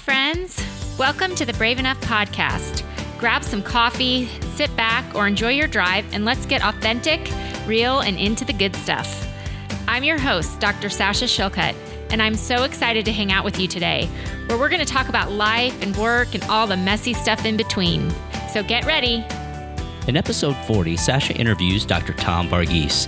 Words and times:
friends. 0.00 0.64
Welcome 0.98 1.34
to 1.34 1.44
the 1.44 1.52
Brave 1.52 1.78
Enough 1.78 2.00
podcast. 2.00 2.82
Grab 3.18 3.44
some 3.44 3.62
coffee, 3.62 4.28
sit 4.54 4.74
back, 4.74 5.14
or 5.14 5.26
enjoy 5.26 5.50
your 5.50 5.68
drive, 5.68 6.06
and 6.14 6.24
let's 6.24 6.46
get 6.46 6.64
authentic, 6.64 7.30
real, 7.66 8.00
and 8.00 8.18
into 8.18 8.46
the 8.46 8.52
good 8.54 8.74
stuff. 8.76 9.28
I'm 9.86 10.02
your 10.02 10.16
host, 10.18 10.58
Dr. 10.58 10.88
Sasha 10.88 11.26
Shillcutt, 11.26 11.74
and 12.10 12.22
I'm 12.22 12.34
so 12.34 12.64
excited 12.64 13.04
to 13.04 13.12
hang 13.12 13.30
out 13.30 13.44
with 13.44 13.60
you 13.60 13.68
today, 13.68 14.08
where 14.46 14.58
we're 14.58 14.70
going 14.70 14.84
to 14.84 14.90
talk 14.90 15.10
about 15.10 15.32
life 15.32 15.80
and 15.82 15.94
work 15.96 16.34
and 16.34 16.42
all 16.44 16.66
the 16.66 16.78
messy 16.78 17.12
stuff 17.12 17.44
in 17.44 17.58
between. 17.58 18.10
So 18.54 18.62
get 18.62 18.86
ready. 18.86 19.22
In 20.08 20.16
episode 20.16 20.56
40, 20.66 20.96
Sasha 20.96 21.34
interviews 21.34 21.84
Dr. 21.84 22.14
Tom 22.14 22.48
Varghese. 22.48 23.06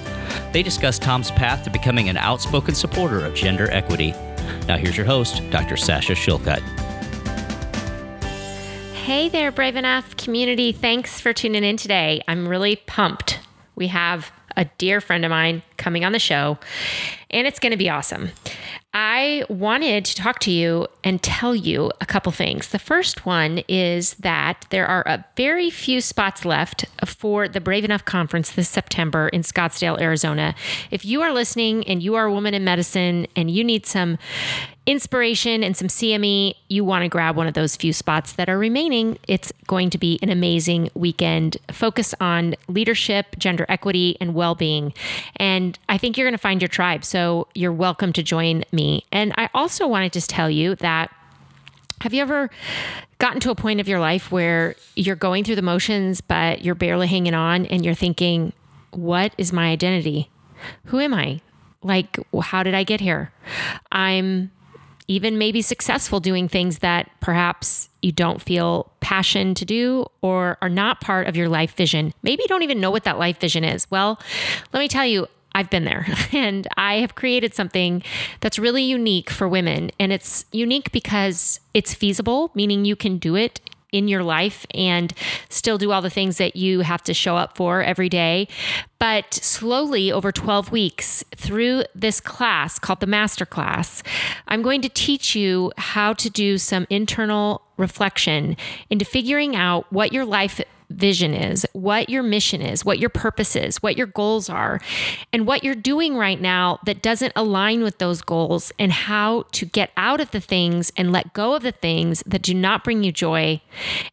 They 0.52 0.62
discuss 0.62 0.98
Tom's 0.98 1.30
path 1.30 1.64
to 1.64 1.70
becoming 1.70 2.10
an 2.10 2.18
outspoken 2.18 2.74
supporter 2.74 3.24
of 3.24 3.34
gender 3.34 3.70
equity. 3.70 4.12
Now, 4.68 4.76
here's 4.76 4.96
your 4.96 5.06
host, 5.06 5.42
Dr. 5.50 5.78
Sasha 5.78 6.12
Shillcutt. 6.12 6.62
Hey 9.02 9.28
there, 9.28 9.50
Brave 9.50 9.74
Enough 9.74 10.16
community. 10.16 10.70
Thanks 10.70 11.20
for 11.20 11.32
tuning 11.32 11.64
in 11.64 11.76
today. 11.76 12.22
I'm 12.28 12.46
really 12.46 12.76
pumped. 12.76 13.40
We 13.74 13.88
have 13.88 14.30
a 14.56 14.66
dear 14.78 15.00
friend 15.00 15.24
of 15.24 15.30
mine 15.30 15.64
coming 15.76 16.04
on 16.04 16.12
the 16.12 16.20
show, 16.20 16.56
and 17.28 17.44
it's 17.44 17.58
going 17.58 17.72
to 17.72 17.76
be 17.76 17.90
awesome. 17.90 18.30
I 18.94 19.44
wanted 19.48 20.04
to 20.04 20.14
talk 20.14 20.38
to 20.40 20.52
you 20.52 20.86
and 21.02 21.20
tell 21.20 21.56
you 21.56 21.90
a 22.00 22.06
couple 22.06 22.30
things. 22.30 22.68
The 22.68 22.78
first 22.78 23.26
one 23.26 23.64
is 23.66 24.14
that 24.14 24.66
there 24.70 24.86
are 24.86 25.02
a 25.06 25.24
very 25.36 25.68
few 25.68 26.00
spots 26.00 26.44
left 26.44 26.84
for 27.04 27.48
the 27.48 27.60
Brave 27.60 27.84
Enough 27.84 28.04
conference 28.04 28.52
this 28.52 28.68
September 28.68 29.28
in 29.30 29.40
Scottsdale, 29.40 30.00
Arizona. 30.00 30.54
If 30.92 31.04
you 31.04 31.22
are 31.22 31.32
listening 31.32 31.84
and 31.88 32.02
you 32.02 32.14
are 32.14 32.26
a 32.26 32.32
woman 32.32 32.54
in 32.54 32.62
medicine 32.62 33.26
and 33.34 33.50
you 33.50 33.64
need 33.64 33.84
some 33.84 34.18
inspiration 34.84 35.62
and 35.62 35.76
some 35.76 35.88
CME, 35.88 36.54
you 36.68 36.84
want 36.84 37.02
to 37.02 37.08
grab 37.08 37.36
one 37.36 37.46
of 37.46 37.54
those 37.54 37.76
few 37.76 37.92
spots 37.92 38.32
that 38.32 38.48
are 38.48 38.58
remaining. 38.58 39.18
It's 39.28 39.52
going 39.66 39.90
to 39.90 39.98
be 39.98 40.18
an 40.22 40.28
amazing 40.28 40.90
weekend. 40.94 41.56
Focus 41.70 42.14
on 42.20 42.56
leadership, 42.68 43.36
gender 43.38 43.64
equity, 43.68 44.16
and 44.20 44.34
well 44.34 44.54
being. 44.54 44.92
And 45.36 45.78
I 45.88 45.98
think 45.98 46.16
you're 46.16 46.26
going 46.26 46.34
to 46.34 46.38
find 46.38 46.60
your 46.60 46.68
tribe. 46.68 47.04
So 47.04 47.46
you're 47.54 47.72
welcome 47.72 48.12
to 48.14 48.22
join 48.22 48.64
me. 48.72 49.04
And 49.12 49.32
I 49.36 49.48
also 49.54 49.86
want 49.86 50.12
to 50.12 50.20
tell 50.26 50.50
you 50.50 50.74
that 50.76 51.14
have 52.00 52.12
you 52.12 52.20
ever 52.20 52.50
gotten 53.18 53.38
to 53.38 53.50
a 53.50 53.54
point 53.54 53.78
of 53.78 53.86
your 53.86 54.00
life 54.00 54.32
where 54.32 54.74
you're 54.96 55.14
going 55.14 55.44
through 55.44 55.54
the 55.54 55.62
motions, 55.62 56.20
but 56.20 56.64
you're 56.64 56.74
barely 56.74 57.06
hanging 57.06 57.34
on 57.34 57.66
and 57.66 57.84
you're 57.84 57.94
thinking, 57.94 58.52
what 58.90 59.32
is 59.38 59.52
my 59.52 59.68
identity? 59.70 60.28
Who 60.86 60.98
am 60.98 61.14
I? 61.14 61.40
Like, 61.84 62.18
how 62.42 62.64
did 62.64 62.74
I 62.74 62.82
get 62.82 63.00
here? 63.00 63.32
I'm 63.92 64.50
even 65.08 65.38
maybe 65.38 65.62
successful 65.62 66.20
doing 66.20 66.48
things 66.48 66.78
that 66.78 67.10
perhaps 67.20 67.88
you 68.00 68.12
don't 68.12 68.40
feel 68.42 68.92
passion 69.00 69.54
to 69.54 69.64
do 69.64 70.06
or 70.20 70.58
are 70.62 70.68
not 70.68 71.00
part 71.00 71.26
of 71.26 71.36
your 71.36 71.48
life 71.48 71.74
vision. 71.74 72.12
Maybe 72.22 72.42
you 72.42 72.48
don't 72.48 72.62
even 72.62 72.80
know 72.80 72.90
what 72.90 73.04
that 73.04 73.18
life 73.18 73.38
vision 73.38 73.64
is. 73.64 73.90
Well, 73.90 74.20
let 74.72 74.80
me 74.80 74.88
tell 74.88 75.06
you, 75.06 75.26
I've 75.54 75.70
been 75.70 75.84
there 75.84 76.06
and 76.32 76.66
I 76.76 76.96
have 76.96 77.14
created 77.14 77.54
something 77.54 78.02
that's 78.40 78.58
really 78.58 78.82
unique 78.82 79.30
for 79.30 79.48
women. 79.48 79.90
And 80.00 80.12
it's 80.12 80.44
unique 80.52 80.92
because 80.92 81.60
it's 81.74 81.94
feasible, 81.94 82.50
meaning 82.54 82.84
you 82.84 82.96
can 82.96 83.18
do 83.18 83.36
it 83.36 83.60
in 83.92 84.08
your 84.08 84.24
life 84.24 84.66
and 84.74 85.12
still 85.48 85.78
do 85.78 85.92
all 85.92 86.02
the 86.02 86.10
things 86.10 86.38
that 86.38 86.56
you 86.56 86.80
have 86.80 87.02
to 87.04 87.14
show 87.14 87.36
up 87.36 87.56
for 87.56 87.82
every 87.82 88.08
day. 88.08 88.48
But 88.98 89.34
slowly, 89.34 90.10
over 90.10 90.32
12 90.32 90.72
weeks, 90.72 91.22
through 91.36 91.84
this 91.94 92.20
class 92.20 92.78
called 92.78 93.00
the 93.00 93.06
Master 93.06 93.44
Class, 93.44 94.02
I'm 94.48 94.62
going 94.62 94.80
to 94.82 94.88
teach 94.88 95.36
you 95.36 95.72
how 95.76 96.14
to 96.14 96.30
do 96.30 96.58
some 96.58 96.86
internal 96.88 97.62
reflection 97.76 98.56
into 98.90 99.04
figuring 99.04 99.56
out 99.56 99.90
what 99.92 100.12
your 100.12 100.24
life 100.24 100.60
vision 100.90 101.32
is, 101.32 101.66
what 101.72 102.10
your 102.10 102.22
mission 102.22 102.60
is, 102.60 102.84
what 102.84 102.98
your 102.98 103.08
purpose 103.08 103.56
is, 103.56 103.82
what 103.82 103.96
your 103.96 104.06
goals 104.06 104.50
are, 104.50 104.78
and 105.32 105.46
what 105.46 105.64
you're 105.64 105.74
doing 105.74 106.16
right 106.16 106.38
now 106.38 106.78
that 106.84 107.00
doesn't 107.00 107.32
align 107.34 107.82
with 107.82 107.96
those 107.96 108.20
goals, 108.20 108.72
and 108.78 108.92
how 108.92 109.44
to 109.52 109.64
get 109.64 109.90
out 109.96 110.20
of 110.20 110.30
the 110.32 110.40
things 110.40 110.92
and 110.96 111.10
let 111.10 111.32
go 111.32 111.54
of 111.54 111.62
the 111.62 111.72
things 111.72 112.22
that 112.26 112.42
do 112.42 112.52
not 112.52 112.84
bring 112.84 113.02
you 113.02 113.10
joy, 113.10 113.58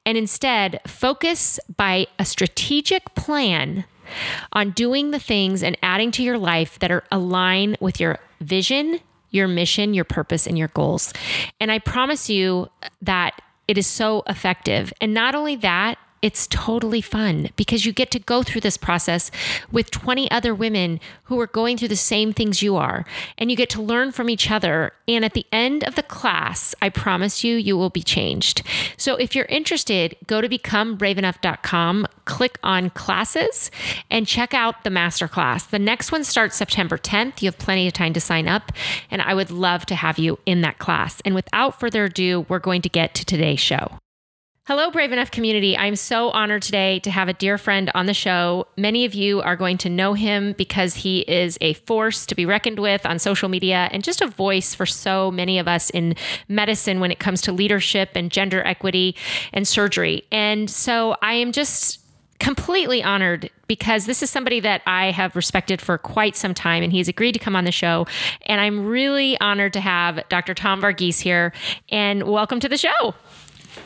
and 0.06 0.18
instead 0.18 0.80
focus 0.88 1.60
by 1.76 2.08
a 2.18 2.24
strategic 2.24 3.14
plan 3.14 3.84
on 4.54 4.72
doing 4.72 5.12
the 5.12 5.20
things 5.20 5.62
and 5.62 5.78
adding 5.84 6.12
to 6.12 6.24
your 6.24 6.38
life 6.38 6.80
that 6.80 6.92
are 6.92 7.04
aligned 7.12 7.78
with 7.82 8.00
your 8.00 8.20
vision, 8.40 9.02
your 9.32 9.48
mission, 9.48 9.94
your 9.94 10.06
purpose, 10.06 10.48
and 10.48 10.58
your 10.58 10.70
goals. 10.70 11.14
And 11.60 11.72
I 11.72 11.78
promise 11.80 12.30
you 12.30 12.70
that 13.02 13.42
it 13.70 13.78
is 13.78 13.86
so 13.86 14.24
effective. 14.26 14.92
And 15.00 15.14
not 15.14 15.36
only 15.36 15.56
that, 15.58 16.00
it's 16.22 16.48
totally 16.48 17.02
fun 17.02 17.50
because 17.56 17.86
you 17.86 17.94
get 17.94 18.12
to 18.12 18.20
go 18.20 18.44
through 18.44 18.62
this 18.62 18.78
process 18.78 19.32
with 19.72 19.92
20 19.92 20.30
other 20.32 20.54
women 20.54 21.00
who 21.24 21.40
are 21.40 21.48
going 21.48 21.78
through 21.78 21.88
the 21.88 21.96
same 21.96 22.34
things 22.34 22.62
you 22.62 22.76
are. 22.76 23.06
And 23.38 23.50
you 23.50 23.56
get 23.58 23.70
to 23.72 23.82
learn 23.82 24.12
from 24.12 24.30
each 24.30 24.52
other. 24.52 24.92
And 25.08 25.24
at 25.24 25.34
the 25.34 25.46
end 25.52 25.84
of 25.84 25.96
the 25.96 26.04
class, 26.04 26.76
I 26.82 26.90
promise 26.90 27.44
you, 27.44 27.56
you 27.56 27.78
will 27.78 27.90
be 27.90 28.04
changed. 28.04 28.64
So 28.98 29.16
if 29.16 29.36
you're 29.36 29.46
interested, 29.46 30.18
go 30.28 30.42
to 30.42 30.50
becomebraveenough.com, 30.50 32.08
click 32.26 32.60
on 32.64 32.90
classes, 32.90 33.72
and 34.10 34.28
check 34.28 34.54
out 34.54 34.84
the 34.84 34.90
masterclass. 34.90 35.70
The 35.70 35.80
next 35.80 36.12
one 36.12 36.24
starts 36.24 36.58
September 36.58 36.98
10th. 36.98 37.42
You 37.42 37.48
have 37.48 37.58
plenty 37.58 37.88
of 37.88 37.94
time 37.94 38.14
to 38.14 38.22
sign 38.22 38.48
up. 38.48 38.72
And 39.10 39.22
I 39.22 39.34
would 39.34 39.52
love 39.52 39.86
to 39.88 39.96
have 39.96 40.20
you 40.20 40.40
in 40.46 40.62
that 40.62 40.80
class. 40.80 41.22
And 41.24 41.34
without 41.34 41.80
further 41.80 42.06
ado, 42.06 42.46
we're 42.50 42.60
going 42.60 42.82
to 42.82 42.90
get 42.90 43.14
to 43.16 43.26
today's 43.26 43.60
show. 43.60 44.00
Hello, 44.70 44.92
Brave 44.92 45.12
Enough 45.12 45.32
community. 45.32 45.76
I'm 45.76 45.96
so 45.96 46.30
honored 46.30 46.62
today 46.62 47.00
to 47.00 47.10
have 47.10 47.28
a 47.28 47.34
dear 47.34 47.58
friend 47.58 47.90
on 47.96 48.06
the 48.06 48.14
show. 48.14 48.68
Many 48.78 49.04
of 49.04 49.16
you 49.16 49.42
are 49.42 49.56
going 49.56 49.80
to 49.80 49.90
know 49.90 50.14
him 50.14 50.54
because 50.60 50.94
he 50.94 51.22
is 51.22 51.58
a 51.60 51.74
force 51.74 52.24
to 52.28 52.36
be 52.36 52.46
reckoned 52.46 52.78
with 52.78 53.04
on 53.04 53.18
social 53.18 53.50
media 53.50 53.90
and 53.92 54.04
just 54.04 54.22
a 54.22 54.28
voice 54.28 54.76
for 54.76 54.86
so 54.86 55.32
many 55.32 55.58
of 55.58 55.68
us 55.68 55.90
in 55.90 56.16
medicine 56.48 57.00
when 57.00 57.10
it 57.10 57.18
comes 57.18 57.42
to 57.42 57.52
leadership 57.52 58.12
and 58.14 58.30
gender 58.30 58.64
equity 58.64 59.16
and 59.54 59.68
surgery. 59.68 60.24
And 60.32 60.70
so 60.70 61.16
I 61.20 61.34
am 61.34 61.52
just 61.52 62.00
completely 62.40 63.02
honored 63.02 63.50
because 63.68 64.06
this 64.06 64.22
is 64.22 64.30
somebody 64.30 64.60
that 64.60 64.84
I 64.86 65.10
have 65.10 65.36
respected 65.36 65.82
for 65.82 65.98
quite 65.98 66.36
some 66.36 66.54
time 66.54 66.84
and 66.84 66.92
he's 66.92 67.08
agreed 67.08 67.32
to 67.32 67.40
come 67.40 67.56
on 67.56 67.64
the 67.64 67.72
show. 67.72 68.06
And 68.46 68.62
I'm 68.62 68.86
really 68.86 69.36
honored 69.40 69.74
to 69.74 69.80
have 69.80 70.28
Dr. 70.30 70.54
Tom 70.54 70.80
Varghese 70.80 71.22
here. 71.22 71.54
And 71.90 72.24
welcome 72.24 72.60
to 72.60 72.70
the 72.70 72.78
show. 72.78 73.16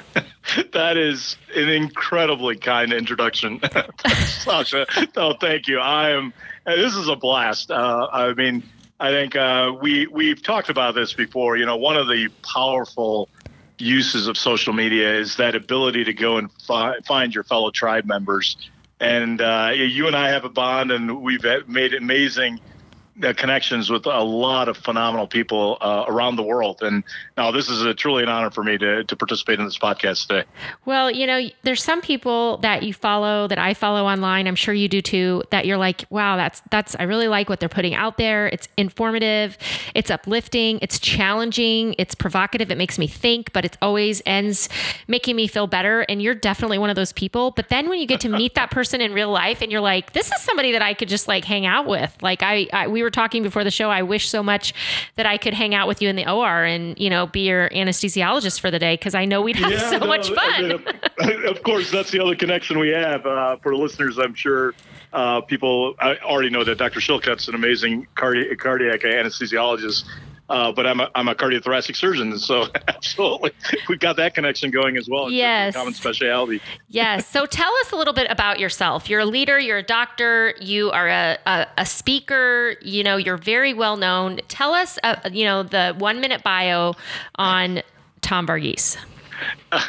that 0.74 0.98
is 0.98 1.38
an 1.56 1.70
incredibly 1.70 2.56
kind 2.56 2.94
introduction, 2.94 3.60
Sasha. 4.26 4.86
No, 5.16 5.36
thank 5.40 5.68
you. 5.68 5.80
I 5.80 6.12
am. 6.12 6.34
This 6.66 6.96
is 6.96 7.08
a 7.08 7.16
blast. 7.16 7.72
Uh, 7.72 8.08
I 8.12 8.34
mean, 8.34 8.64
I 9.00 9.10
think 9.10 9.36
uh, 9.36 9.74
we 9.82 10.08
we've 10.08 10.42
talked 10.42 10.70
about 10.70 10.96
this 10.96 11.14
before. 11.14 11.58
You 11.58 11.66
know, 11.66 11.78
one 11.78 11.98
of 11.98 12.08
the 12.08 12.30
powerful 12.44 13.30
uses 13.78 14.28
of 14.28 14.38
social 14.38 14.74
media 14.74 15.14
is 15.16 15.36
that 15.38 15.56
ability 15.56 16.04
to 16.06 16.14
go 16.14 16.38
and 16.38 16.52
fi- 16.62 17.00
find 17.06 17.34
your 17.34 17.44
fellow 17.44 17.72
tribe 17.72 18.06
members. 18.06 18.58
And 19.00 19.42
uh, 19.42 19.72
you 19.74 20.08
and 20.08 20.16
I 20.16 20.30
have 20.30 20.46
a 20.46 20.50
bond, 20.50 20.92
and 20.92 21.22
we've 21.22 21.46
made 21.68 21.94
amazing 21.94 22.60
uh, 22.60 22.73
connections 23.22 23.90
with 23.90 24.08
a 24.08 24.24
lot 24.24 24.68
of 24.68 24.76
phenomenal 24.76 25.28
people 25.28 25.78
uh, 25.82 26.06
around 26.08 26.36
the 26.36 26.44
world. 26.44 26.82
And 26.82 27.04
now 27.38 27.52
this 27.52 27.70
is 27.70 27.84
a, 27.84 27.94
truly 27.94 28.24
an 28.24 28.30
honor 28.30 28.50
for 28.50 28.64
me 28.64 28.78
to, 28.80 29.04
to 29.04 29.16
participate 29.16 29.60
in 29.60 29.66
this 29.66 29.78
podcast 29.78 30.28
today. 30.28 30.48
Well, 30.86 31.12
you 31.12 31.28
know, 31.28 31.48
there's 31.62 31.84
some 31.84 32.02
people 32.02 32.58
that 32.58 32.82
you 32.82 32.94
follow 32.94 33.48
that 33.48 33.60
I 33.60 33.76
follow 33.76 34.06
online. 34.06 34.48
I'm 34.48 34.56
sure 34.56 34.74
you 34.74 34.88
do 34.88 35.02
too, 35.02 35.44
that 35.52 35.68
you're 35.68 35.78
like, 35.78 36.06
wow, 36.10 36.38
that's, 36.38 36.64
that's, 36.72 36.96
I 36.96 37.04
really 37.04 37.28
like 37.28 37.50
what 37.50 37.60
they're 37.60 37.70
putting 37.70 37.94
out 37.94 38.18
there. 38.18 38.48
It's 38.48 38.68
informative, 38.78 39.60
it's 39.94 40.10
uplifting, 40.10 40.80
it's 40.82 40.98
challenging, 40.98 41.94
it's 42.00 42.16
provocative. 42.16 42.72
It 42.72 42.80
makes 42.80 42.98
me 42.98 43.06
think, 43.06 43.54
but 43.54 43.64
it 43.64 43.78
always 43.80 44.24
ends 44.26 44.70
making 45.08 45.36
me 45.36 45.46
feel 45.46 45.68
better. 45.68 46.02
And 46.02 46.20
you're 46.20 46.34
definitely 46.34 46.80
one 46.80 46.90
of 46.90 46.96
those 46.96 47.14
people. 47.14 47.52
But 47.52 47.70
then 47.70 47.90
when 47.90 48.00
you 48.00 48.08
get 48.08 48.22
to 48.22 48.30
meet 48.30 48.56
that 48.56 48.72
person 48.72 49.02
in 49.02 49.14
real 49.14 49.30
life 49.30 49.62
and 49.62 49.72
you're 49.72 49.82
like, 49.82 50.14
this 50.14 50.32
is 50.32 50.42
somebody 50.42 50.72
that 50.72 50.82
I 50.82 50.96
could 50.96 51.10
just 51.10 51.28
like 51.28 51.46
hang 51.46 51.68
out 51.68 51.86
with. 51.86 52.18
Like 52.22 52.42
I, 52.42 52.68
I 52.74 52.88
we 52.88 53.03
were 53.04 53.12
talking 53.12 53.44
before 53.44 53.64
the 53.64 53.72
show. 53.72 53.90
I 53.90 54.02
wish 54.02 54.30
so 54.30 54.44
much 54.44 54.74
that 55.16 55.26
I 55.26 55.38
could 55.38 55.54
hang 55.54 55.76
out 55.76 55.88
with 55.88 56.02
you 56.02 56.10
in 56.10 56.16
the 56.16 56.30
OR 56.30 56.64
and 56.64 56.98
you 56.98 57.10
know 57.10 57.28
be 57.28 57.42
your 57.42 57.70
anesthesiologist 57.70 58.60
for 58.60 58.72
the 58.72 58.80
day 58.80 58.96
because 58.96 59.16
I 59.16 59.26
know 59.26 59.42
we'd 59.42 59.56
have 59.58 59.72
yeah, 59.72 59.90
so 59.90 59.98
no, 60.00 60.08
much 60.08 60.32
fun. 60.32 60.72
of 61.48 61.64
course, 61.64 61.92
that's 61.92 62.12
the 62.12 62.22
other 62.24 62.36
connection 62.36 62.80
we 62.80 62.90
have 62.90 63.26
uh, 63.26 63.58
for 63.58 63.76
listeners. 63.76 64.18
I'm 64.18 64.34
sure 64.34 64.74
uh, 65.14 65.42
people 65.42 65.96
I 66.00 66.18
already 66.18 66.50
know 66.50 66.64
that 66.64 66.78
Dr. 66.78 67.00
Shillcutt's 67.00 67.48
an 67.48 67.56
amazing 67.56 68.08
cardi- 68.16 68.56
cardiac 68.56 69.02
anesthesiologist. 69.02 70.06
Uh, 70.54 70.72
but 70.72 70.86
I'm 70.86 71.00
a, 71.00 71.10
I'm 71.16 71.28
a 71.28 71.34
cardiothoracic 71.34 71.96
surgeon, 71.96 72.38
so 72.38 72.68
absolutely 72.88 73.52
we've 73.90 74.00
got 74.00 74.18
that 74.18 74.36
connection 74.36 74.70
going 74.70 74.98
as 74.98 75.10
well. 75.10 75.32
Yes, 75.32 75.74
common 75.76 75.96
specialty. 75.96 76.62
yes. 76.90 77.28
So 77.28 77.48
tell 77.48 77.74
us 77.82 77.92
a 77.92 77.96
little 77.96 78.14
bit 78.14 78.30
about 78.30 78.60
yourself. 78.60 79.10
You're 79.10 79.22
a 79.22 79.26
leader. 79.26 79.60
You're 79.60 79.80
a 79.80 79.84
doctor. 79.84 80.54
You 80.62 80.92
are 80.92 81.10
a, 81.10 81.40
a, 81.48 81.68
a 81.80 81.86
speaker. 81.88 82.76
You 82.84 83.04
know, 83.04 83.18
you're 83.18 83.38
very 83.38 83.74
well 83.74 83.98
known. 83.98 84.42
Tell 84.48 84.76
us, 84.76 85.00
uh, 85.04 85.16
you 85.32 85.44
know, 85.44 85.64
the 85.64 85.96
one 85.98 86.22
minute 86.22 86.44
bio 86.44 86.94
on 87.36 87.82
Tom 88.22 88.46
Varghese? 88.46 88.98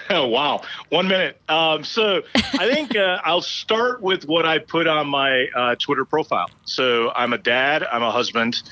Oh, 0.09 0.27
wow. 0.29 0.63
One 0.89 1.09
minute. 1.09 1.41
Um, 1.49 1.85
so 1.85 2.23
I 2.35 2.73
think 2.73 2.97
uh, 2.97 3.21
I'll 3.25 3.43
start 3.43 4.01
with 4.01 4.25
what 4.27 4.47
I 4.47 4.59
put 4.59 4.87
on 4.87 5.09
my 5.09 5.47
uh, 5.55 5.75
Twitter 5.77 6.07
profile. 6.07 6.51
So 6.65 7.13
I'm 7.15 7.35
a 7.35 7.39
dad, 7.39 7.85
I'm 7.85 8.03
a 8.03 8.11
husband, 8.11 8.63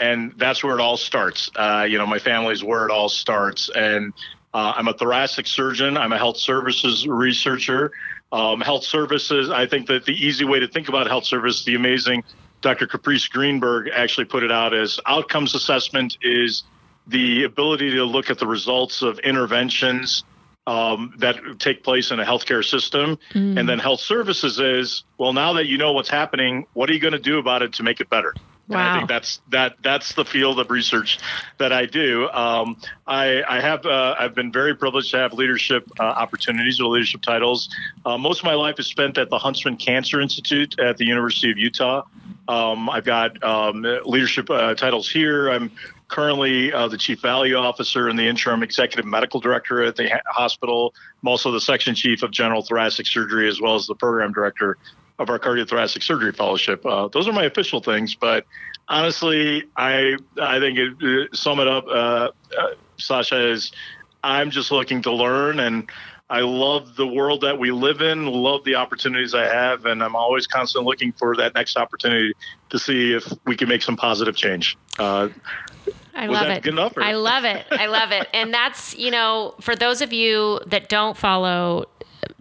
and 0.00 0.32
that's 0.36 0.62
where 0.62 0.78
it 0.78 0.80
all 0.80 0.96
starts. 0.96 1.50
Uh, 1.56 1.86
you 1.88 1.98
know, 1.98 2.06
my 2.06 2.18
family's 2.18 2.62
where 2.62 2.84
it 2.84 2.90
all 2.90 3.08
starts. 3.08 3.70
And 3.74 4.12
uh, 4.54 4.74
I'm 4.76 4.88
a 4.88 4.92
thoracic 4.92 5.46
surgeon, 5.46 5.96
I'm 5.96 6.12
a 6.12 6.18
health 6.18 6.38
services 6.38 7.06
researcher. 7.06 7.92
Um, 8.30 8.60
health 8.60 8.84
services, 8.84 9.48
I 9.48 9.66
think 9.66 9.86
that 9.86 10.04
the 10.04 10.12
easy 10.12 10.44
way 10.44 10.60
to 10.60 10.68
think 10.68 10.88
about 10.88 11.06
health 11.06 11.24
service, 11.24 11.64
the 11.64 11.74
amazing 11.74 12.24
Dr. 12.60 12.86
Caprice 12.86 13.26
Greenberg 13.28 13.88
actually 13.94 14.26
put 14.26 14.42
it 14.42 14.52
out 14.52 14.74
as 14.74 15.00
outcomes 15.06 15.54
assessment 15.54 16.18
is 16.22 16.64
the 17.06 17.44
ability 17.44 17.92
to 17.92 18.04
look 18.04 18.28
at 18.30 18.38
the 18.38 18.46
results 18.46 19.00
of 19.00 19.18
interventions 19.20 20.24
um, 20.66 21.14
that 21.18 21.36
take 21.58 21.82
place 21.82 22.10
in 22.10 22.20
a 22.20 22.24
healthcare 22.24 22.62
system. 22.62 23.18
Mm. 23.32 23.58
And 23.58 23.68
then 23.68 23.78
health 23.78 24.00
services 24.00 24.60
is, 24.60 25.04
well, 25.16 25.32
now 25.32 25.54
that 25.54 25.66
you 25.66 25.78
know 25.78 25.92
what's 25.92 26.10
happening, 26.10 26.66
what 26.74 26.90
are 26.90 26.92
you 26.92 27.00
going 27.00 27.12
to 27.12 27.18
do 27.18 27.38
about 27.38 27.62
it 27.62 27.72
to 27.74 27.82
make 27.82 28.00
it 28.00 28.10
better? 28.10 28.34
Wow. 28.68 28.78
And 28.78 28.88
I 28.88 28.96
think 28.98 29.08
that's 29.08 29.40
that 29.48 29.76
that's 29.82 30.12
the 30.12 30.24
field 30.24 30.60
of 30.60 30.70
research 30.70 31.18
that 31.56 31.72
I 31.72 31.86
do. 31.86 32.28
Um, 32.28 32.76
I, 33.06 33.42
I 33.48 33.60
have 33.60 33.86
uh, 33.86 34.14
I've 34.18 34.34
been 34.34 34.52
very 34.52 34.74
privileged 34.74 35.10
to 35.12 35.18
have 35.18 35.32
leadership 35.32 35.90
uh, 35.98 36.02
opportunities 36.02 36.78
or 36.78 36.88
leadership 36.88 37.22
titles. 37.22 37.74
Uh, 38.04 38.18
most 38.18 38.40
of 38.40 38.44
my 38.44 38.54
life 38.54 38.78
is 38.78 38.86
spent 38.86 39.16
at 39.16 39.30
the 39.30 39.38
Huntsman 39.38 39.76
Cancer 39.78 40.20
Institute 40.20 40.78
at 40.78 40.98
the 40.98 41.06
University 41.06 41.50
of 41.50 41.56
Utah. 41.56 42.02
Um, 42.46 42.90
I've 42.90 43.04
got 43.04 43.42
um, 43.42 43.86
leadership 44.04 44.50
uh, 44.50 44.74
titles 44.74 45.08
here. 45.08 45.48
I'm 45.48 45.70
currently 46.08 46.72
uh, 46.72 46.88
the 46.88 46.98
chief 46.98 47.20
value 47.20 47.56
officer 47.56 48.08
and 48.08 48.18
the 48.18 48.26
interim 48.26 48.62
executive 48.62 49.06
medical 49.06 49.40
director 49.40 49.82
at 49.82 49.96
the 49.96 50.20
hospital. 50.26 50.94
I'm 51.22 51.28
also 51.28 51.52
the 51.52 51.60
section 51.60 51.94
chief 51.94 52.22
of 52.22 52.30
general 52.32 52.62
thoracic 52.62 53.06
surgery, 53.06 53.48
as 53.48 53.60
well 53.60 53.76
as 53.76 53.86
the 53.86 53.94
program 53.94 54.32
director 54.32 54.76
of 55.18 55.30
our 55.30 55.38
cardiothoracic 55.38 56.02
surgery 56.02 56.32
fellowship. 56.32 56.84
Uh, 56.86 57.08
those 57.08 57.26
are 57.28 57.32
my 57.32 57.44
official 57.44 57.80
things, 57.80 58.14
but 58.14 58.46
honestly, 58.88 59.64
I 59.76 60.16
I 60.40 60.58
think 60.60 60.78
it, 60.78 61.36
sum 61.36 61.60
it 61.60 61.68
up, 61.68 61.86
uh, 61.86 61.90
uh, 61.90 62.30
Sasha 62.96 63.50
is 63.50 63.72
I'm 64.22 64.50
just 64.50 64.70
looking 64.70 65.02
to 65.02 65.12
learn 65.12 65.60
and. 65.60 65.90
I 66.30 66.40
love 66.40 66.94
the 66.94 67.06
world 67.06 67.40
that 67.40 67.58
we 67.58 67.70
live 67.70 68.02
in, 68.02 68.26
love 68.26 68.62
the 68.64 68.74
opportunities 68.74 69.34
I 69.34 69.46
have, 69.46 69.86
and 69.86 70.04
I'm 70.04 70.14
always 70.14 70.46
constantly 70.46 70.86
looking 70.86 71.12
for 71.12 71.34
that 71.36 71.54
next 71.54 71.78
opportunity 71.78 72.34
to 72.68 72.78
see 72.78 73.14
if 73.14 73.24
we 73.46 73.56
can 73.56 73.66
make 73.66 73.80
some 73.80 73.96
positive 73.96 74.36
change. 74.36 74.76
Uh, 74.98 75.30
I 76.14 76.26
love 76.26 76.48
it. 76.48 76.66
Enough, 76.66 76.98
I 76.98 77.14
love 77.14 77.44
it. 77.44 77.64
I 77.70 77.86
love 77.86 78.12
it. 78.12 78.28
And 78.34 78.52
that's, 78.52 78.94
you 78.98 79.10
know, 79.10 79.54
for 79.62 79.74
those 79.74 80.02
of 80.02 80.12
you 80.12 80.60
that 80.66 80.90
don't 80.90 81.16
follow 81.16 81.86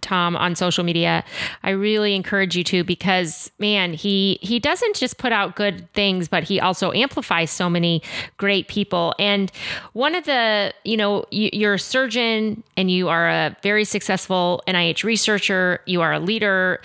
Tom 0.07 0.37
on 0.37 0.55
social 0.55 0.83
media, 0.83 1.23
I 1.63 1.71
really 1.71 2.15
encourage 2.15 2.55
you 2.55 2.63
to 2.65 2.83
because 2.83 3.51
man, 3.59 3.93
he 3.93 4.39
he 4.41 4.57
doesn't 4.57 4.95
just 4.95 5.17
put 5.17 5.33
out 5.33 5.55
good 5.55 5.91
things, 5.93 6.29
but 6.29 6.43
he 6.43 6.61
also 6.61 6.93
amplifies 6.93 7.51
so 7.51 7.69
many 7.69 8.01
great 8.37 8.69
people. 8.69 9.13
And 9.19 9.51
one 9.91 10.15
of 10.15 10.23
the, 10.23 10.73
you 10.85 10.95
know, 10.95 11.25
you, 11.29 11.49
you're 11.51 11.73
a 11.73 11.79
surgeon 11.79 12.63
and 12.77 12.89
you 12.89 13.09
are 13.09 13.27
a 13.27 13.57
very 13.61 13.83
successful 13.83 14.63
NIH 14.67 15.03
researcher, 15.03 15.81
you 15.85 16.01
are 16.01 16.13
a 16.13 16.19
leader, 16.19 16.81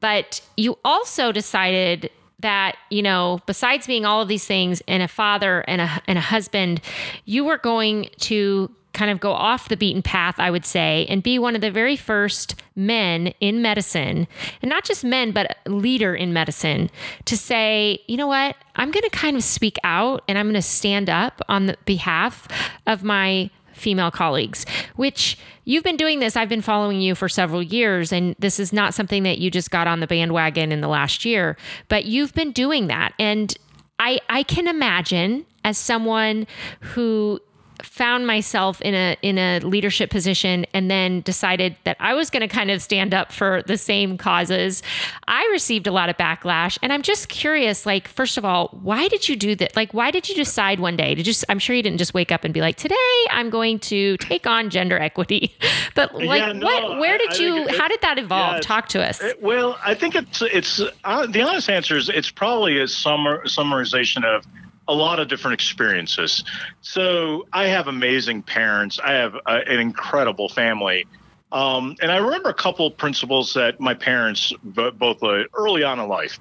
but 0.00 0.40
you 0.56 0.78
also 0.84 1.30
decided 1.30 2.10
that 2.40 2.76
you 2.90 3.02
know 3.02 3.38
besides 3.46 3.86
being 3.86 4.04
all 4.04 4.20
of 4.20 4.28
these 4.28 4.46
things 4.46 4.82
and 4.88 5.02
a 5.02 5.08
father 5.08 5.60
and 5.68 5.80
a 5.80 6.02
and 6.08 6.18
a 6.18 6.20
husband 6.20 6.80
you 7.24 7.44
were 7.44 7.58
going 7.58 8.08
to 8.18 8.68
kind 8.92 9.10
of 9.10 9.20
go 9.20 9.32
off 9.32 9.68
the 9.68 9.76
beaten 9.76 10.02
path 10.02 10.34
i 10.38 10.50
would 10.50 10.64
say 10.64 11.06
and 11.08 11.22
be 11.22 11.38
one 11.38 11.54
of 11.54 11.60
the 11.60 11.70
very 11.70 11.96
first 11.96 12.54
men 12.76 13.28
in 13.40 13.62
medicine 13.62 14.26
and 14.60 14.68
not 14.68 14.84
just 14.84 15.04
men 15.04 15.32
but 15.32 15.56
leader 15.66 16.14
in 16.14 16.32
medicine 16.32 16.90
to 17.24 17.36
say 17.36 17.98
you 18.06 18.16
know 18.16 18.26
what 18.26 18.56
i'm 18.76 18.90
going 18.90 19.02
to 19.02 19.10
kind 19.10 19.36
of 19.36 19.44
speak 19.44 19.76
out 19.84 20.22
and 20.28 20.38
i'm 20.38 20.46
going 20.46 20.54
to 20.54 20.62
stand 20.62 21.08
up 21.08 21.40
on 21.48 21.66
the 21.66 21.76
behalf 21.84 22.48
of 22.86 23.02
my 23.02 23.50
female 23.82 24.10
colleagues, 24.10 24.64
which 24.96 25.36
you've 25.64 25.84
been 25.84 25.96
doing 25.96 26.20
this. 26.20 26.36
I've 26.36 26.48
been 26.48 26.62
following 26.62 27.00
you 27.00 27.14
for 27.14 27.28
several 27.28 27.62
years, 27.62 28.12
and 28.12 28.34
this 28.38 28.58
is 28.58 28.72
not 28.72 28.94
something 28.94 29.24
that 29.24 29.38
you 29.38 29.50
just 29.50 29.70
got 29.70 29.86
on 29.86 30.00
the 30.00 30.06
bandwagon 30.06 30.72
in 30.72 30.80
the 30.80 30.88
last 30.88 31.24
year, 31.24 31.56
but 31.88 32.04
you've 32.04 32.32
been 32.32 32.52
doing 32.52 32.86
that. 32.86 33.12
And 33.18 33.54
I, 33.98 34.20
I 34.28 34.42
can 34.44 34.68
imagine 34.68 35.44
as 35.64 35.76
someone 35.76 36.46
who 36.80 37.40
found 37.84 38.26
myself 38.26 38.80
in 38.80 38.94
a 38.94 39.16
in 39.22 39.38
a 39.38 39.60
leadership 39.60 40.10
position 40.10 40.66
and 40.72 40.90
then 40.90 41.20
decided 41.22 41.76
that 41.84 41.96
I 42.00 42.14
was 42.14 42.30
going 42.30 42.40
to 42.40 42.48
kind 42.48 42.70
of 42.70 42.82
stand 42.82 43.14
up 43.14 43.32
for 43.32 43.62
the 43.66 43.78
same 43.78 44.16
causes. 44.18 44.82
I 45.28 45.48
received 45.52 45.86
a 45.86 45.92
lot 45.92 46.08
of 46.08 46.16
backlash 46.16 46.78
and 46.82 46.92
I'm 46.92 47.02
just 47.02 47.28
curious 47.28 47.86
like 47.86 48.08
first 48.08 48.38
of 48.38 48.44
all, 48.44 48.68
why 48.82 49.08
did 49.08 49.28
you 49.28 49.36
do 49.36 49.54
that? 49.56 49.76
Like 49.76 49.92
why 49.92 50.10
did 50.10 50.28
you 50.28 50.34
decide 50.34 50.80
one 50.80 50.96
day 50.96 51.14
to 51.14 51.22
just 51.22 51.44
I'm 51.48 51.58
sure 51.58 51.76
you 51.76 51.82
didn't 51.82 51.98
just 51.98 52.14
wake 52.14 52.32
up 52.32 52.44
and 52.44 52.52
be 52.52 52.60
like, 52.60 52.76
"Today 52.76 52.96
I'm 53.30 53.50
going 53.50 53.78
to 53.80 54.16
take 54.18 54.46
on 54.46 54.70
gender 54.70 54.98
equity." 54.98 55.54
but 55.94 56.14
like 56.14 56.40
yeah, 56.40 56.52
no, 56.52 56.66
what 56.66 56.98
where 56.98 57.18
did 57.18 57.30
I, 57.30 57.34
I 57.34 57.38
you 57.38 57.56
it, 57.68 57.76
how 57.76 57.88
did 57.88 58.00
that 58.02 58.18
evolve? 58.18 58.54
Yeah, 58.54 58.60
Talk 58.60 58.88
to 58.88 59.02
us. 59.02 59.20
It, 59.22 59.42
well, 59.42 59.78
I 59.84 59.94
think 59.94 60.14
it's 60.14 60.42
it's 60.42 60.80
uh, 61.04 61.26
the 61.26 61.42
honest 61.42 61.68
answer 61.68 61.96
is 61.96 62.08
it's 62.08 62.30
probably 62.30 62.78
a 62.80 62.88
summer 62.88 63.44
summarization 63.44 64.24
of 64.24 64.46
a 64.88 64.94
lot 64.94 65.20
of 65.20 65.28
different 65.28 65.54
experiences. 65.54 66.44
So 66.80 67.46
I 67.52 67.66
have 67.66 67.88
amazing 67.88 68.42
parents. 68.42 68.98
I 69.02 69.12
have 69.12 69.34
a, 69.46 69.68
an 69.68 69.80
incredible 69.80 70.48
family. 70.48 71.06
Um, 71.52 71.96
and 72.00 72.10
I 72.10 72.16
remember 72.16 72.48
a 72.48 72.54
couple 72.54 72.86
of 72.86 72.96
principles 72.96 73.54
that 73.54 73.78
my 73.78 73.94
parents, 73.94 74.52
both 74.64 75.22
uh, 75.22 75.44
early 75.54 75.84
on 75.84 76.00
in 76.00 76.08
life, 76.08 76.38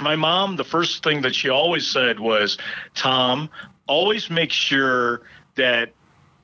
my 0.00 0.16
mom, 0.16 0.56
the 0.56 0.64
first 0.64 1.02
thing 1.02 1.22
that 1.22 1.34
she 1.34 1.48
always 1.48 1.86
said 1.86 2.20
was, 2.20 2.58
Tom, 2.94 3.50
always 3.86 4.30
make 4.30 4.52
sure 4.52 5.22
that 5.56 5.92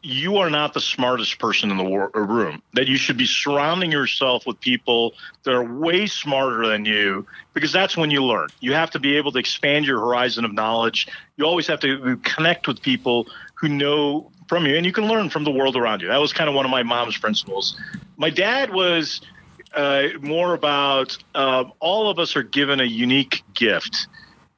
you 0.05 0.37
are 0.37 0.51
not 0.51 0.75
the 0.75 0.81
smartest 0.81 1.39
person 1.39 1.71
in 1.71 1.79
the 1.79 1.85
uh, 1.85 2.21
room, 2.21 2.63
that 2.75 2.87
you 2.87 2.97
should 2.99 3.17
be 3.17 3.25
surrounding 3.25 3.91
yourself 3.91 4.47
with 4.47 4.61
people 4.61 5.15
that 5.45 5.55
are 5.55 5.65
way 5.65 6.07
smarter 6.07 6.67
than 6.67 6.85
you, 6.85 7.27
because 7.55 7.73
that's 7.73 7.97
when 7.97 8.11
you 8.11 8.23
learn. 8.23 8.49
You 8.61 8.75
have 8.75 8.91
to 8.91 8.99
be 8.99 9.17
able 9.17 9.33
to 9.33 9.39
expand 9.39 9.87
your 9.87 9.99
horizon 9.99 10.45
of 10.45 10.53
knowledge. 10.53 11.09
You 11.37 11.47
always 11.47 11.67
have 11.69 11.81
to 11.81 12.19
connect 12.19 12.69
with 12.69 12.83
people 12.83 13.29
who 13.55 13.69
know 13.69 14.31
from 14.47 14.67
you, 14.67 14.77
and 14.77 14.85
you 14.85 14.93
can 14.93 15.09
learn 15.09 15.31
from 15.31 15.45
the 15.45 15.51
world 15.51 15.75
around 15.75 16.03
you. 16.03 16.09
That 16.09 16.21
was 16.21 16.35
kind 16.35 16.51
of 16.51 16.55
one 16.55 16.67
of 16.67 16.71
my 16.71 16.83
mom's 16.83 17.17
principles. 17.17 17.81
My 18.19 18.29
dad 18.29 18.75
was 18.75 19.23
uh, 19.75 20.09
more 20.21 20.53
about 20.53 21.17
uh, 21.35 21.65
all 21.81 22.11
of 22.11 22.19
us 22.19 22.37
are 22.37 22.43
given 22.43 22.79
a 22.79 22.85
unique 22.85 23.43
gift. 23.55 24.07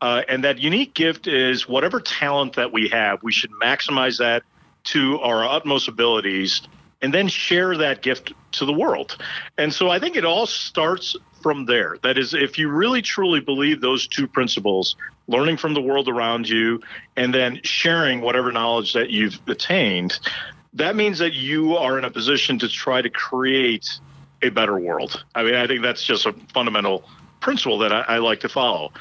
Uh, 0.00 0.22
and 0.28 0.44
that 0.44 0.58
unique 0.58 0.92
gift 0.92 1.26
is 1.26 1.68
whatever 1.68 2.00
talent 2.00 2.56
that 2.56 2.72
we 2.72 2.88
have, 2.88 3.22
we 3.22 3.32
should 3.32 3.50
maximize 3.52 4.18
that 4.18 4.42
to 4.86 5.18
our 5.20 5.44
utmost 5.44 5.88
abilities 5.88 6.62
and 7.02 7.12
then 7.12 7.28
share 7.28 7.76
that 7.76 8.02
gift 8.02 8.32
to 8.52 8.64
the 8.64 8.72
world. 8.72 9.16
And 9.58 9.72
so 9.72 9.90
I 9.90 9.98
think 9.98 10.16
it 10.16 10.24
all 10.24 10.46
starts 10.46 11.16
from 11.42 11.66
there. 11.66 11.96
That 12.02 12.18
is, 12.18 12.34
if 12.34 12.58
you 12.58 12.70
really 12.70 13.02
truly 13.02 13.40
believe 13.40 13.80
those 13.80 14.06
two 14.06 14.26
principles, 14.26 14.96
learning 15.28 15.58
from 15.58 15.74
the 15.74 15.80
world 15.80 16.08
around 16.08 16.48
you 16.48 16.80
and 17.16 17.34
then 17.34 17.60
sharing 17.62 18.20
whatever 18.20 18.50
knowledge 18.50 18.94
that 18.94 19.10
you've 19.10 19.38
attained, 19.46 20.18
that 20.72 20.96
means 20.96 21.18
that 21.18 21.34
you 21.34 21.76
are 21.76 21.98
in 21.98 22.04
a 22.04 22.10
position 22.10 22.58
to 22.60 22.68
try 22.68 23.02
to 23.02 23.10
create 23.10 24.00
a 24.42 24.48
better 24.48 24.78
world. 24.78 25.24
I 25.34 25.42
mean, 25.42 25.54
I 25.54 25.66
think 25.66 25.82
that's 25.82 26.02
just 26.02 26.26
a 26.26 26.32
fundamental 26.52 27.04
principle 27.40 27.78
that 27.78 27.92
I, 27.92 28.00
I 28.02 28.18
like 28.18 28.40
to 28.40 28.48
follow. 28.48 28.92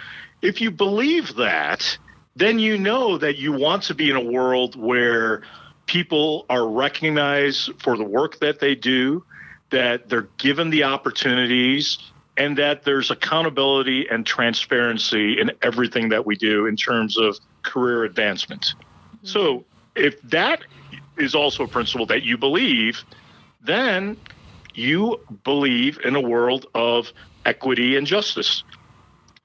If 0.42 0.62
you 0.62 0.72
believe 0.72 1.36
that, 1.36 1.98
then 2.36 2.60
you 2.60 2.78
know 2.78 3.18
that 3.18 3.38
you 3.38 3.54
want 3.54 3.84
to 3.84 3.96
be 3.96 4.10
in 4.10 4.16
a 4.16 4.24
world 4.24 4.76
where 4.76 5.42
people 5.86 6.46
are 6.50 6.68
recognized 6.68 7.72
for 7.82 7.98
the 7.98 8.04
work 8.04 8.40
that 8.40 8.60
they 8.60 8.76
do, 8.76 9.24
that 9.70 10.10
they're 10.10 10.30
given 10.38 10.70
the 10.70 10.84
opportunities, 10.84 11.98
and 12.38 12.58
that 12.58 12.84
there's 12.84 13.12
accountability 13.12 14.08
and 14.10 14.26
transparency 14.26 15.40
in 15.40 15.52
everything 15.62 16.10
that 16.10 16.26
we 16.26 16.36
do 16.36 16.66
in 16.66 16.76
terms 16.76 17.18
of 17.18 17.38
career 17.64 18.04
advancement. 18.04 18.62
Mm-hmm. 18.62 19.28
So, 19.28 19.66
if 19.96 20.22
that 20.24 20.62
is 21.18 21.34
also 21.34 21.64
a 21.64 21.68
principle 21.68 22.06
that 22.08 22.24
you 22.24 22.38
believe, 22.38 23.06
then 23.62 24.18
you 24.74 25.22
believe 25.44 26.00
in 26.04 26.16
a 26.16 26.22
world 26.22 26.66
of 26.76 27.14
equity 27.46 27.96
and 27.96 28.06
justice. 28.06 28.64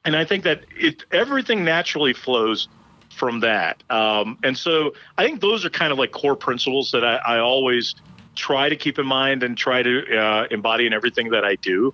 And 0.04 0.16
I 0.16 0.24
think 0.24 0.44
that 0.44 0.64
it, 0.76 1.04
everything 1.12 1.64
naturally 1.64 2.12
flows 2.12 2.68
from 3.10 3.40
that. 3.40 3.82
Um, 3.90 4.38
and 4.42 4.56
so 4.56 4.94
I 5.18 5.24
think 5.24 5.40
those 5.40 5.64
are 5.64 5.70
kind 5.70 5.92
of 5.92 5.98
like 5.98 6.12
core 6.12 6.36
principles 6.36 6.92
that 6.92 7.04
I, 7.04 7.16
I 7.16 7.38
always 7.38 7.94
try 8.34 8.68
to 8.68 8.76
keep 8.76 8.98
in 8.98 9.06
mind 9.06 9.42
and 9.42 9.56
try 9.56 9.82
to 9.82 10.16
uh, 10.16 10.46
embody 10.50 10.86
in 10.86 10.92
everything 10.92 11.30
that 11.30 11.44
I 11.44 11.56
do. 11.56 11.92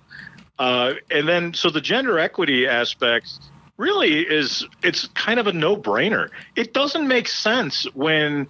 Uh, 0.59 0.93
and 1.11 1.27
then, 1.27 1.53
so 1.53 1.69
the 1.69 1.81
gender 1.81 2.17
equity 2.17 2.67
aspect 2.67 3.39
really 3.77 4.21
is 4.21 4.65
it's 4.83 5.07
kind 5.13 5.39
of 5.39 5.47
a 5.47 5.53
no-brainer. 5.53 6.29
It 6.55 6.73
doesn't 6.73 7.07
make 7.07 7.27
sense 7.27 7.85
when 7.93 8.47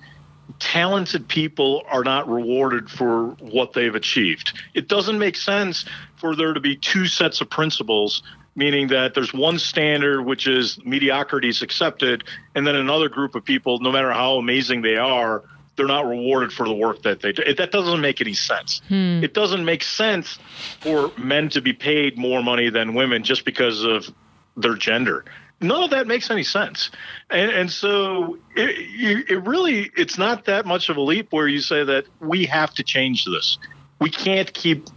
talented 0.60 1.28
people 1.28 1.84
are 1.90 2.04
not 2.04 2.30
rewarded 2.30 2.90
for 2.90 3.30
what 3.40 3.74
they've 3.74 3.96
achieved. 3.96 4.58
It 4.74 4.88
doesn't 4.88 5.20
make 5.20 5.36
sense 5.36 5.86
for 6.16 6.36
there 6.36 6.54
to 6.54 6.60
be 6.62 6.76
two 6.78 7.08
sets 7.08 7.42
of 7.42 7.50
principles, 7.50 8.24
meaning 8.58 8.88
that 8.88 9.14
there's 9.14 9.34
one 9.34 9.60
standard, 9.60 10.24
which 10.24 10.48
is 10.48 10.84
mediocrity 10.84 11.48
is 11.48 11.62
accepted, 11.62 12.26
and 12.56 12.68
then 12.68 12.76
another 12.76 13.08
group 13.08 13.36
of 13.36 13.46
people, 13.46 13.80
no 13.80 13.92
matter 13.92 14.12
how 14.12 14.38
amazing 14.38 14.82
they 14.82 14.98
are, 14.98 15.44
they're 15.76 15.86
not 15.86 16.08
rewarded 16.08 16.52
for 16.52 16.68
the 16.68 16.74
work 16.74 17.04
that 17.04 17.22
they 17.22 17.32
do. 17.32 17.44
It, 17.44 17.58
that 17.58 17.72
doesn't 17.72 18.02
make 18.02 18.20
any 18.20 18.34
sense. 18.34 18.82
Hmm. 18.88 19.24
It 19.24 19.36
doesn't 19.36 19.64
make 19.64 19.84
sense 19.84 20.40
for 20.80 21.12
men 21.18 21.50
to 21.50 21.62
be 21.62 21.72
paid 21.72 22.18
more 22.18 22.42
money 22.42 22.70
than 22.72 22.96
women 22.96 23.24
just 23.24 23.46
because 23.46 23.84
of 23.84 24.12
their 24.58 24.76
gender 24.76 25.24
none 25.62 25.84
of 25.84 25.90
that 25.90 26.08
makes 26.08 26.30
any 26.30 26.44
sense 26.44 26.92
and 27.30 27.52
and 27.52 27.72
so 27.72 28.38
it, 28.56 29.30
it 29.30 29.44
really 29.44 29.90
it's 29.96 30.18
not 30.18 30.46
that 30.46 30.66
much 30.66 30.90
of 30.90 30.98
a 30.98 31.02
leap 31.02 31.32
where 31.32 31.48
you 31.48 31.60
say 31.60 31.84
that 31.84 32.06
we 32.20 32.46
have 32.46 32.74
to 32.74 32.84
change 32.84 33.26
this 33.26 33.58
we 34.00 34.10
can't 34.10 34.54
keep 34.54 34.88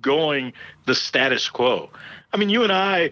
going 0.00 0.52
the 0.86 0.94
status 0.94 1.48
quo 1.48 1.88
i 2.32 2.36
mean 2.36 2.48
you 2.48 2.62
and 2.62 2.72
i 2.72 3.10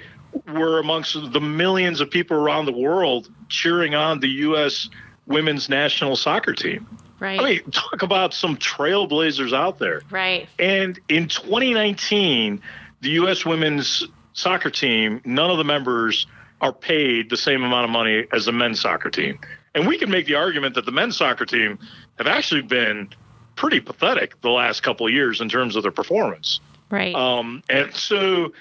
were 0.52 0.78
amongst 0.78 1.14
the 1.32 1.40
millions 1.40 2.00
of 2.00 2.11
people 2.11 2.37
around 2.37 2.66
the 2.66 2.73
world 2.73 3.30
cheering 3.49 3.94
on 3.94 4.20
the 4.20 4.28
us 4.28 4.88
women's 5.26 5.68
national 5.68 6.16
soccer 6.16 6.52
team 6.52 6.87
Right. 7.18 7.40
i 7.40 7.44
mean 7.44 7.70
talk 7.70 8.02
about 8.02 8.35
some 8.35 8.56
trailblazers 8.56 9.54
out 9.54 9.78
there 9.78 10.02
right. 10.11 10.49
and 10.58 11.00
in 11.08 11.28
2019 11.28 12.61
the 13.00 13.11
us 13.11 13.46
women's 13.46 14.04
soccer 14.35 14.70
team 14.70 15.20
none 15.25 15.50
of 15.50 15.56
the 15.56 15.64
members 15.64 16.26
are 16.61 16.73
paid 16.73 17.30
the 17.30 17.37
same 17.37 17.62
amount 17.62 17.85
of 17.85 17.90
money 17.90 18.26
as 18.32 18.46
the 18.46 18.52
men's 18.52 18.80
soccer 18.80 19.11
team. 19.11 19.38
And 19.75 19.87
we 19.87 19.99
can 19.99 20.11
make 20.11 20.26
the 20.26 20.35
argument 20.35 20.75
that 20.76 20.87
the 20.87 20.92
men's 20.92 21.16
soccer 21.16 21.44
team 21.44 21.78
have 22.18 22.26
actually 22.26 22.62
been 22.62 23.11
pretty 23.56 23.80
pathetic 23.80 24.40
the 24.40 24.50
last 24.50 24.82
couple 24.82 25.06
of 25.06 25.12
years 25.12 25.40
in 25.40 25.49
terms 25.49 25.76
of 25.76 25.82
their 25.82 25.92
performance. 25.92 26.61
Right. 26.90 27.14
Um, 27.14 27.62
and 27.68 27.94
so, 27.94 28.52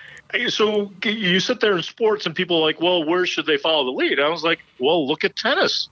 so 0.49 0.91
you 1.03 1.39
sit 1.39 1.59
there 1.59 1.75
in 1.75 1.83
sports 1.83 2.25
and 2.25 2.35
people 2.35 2.57
are 2.57 2.61
like, 2.61 2.81
well, 2.81 3.03
where 3.03 3.25
should 3.25 3.45
they 3.45 3.57
follow 3.57 3.85
the 3.85 3.91
lead? 3.91 4.19
I 4.19 4.29
was 4.29 4.43
like, 4.43 4.59
well, 4.79 5.07
look 5.07 5.23
at 5.23 5.35
tennis. 5.35 5.89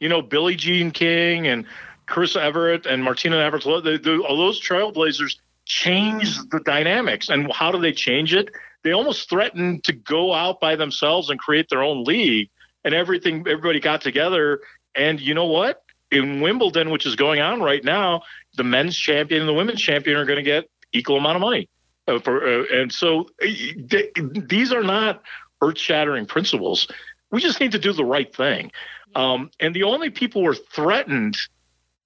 You 0.00 0.08
know, 0.08 0.22
Billie 0.22 0.56
Jean 0.56 0.90
King 0.90 1.46
and 1.46 1.66
Chris 2.06 2.36
Evert 2.36 2.86
and 2.86 3.02
Martina 3.02 3.36
Navratilova, 3.36 4.24
all 4.28 4.36
those 4.36 4.60
trailblazers 4.60 5.36
changed 5.64 6.50
the 6.50 6.60
dynamics. 6.60 7.28
And 7.28 7.52
how 7.52 7.70
do 7.70 7.78
they 7.78 7.92
change 7.92 8.34
it? 8.34 8.50
they 8.84 8.92
almost 8.92 9.28
threatened 9.28 9.82
to 9.84 9.92
go 9.92 10.32
out 10.32 10.60
by 10.60 10.76
themselves 10.76 11.30
and 11.30 11.40
create 11.40 11.68
their 11.68 11.82
own 11.82 12.04
league 12.04 12.50
and 12.84 12.94
everything 12.94 13.38
everybody 13.48 13.80
got 13.80 14.00
together 14.00 14.60
and 14.94 15.20
you 15.20 15.34
know 15.34 15.46
what 15.46 15.82
in 16.12 16.40
wimbledon 16.40 16.90
which 16.90 17.06
is 17.06 17.16
going 17.16 17.40
on 17.40 17.60
right 17.60 17.82
now 17.82 18.22
the 18.56 18.62
men's 18.62 18.96
champion 18.96 19.40
and 19.40 19.48
the 19.48 19.54
women's 19.54 19.80
champion 19.80 20.16
are 20.16 20.26
going 20.26 20.36
to 20.36 20.42
get 20.42 20.68
equal 20.92 21.16
amount 21.16 21.34
of 21.34 21.40
money 21.40 21.68
uh, 22.08 22.18
for, 22.20 22.46
uh, 22.46 22.64
and 22.72 22.92
so 22.92 23.26
uh, 23.42 23.46
they, 23.76 24.10
these 24.16 24.72
are 24.72 24.82
not 24.82 25.22
earth-shattering 25.62 26.26
principles. 26.26 26.88
We 27.30 27.40
just 27.40 27.60
need 27.60 27.72
to 27.72 27.78
do 27.78 27.92
the 27.92 28.04
right 28.04 28.34
thing. 28.34 28.70
Um, 29.14 29.50
and 29.60 29.74
the 29.74 29.84
only 29.84 30.10
people 30.10 30.42
who 30.42 30.48
are 30.48 30.54
threatened 30.54 31.36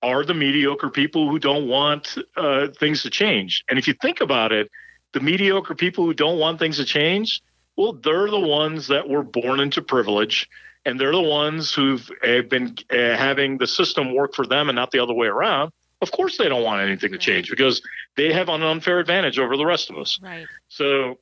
are 0.02 0.24
the 0.24 0.34
mediocre 0.34 0.90
people 0.90 1.28
who 1.28 1.38
don't 1.38 1.66
want 1.66 2.16
uh, 2.36 2.68
things 2.78 3.02
to 3.02 3.10
change. 3.10 3.64
And 3.68 3.78
if 3.78 3.88
you 3.88 3.94
think 3.94 4.20
about 4.20 4.52
it 4.52 4.70
the 5.12 5.20
mediocre 5.20 5.74
people 5.74 6.04
who 6.04 6.14
don't 6.14 6.38
want 6.38 6.58
things 6.58 6.76
to 6.76 6.84
change, 6.84 7.42
well, 7.76 7.92
they're 7.92 8.30
the 8.30 8.38
ones 8.38 8.88
that 8.88 9.08
were 9.08 9.22
born 9.22 9.60
into 9.60 9.80
privilege, 9.80 10.48
and 10.84 11.00
they're 11.00 11.12
the 11.12 11.20
ones 11.20 11.72
who've 11.72 12.10
uh, 12.22 12.42
been 12.42 12.76
uh, 12.90 13.16
having 13.16 13.58
the 13.58 13.66
system 13.66 14.14
work 14.14 14.34
for 14.34 14.46
them 14.46 14.68
and 14.68 14.76
not 14.76 14.90
the 14.90 14.98
other 14.98 15.14
way 15.14 15.26
around. 15.28 15.72
Of 16.00 16.12
course, 16.12 16.38
they 16.38 16.48
don't 16.48 16.62
want 16.62 16.82
anything 16.82 17.12
to 17.12 17.18
change 17.18 17.50
because 17.50 17.82
they 18.18 18.32
have 18.32 18.48
an 18.48 18.62
unfair 18.62 18.98
advantage 18.98 19.38
over 19.38 19.56
the 19.56 19.64
rest 19.64 19.88
of 19.88 19.96
us. 19.96 20.18
Right. 20.22 20.46
So 20.68 21.18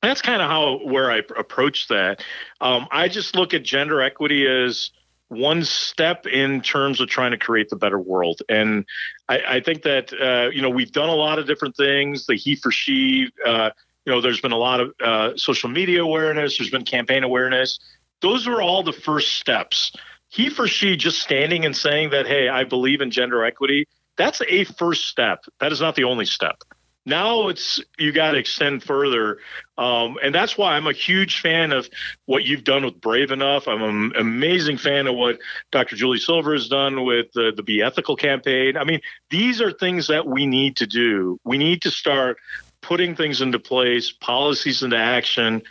that's 0.00 0.22
kind 0.22 0.40
of 0.40 0.48
how 0.48 0.78
where 0.86 1.10
I 1.10 1.18
approach 1.36 1.88
that. 1.88 2.22
Um, 2.60 2.86
I 2.90 3.08
just 3.08 3.36
look 3.36 3.52
at 3.52 3.62
gender 3.62 4.00
equity 4.00 4.46
as 4.46 4.90
one 5.28 5.64
step 5.64 6.26
in 6.26 6.60
terms 6.60 7.00
of 7.00 7.08
trying 7.08 7.32
to 7.32 7.38
create 7.38 7.68
the 7.68 7.76
better 7.76 7.98
world. 7.98 8.42
And 8.48 8.84
I, 9.28 9.40
I 9.56 9.60
think 9.60 9.82
that 9.82 10.12
uh, 10.12 10.50
you 10.50 10.62
know 10.62 10.70
we've 10.70 10.92
done 10.92 11.08
a 11.08 11.14
lot 11.14 11.38
of 11.38 11.46
different 11.46 11.76
things. 11.76 12.26
The 12.26 12.36
he 12.36 12.56
for 12.56 12.70
she, 12.70 13.28
uh, 13.44 13.70
you 14.06 14.12
know, 14.12 14.20
there's 14.20 14.40
been 14.40 14.52
a 14.52 14.58
lot 14.58 14.80
of 14.80 14.94
uh, 15.02 15.36
social 15.36 15.68
media 15.68 16.02
awareness. 16.02 16.56
There's 16.56 16.70
been 16.70 16.84
campaign 16.84 17.24
awareness. 17.24 17.78
Those 18.22 18.46
are 18.46 18.62
all 18.62 18.82
the 18.82 18.92
first 18.92 19.34
steps. 19.34 19.92
He 20.28 20.48
for 20.48 20.68
she, 20.68 20.96
just 20.96 21.20
standing 21.20 21.64
and 21.64 21.76
saying 21.76 22.10
that, 22.10 22.26
hey, 22.26 22.48
I 22.48 22.62
believe 22.62 23.00
in 23.00 23.10
gender 23.10 23.44
equity. 23.44 23.88
That's 24.20 24.42
a 24.46 24.64
first 24.64 25.06
step. 25.06 25.46
That 25.60 25.72
is 25.72 25.80
not 25.80 25.94
the 25.94 26.04
only 26.04 26.26
step. 26.26 26.62
Now 27.06 27.48
it's 27.48 27.82
you 27.98 28.12
got 28.12 28.32
to 28.32 28.36
extend 28.36 28.82
further, 28.82 29.38
um, 29.78 30.18
and 30.22 30.34
that's 30.34 30.58
why 30.58 30.76
I'm 30.76 30.86
a 30.86 30.92
huge 30.92 31.40
fan 31.40 31.72
of 31.72 31.88
what 32.26 32.44
you've 32.44 32.62
done 32.62 32.84
with 32.84 33.00
Brave 33.00 33.30
Enough. 33.30 33.66
I'm 33.66 33.82
an 33.82 34.12
amazing 34.18 34.76
fan 34.76 35.06
of 35.06 35.14
what 35.14 35.38
Dr. 35.72 35.96
Julie 35.96 36.18
Silver 36.18 36.52
has 36.52 36.68
done 36.68 37.06
with 37.06 37.32
the, 37.32 37.52
the 37.56 37.62
Be 37.62 37.80
Ethical 37.80 38.14
campaign. 38.14 38.76
I 38.76 38.84
mean, 38.84 39.00
these 39.30 39.62
are 39.62 39.72
things 39.72 40.08
that 40.08 40.26
we 40.26 40.44
need 40.44 40.76
to 40.76 40.86
do. 40.86 41.40
We 41.42 41.56
need 41.56 41.80
to 41.82 41.90
start 41.90 42.36
putting 42.82 43.16
things 43.16 43.40
into 43.40 43.58
place, 43.58 44.12
policies 44.12 44.82
into 44.82 44.98
action. 44.98 45.62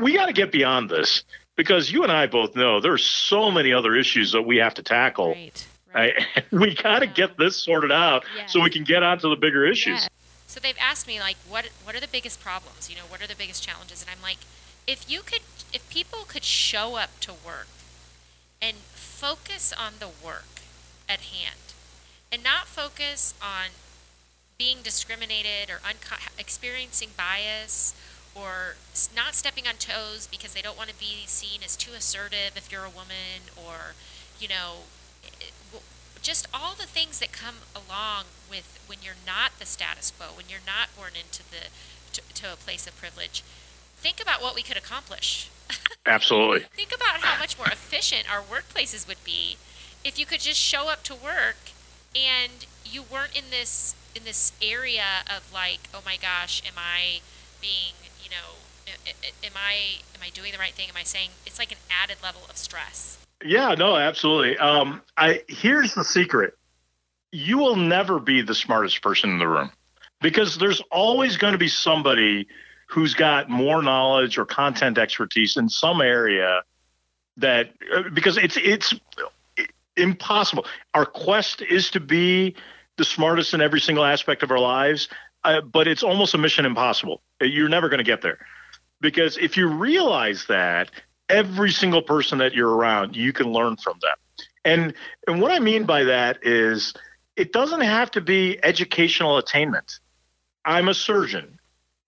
We 0.00 0.14
got 0.14 0.26
to 0.26 0.32
get 0.32 0.50
beyond 0.50 0.88
this 0.88 1.22
because 1.54 1.92
you 1.92 2.02
and 2.02 2.10
I 2.10 2.28
both 2.28 2.56
know 2.56 2.80
there's 2.80 3.04
so 3.04 3.50
many 3.50 3.74
other 3.74 3.94
issues 3.94 4.32
that 4.32 4.42
we 4.42 4.56
have 4.56 4.72
to 4.74 4.82
tackle. 4.82 5.32
Right. 5.32 5.66
Right. 5.94 6.14
we 6.50 6.74
got 6.74 6.98
to 7.00 7.06
Yeah. 7.06 7.12
get 7.12 7.38
this 7.38 7.56
sorted 7.56 7.92
out 7.92 8.24
so 8.46 8.60
we 8.60 8.70
can 8.70 8.84
get 8.84 9.02
on 9.02 9.18
to 9.20 9.28
the 9.28 9.36
bigger 9.36 9.64
issues. 9.64 10.08
So 10.46 10.60
they've 10.60 10.76
asked 10.80 11.06
me 11.06 11.20
like, 11.20 11.36
what 11.48 11.70
what 11.84 11.94
are 11.94 12.00
the 12.00 12.08
biggest 12.08 12.40
problems? 12.40 12.90
You 12.90 12.96
know, 12.96 13.04
what 13.08 13.22
are 13.22 13.26
the 13.26 13.36
biggest 13.36 13.62
challenges? 13.62 14.02
And 14.02 14.10
I'm 14.10 14.22
like, 14.22 14.38
if 14.86 15.10
you 15.10 15.20
could, 15.22 15.40
if 15.72 15.88
people 15.88 16.20
could 16.26 16.44
show 16.44 16.96
up 16.96 17.18
to 17.20 17.32
work 17.32 17.68
and 18.60 18.76
focus 18.94 19.72
on 19.72 19.94
the 20.00 20.08
work 20.08 20.62
at 21.08 21.20
hand, 21.20 21.72
and 22.30 22.42
not 22.42 22.66
focus 22.66 23.34
on 23.40 23.70
being 24.58 24.78
discriminated 24.82 25.70
or 25.70 25.80
unco- 25.86 26.22
experiencing 26.38 27.10
bias 27.16 27.94
or 28.34 28.76
not 29.14 29.34
stepping 29.34 29.66
on 29.66 29.74
toes 29.74 30.28
because 30.30 30.54
they 30.54 30.62
don't 30.62 30.76
want 30.76 30.90
to 30.90 30.98
be 30.98 31.24
seen 31.26 31.60
as 31.64 31.76
too 31.76 31.92
assertive 31.92 32.56
if 32.56 32.70
you're 32.70 32.84
a 32.84 32.90
woman 32.90 33.50
or 33.56 33.94
you 34.40 34.48
know 34.48 34.86
just 36.24 36.48
all 36.54 36.74
the 36.74 36.86
things 36.86 37.20
that 37.20 37.30
come 37.32 37.56
along 37.76 38.24
with 38.48 38.82
when 38.86 38.98
you're 39.04 39.20
not 39.26 39.52
the 39.60 39.66
status 39.66 40.10
quo 40.10 40.28
when 40.34 40.46
you're 40.48 40.64
not 40.66 40.88
born 40.96 41.12
into 41.12 41.42
the 41.50 41.68
to, 42.12 42.22
to 42.34 42.52
a 42.52 42.56
place 42.56 42.86
of 42.86 42.96
privilege 42.96 43.44
think 43.96 44.20
about 44.20 44.42
what 44.42 44.54
we 44.54 44.62
could 44.62 44.76
accomplish. 44.76 45.48
Absolutely. 46.06 46.60
think 46.74 46.94
about 46.94 47.20
how 47.20 47.38
much 47.38 47.56
more 47.56 47.68
efficient 47.68 48.24
our 48.30 48.40
workplaces 48.40 49.06
would 49.06 49.22
be 49.24 49.56
if 50.02 50.18
you 50.18 50.26
could 50.26 50.40
just 50.40 50.60
show 50.60 50.88
up 50.88 51.02
to 51.02 51.14
work 51.14 51.56
and 52.14 52.66
you 52.84 53.02
weren't 53.02 53.36
in 53.36 53.44
this 53.50 53.94
in 54.14 54.24
this 54.24 54.52
area 54.62 55.24
of 55.24 55.52
like 55.52 55.88
oh 55.92 56.02
my 56.04 56.16
gosh 56.16 56.62
am 56.66 56.74
i 56.76 57.20
being 57.60 57.96
you 58.22 58.30
know 58.30 58.60
am 59.42 59.52
i 59.56 60.00
am 60.14 60.20
i 60.22 60.30
doing 60.30 60.52
the 60.52 60.58
right 60.58 60.72
thing? 60.72 60.88
Am 60.88 60.96
i 60.96 61.02
saying 61.02 61.30
it's 61.46 61.58
like 61.58 61.72
an 61.72 61.78
added 61.90 62.18
level 62.22 62.42
of 62.48 62.56
stress 62.56 63.18
Yeah, 63.44 63.74
no, 63.74 63.96
absolutely. 63.96 64.56
Um, 64.56 65.02
I 65.16 65.42
here's 65.48 65.94
the 65.94 66.04
secret: 66.04 66.54
you 67.30 67.58
will 67.58 67.76
never 67.76 68.18
be 68.18 68.40
the 68.40 68.54
smartest 68.54 69.02
person 69.02 69.30
in 69.30 69.38
the 69.38 69.46
room 69.46 69.70
because 70.22 70.56
there's 70.56 70.80
always 70.90 71.36
going 71.36 71.52
to 71.52 71.58
be 71.58 71.68
somebody 71.68 72.48
who's 72.88 73.12
got 73.14 73.50
more 73.50 73.82
knowledge 73.82 74.38
or 74.38 74.46
content 74.46 74.96
expertise 74.96 75.56
in 75.58 75.68
some 75.68 76.00
area 76.00 76.62
that 77.36 77.70
uh, 77.94 78.04
because 78.14 78.38
it's 78.38 78.56
it's 78.56 78.94
impossible. 79.96 80.64
Our 80.94 81.04
quest 81.04 81.60
is 81.60 81.90
to 81.90 82.00
be 82.00 82.56
the 82.96 83.04
smartest 83.04 83.52
in 83.52 83.60
every 83.60 83.80
single 83.80 84.04
aspect 84.04 84.42
of 84.42 84.50
our 84.50 84.58
lives, 84.58 85.08
uh, 85.44 85.60
but 85.60 85.86
it's 85.86 86.02
almost 86.02 86.32
a 86.32 86.38
mission 86.38 86.64
impossible. 86.64 87.20
You're 87.42 87.68
never 87.68 87.90
going 87.90 87.98
to 87.98 88.04
get 88.04 88.22
there 88.22 88.38
because 89.02 89.36
if 89.36 89.58
you 89.58 89.68
realize 89.68 90.46
that 90.46 90.90
every 91.28 91.70
single 91.70 92.02
person 92.02 92.38
that 92.38 92.54
you're 92.54 92.74
around, 92.74 93.16
you 93.16 93.32
can 93.32 93.52
learn 93.52 93.76
from 93.76 93.98
them. 94.00 94.16
And 94.64 94.94
and 95.26 95.40
what 95.40 95.50
I 95.50 95.58
mean 95.58 95.84
by 95.84 96.04
that 96.04 96.38
is 96.42 96.94
it 97.36 97.52
doesn't 97.52 97.82
have 97.82 98.10
to 98.12 98.20
be 98.20 98.58
educational 98.62 99.36
attainment. 99.38 100.00
I'm 100.64 100.88
a 100.88 100.94
surgeon, 100.94 101.58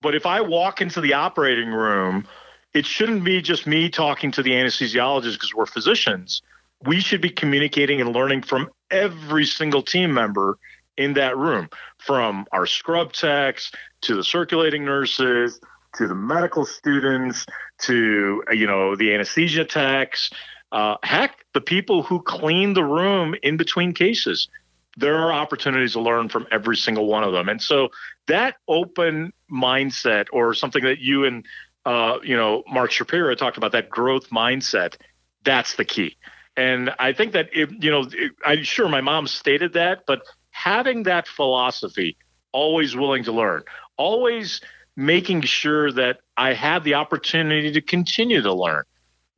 but 0.00 0.14
if 0.14 0.24
I 0.24 0.40
walk 0.40 0.80
into 0.80 1.00
the 1.00 1.14
operating 1.14 1.70
room, 1.70 2.26
it 2.72 2.86
shouldn't 2.86 3.24
be 3.24 3.42
just 3.42 3.66
me 3.66 3.88
talking 3.88 4.30
to 4.32 4.42
the 4.42 4.52
anesthesiologist 4.52 5.34
because 5.34 5.54
we're 5.54 5.66
physicians. 5.66 6.42
We 6.84 7.00
should 7.00 7.20
be 7.20 7.30
communicating 7.30 8.00
and 8.00 8.12
learning 8.12 8.42
from 8.42 8.70
every 8.90 9.44
single 9.46 9.82
team 9.82 10.12
member 10.12 10.58
in 10.96 11.14
that 11.14 11.36
room, 11.36 11.68
from 11.98 12.46
our 12.52 12.66
scrub 12.66 13.12
techs 13.12 13.70
to 14.02 14.14
the 14.14 14.24
circulating 14.24 14.84
nurses 14.84 15.60
to 15.94 16.06
the 16.06 16.14
medical 16.14 16.66
students 16.66 17.46
to 17.82 18.42
you 18.52 18.66
know 18.66 18.96
the 18.96 19.14
anesthesia 19.14 19.64
techs 19.64 20.30
uh, 20.72 20.96
heck 21.02 21.44
the 21.54 21.60
people 21.60 22.02
who 22.02 22.20
clean 22.20 22.74
the 22.74 22.84
room 22.84 23.34
in 23.42 23.56
between 23.56 23.92
cases. 23.92 24.48
There 24.96 25.16
are 25.16 25.32
opportunities 25.32 25.92
to 25.92 26.00
learn 26.00 26.28
from 26.28 26.46
every 26.50 26.76
single 26.76 27.06
one 27.06 27.22
of 27.22 27.32
them. 27.32 27.48
And 27.48 27.62
so 27.62 27.88
that 28.26 28.56
open 28.66 29.32
mindset 29.50 30.26
or 30.32 30.54
something 30.54 30.82
that 30.84 30.98
you 30.98 31.24
and 31.24 31.44
uh, 31.84 32.18
you 32.22 32.36
know 32.36 32.64
Mark 32.70 32.90
Shapiro 32.90 33.34
talked 33.34 33.56
about 33.56 33.72
that 33.72 33.90
growth 33.90 34.30
mindset, 34.30 34.96
that's 35.44 35.76
the 35.76 35.84
key. 35.84 36.16
And 36.56 36.90
I 36.98 37.12
think 37.12 37.32
that 37.32 37.50
if 37.52 37.70
you 37.80 37.90
know, 37.90 38.08
I'm 38.44 38.62
sure 38.62 38.88
my 38.88 39.02
mom 39.02 39.26
stated 39.26 39.74
that, 39.74 40.04
but 40.06 40.22
having 40.50 41.04
that 41.04 41.28
philosophy, 41.28 42.16
always 42.52 42.96
willing 42.96 43.24
to 43.24 43.32
learn, 43.32 43.62
always 43.98 44.62
making 44.96 45.42
sure 45.42 45.92
that 45.92 46.20
I 46.36 46.54
have 46.54 46.84
the 46.84 46.94
opportunity 46.94 47.70
to 47.72 47.80
continue 47.80 48.40
to 48.42 48.52
learn, 48.52 48.84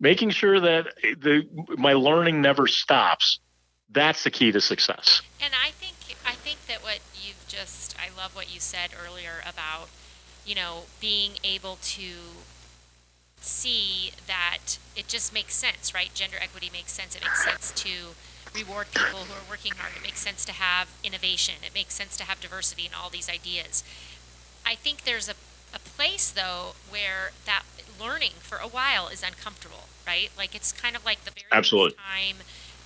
making 0.01 0.31
sure 0.31 0.61
that 0.61 0.87
the 1.03 1.47
my 1.77 1.93
learning 1.93 2.41
never 2.41 2.67
stops. 2.67 3.41
That's 3.91 4.23
the 4.25 4.31
key 4.31 4.53
to 4.53 4.61
success. 4.61 5.23
And 5.43 5.53
I 5.55 5.71
think 5.71 5.95
I 6.27 6.33
think 6.33 6.67
that 6.67 6.83
what 6.83 7.01
you've 7.15 7.45
just 7.49 7.97
I 7.99 8.17
love 8.17 8.35
what 8.37 8.53
you 8.53 8.61
said 8.61 8.91
earlier 8.95 9.43
about 9.49 9.89
you 10.47 10.55
know 10.55 10.83
being 11.01 11.33
able 11.43 11.79
to 11.83 12.13
see 13.41 14.13
that 14.27 14.79
it 14.97 15.09
just 15.09 15.33
makes 15.33 15.55
sense, 15.55 15.95
right? 15.95 16.13
Gender 16.15 16.37
equity 16.41 16.71
makes 16.73 16.93
sense. 16.93 17.15
It 17.15 17.23
makes 17.23 17.45
sense 17.45 17.73
to 17.83 18.15
reward 18.55 18.89
people 18.93 19.21
who 19.21 19.33
are 19.33 19.49
working 19.49 19.73
hard. 19.77 19.93
It 19.97 20.03
makes 20.03 20.21
sense 20.21 20.45
to 20.47 20.53
have 20.53 20.89
innovation. 21.05 21.55
It 21.65 21.75
makes 21.75 21.95
sense 21.95 22.17
to 22.17 22.25
have 22.25 22.41
diversity 22.41 22.87
and 22.87 22.95
all 22.95 23.11
these 23.11 23.29
ideas. 23.29 23.85
I 24.67 24.75
think 24.75 25.05
there's 25.05 25.29
a, 25.29 25.35
a 25.79 25.89
place, 25.89 26.31
though, 26.31 26.75
where 26.91 27.33
that 27.47 27.63
learning 28.01 28.33
for 28.41 28.59
a 28.59 28.69
while 28.69 29.09
is 29.09 29.23
uncomfortable, 29.23 29.89
right? 30.07 30.31
Like 30.37 30.55
it's 30.55 30.73
kind 30.73 30.95
of 30.95 31.05
like 31.05 31.25
the 31.25 31.33
very 31.33 31.47
Absolutely. 31.51 31.91
first 31.91 32.07
time 32.07 32.37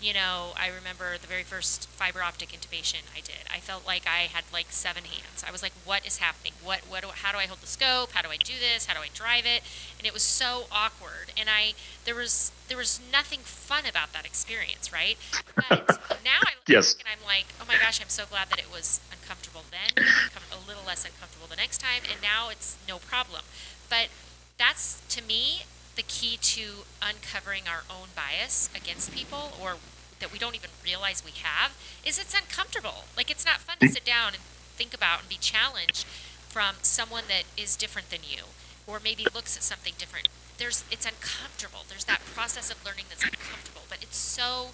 you 0.02 0.12
know, 0.12 0.50
I 0.58 0.66
remember 0.66 1.16
the 1.16 1.28
very 1.28 1.44
first 1.44 1.88
fiber 1.90 2.22
optic 2.22 2.48
intubation 2.48 3.06
I 3.14 3.20
did. 3.20 3.46
I 3.48 3.60
felt 3.60 3.86
like 3.86 4.02
I 4.04 4.26
had 4.26 4.42
like 4.52 4.66
seven 4.70 5.04
hands. 5.04 5.44
I 5.46 5.52
was 5.52 5.62
like, 5.62 5.72
"What 5.84 6.04
is 6.04 6.18
happening? 6.18 6.54
What? 6.62 6.80
What? 6.90 7.02
Do, 7.02 7.08
how 7.14 7.30
do 7.30 7.38
I 7.38 7.46
hold 7.46 7.60
the 7.60 7.68
scope? 7.68 8.10
How 8.10 8.20
do 8.20 8.28
I 8.28 8.36
do 8.36 8.54
this? 8.58 8.86
How 8.86 8.94
do 8.94 9.00
I 9.00 9.08
drive 9.14 9.46
it?" 9.46 9.62
And 9.96 10.06
it 10.06 10.12
was 10.12 10.24
so 10.24 10.66
awkward. 10.72 11.30
And 11.38 11.48
I 11.48 11.74
there 12.04 12.16
was 12.16 12.50
there 12.66 12.76
was 12.76 13.00
nothing 13.12 13.40
fun 13.44 13.86
about 13.86 14.12
that 14.12 14.26
experience, 14.26 14.92
right? 14.92 15.16
But 15.54 15.86
now 16.24 16.42
I 16.42 16.58
look 16.58 16.66
yes. 16.68 16.94
back 16.94 17.06
and 17.06 17.20
I'm 17.20 17.24
like, 17.24 17.46
"Oh 17.60 17.64
my 17.68 17.78
gosh, 17.78 18.02
I'm 18.02 18.10
so 18.10 18.24
glad 18.26 18.50
that 18.50 18.58
it 18.58 18.72
was 18.72 18.98
uncomfortable 19.12 19.62
then, 19.70 20.04
a 20.50 20.51
little 20.72 20.88
less 20.88 21.04
uncomfortable 21.04 21.46
the 21.46 21.56
next 21.60 21.78
time, 21.78 22.02
and 22.10 22.20
now 22.22 22.48
it's 22.48 22.76
no 22.88 22.98
problem." 22.98 23.44
But 23.88 24.08
that's 24.56 25.02
to 25.10 25.22
me 25.22 25.64
the 25.96 26.02
key 26.02 26.38
to 26.40 26.88
uncovering 27.02 27.68
our 27.68 27.84
own 27.90 28.08
bias 28.16 28.70
against 28.74 29.12
people 29.12 29.52
or 29.60 29.76
that 30.20 30.32
we 30.32 30.38
don't 30.38 30.54
even 30.54 30.70
realize 30.82 31.22
we 31.24 31.32
have 31.42 31.76
is 32.04 32.18
it's 32.18 32.32
uncomfortable. 32.32 33.04
Like 33.16 33.30
it's 33.30 33.44
not 33.44 33.60
fun 33.60 33.76
to 33.80 33.88
sit 33.88 34.04
down 34.04 34.34
and 34.34 34.42
think 34.76 34.94
about 34.94 35.20
and 35.20 35.28
be 35.28 35.36
challenged 35.36 36.06
from 36.48 36.76
someone 36.82 37.24
that 37.28 37.44
is 37.56 37.76
different 37.76 38.10
than 38.10 38.20
you 38.22 38.44
or 38.86 39.00
maybe 39.02 39.26
looks 39.34 39.56
at 39.56 39.62
something 39.62 39.94
different. 39.98 40.28
There's 40.58 40.84
it's 40.90 41.04
uncomfortable. 41.04 41.80
There's 41.88 42.04
that 42.04 42.20
process 42.34 42.70
of 42.70 42.84
learning 42.84 43.06
that's 43.08 43.24
uncomfortable, 43.24 43.82
but 43.90 43.98
it's 44.02 44.16
so 44.16 44.70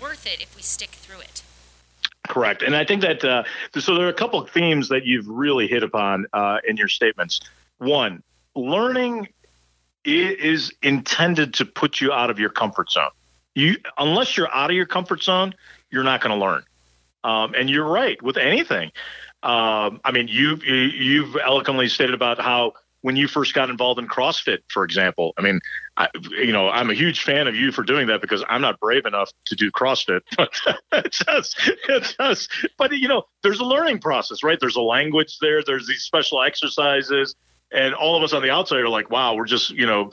worth 0.00 0.26
it 0.26 0.40
if 0.40 0.54
we 0.54 0.62
stick 0.62 0.90
through 0.90 1.20
it. 1.20 1.42
Correct. 2.28 2.62
And 2.62 2.76
I 2.76 2.84
think 2.84 3.02
that 3.02 3.24
uh, 3.24 3.44
so 3.78 3.94
there 3.94 4.06
are 4.06 4.10
a 4.10 4.14
couple 4.14 4.40
of 4.40 4.50
themes 4.50 4.88
that 4.90 5.04
you've 5.04 5.26
really 5.26 5.66
hit 5.66 5.82
upon 5.82 6.26
uh, 6.32 6.58
in 6.66 6.76
your 6.76 6.88
statements. 6.88 7.40
One, 7.78 8.22
learning 8.54 9.28
is 10.04 10.72
intended 10.82 11.54
to 11.54 11.64
put 11.64 12.00
you 12.00 12.12
out 12.12 12.30
of 12.30 12.38
your 12.38 12.50
comfort 12.50 12.90
zone. 12.90 13.10
You 13.54 13.76
unless 13.98 14.36
you're 14.36 14.52
out 14.52 14.70
of 14.70 14.76
your 14.76 14.86
comfort 14.86 15.22
zone, 15.22 15.54
you're 15.90 16.04
not 16.04 16.20
going 16.20 16.38
to 16.38 16.44
learn. 16.44 16.62
Um, 17.24 17.54
and 17.54 17.68
you're 17.68 17.88
right 17.88 18.20
with 18.22 18.36
anything. 18.36 18.92
Um, 19.42 20.00
I 20.04 20.12
mean, 20.12 20.28
you've 20.28 20.64
you've 20.64 21.36
eloquently 21.36 21.88
stated 21.88 22.14
about 22.14 22.40
how 22.40 22.74
when 23.02 23.16
you 23.16 23.28
first 23.28 23.54
got 23.54 23.70
involved 23.70 23.98
in 23.98 24.06
CrossFit, 24.06 24.58
for 24.68 24.84
example. 24.84 25.32
I 25.38 25.42
mean, 25.42 25.60
I, 25.96 26.08
you 26.30 26.52
know, 26.52 26.68
I'm 26.68 26.90
a 26.90 26.94
huge 26.94 27.22
fan 27.22 27.46
of 27.46 27.54
you 27.54 27.72
for 27.72 27.82
doing 27.82 28.08
that 28.08 28.20
because 28.20 28.44
I'm 28.48 28.60
not 28.60 28.78
brave 28.80 29.06
enough 29.06 29.30
to 29.46 29.56
do 29.56 29.70
CrossFit. 29.70 30.20
But 30.36 31.06
it 31.06 31.16
does, 31.26 31.54
it 31.88 32.16
does. 32.18 32.48
But 32.76 32.92
you 32.92 33.08
know, 33.08 33.24
there's 33.42 33.60
a 33.60 33.64
learning 33.64 34.00
process, 34.00 34.42
right? 34.42 34.58
There's 34.60 34.76
a 34.76 34.82
language 34.82 35.38
there. 35.40 35.62
There's 35.64 35.86
these 35.86 36.02
special 36.02 36.42
exercises 36.42 37.34
and 37.72 37.94
all 37.94 38.16
of 38.16 38.22
us 38.22 38.32
on 38.32 38.42
the 38.42 38.50
outside 38.50 38.80
are 38.80 38.88
like, 38.88 39.10
wow, 39.10 39.34
we're 39.34 39.46
just, 39.46 39.70
you 39.70 39.86
know, 39.86 40.10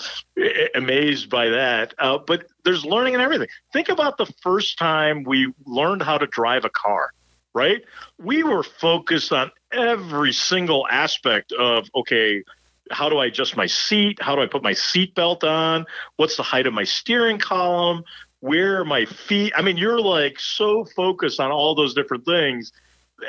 amazed 0.76 1.30
by 1.30 1.50
that. 1.50 1.94
Uh, 1.98 2.20
but 2.20 2.46
there's 2.64 2.86
learning 2.86 3.16
and 3.16 3.24
everything. 3.24 3.48
Think 3.74 3.90
about 3.90 4.18
the 4.18 4.32
first 4.42 4.78
time 4.78 5.24
we 5.24 5.52
learned 5.66 6.04
how 6.04 6.18
to 6.18 6.28
drive 6.28 6.66
a 6.66 6.70
car, 6.70 7.12
right? 7.54 7.84
We 8.20 8.44
were 8.44 8.64
focused 8.64 9.32
on 9.32 9.52
every 9.72 10.34
single 10.34 10.88
aspect 10.88 11.52
of, 11.52 11.90
okay, 11.96 12.44
how 12.92 13.10
do 13.10 13.18
I 13.18 13.28
adjust 13.28 13.58
my 13.58 13.68
seat? 13.68 14.20
How 14.22 14.36
do 14.36 14.42
I 14.42 14.48
put 14.48 14.64
my 14.64 14.74
seat 14.74 15.16
belt 15.16 15.44
on? 15.44 15.86
What's 16.16 16.38
the 16.38 16.44
height 16.44 16.68
of 16.68 16.74
my 16.74 16.84
steering 16.84 17.38
column? 17.38 18.04
Where 18.40 18.82
are 18.82 18.86
my 18.86 19.06
feet? 19.06 19.54
I 19.56 19.62
mean, 19.62 19.78
you're 19.78 20.02
like 20.02 20.40
so 20.40 20.86
focused 20.86 21.40
on 21.40 21.52
all 21.52 21.76
those 21.76 21.94
different 21.94 22.26
things. 22.26 22.72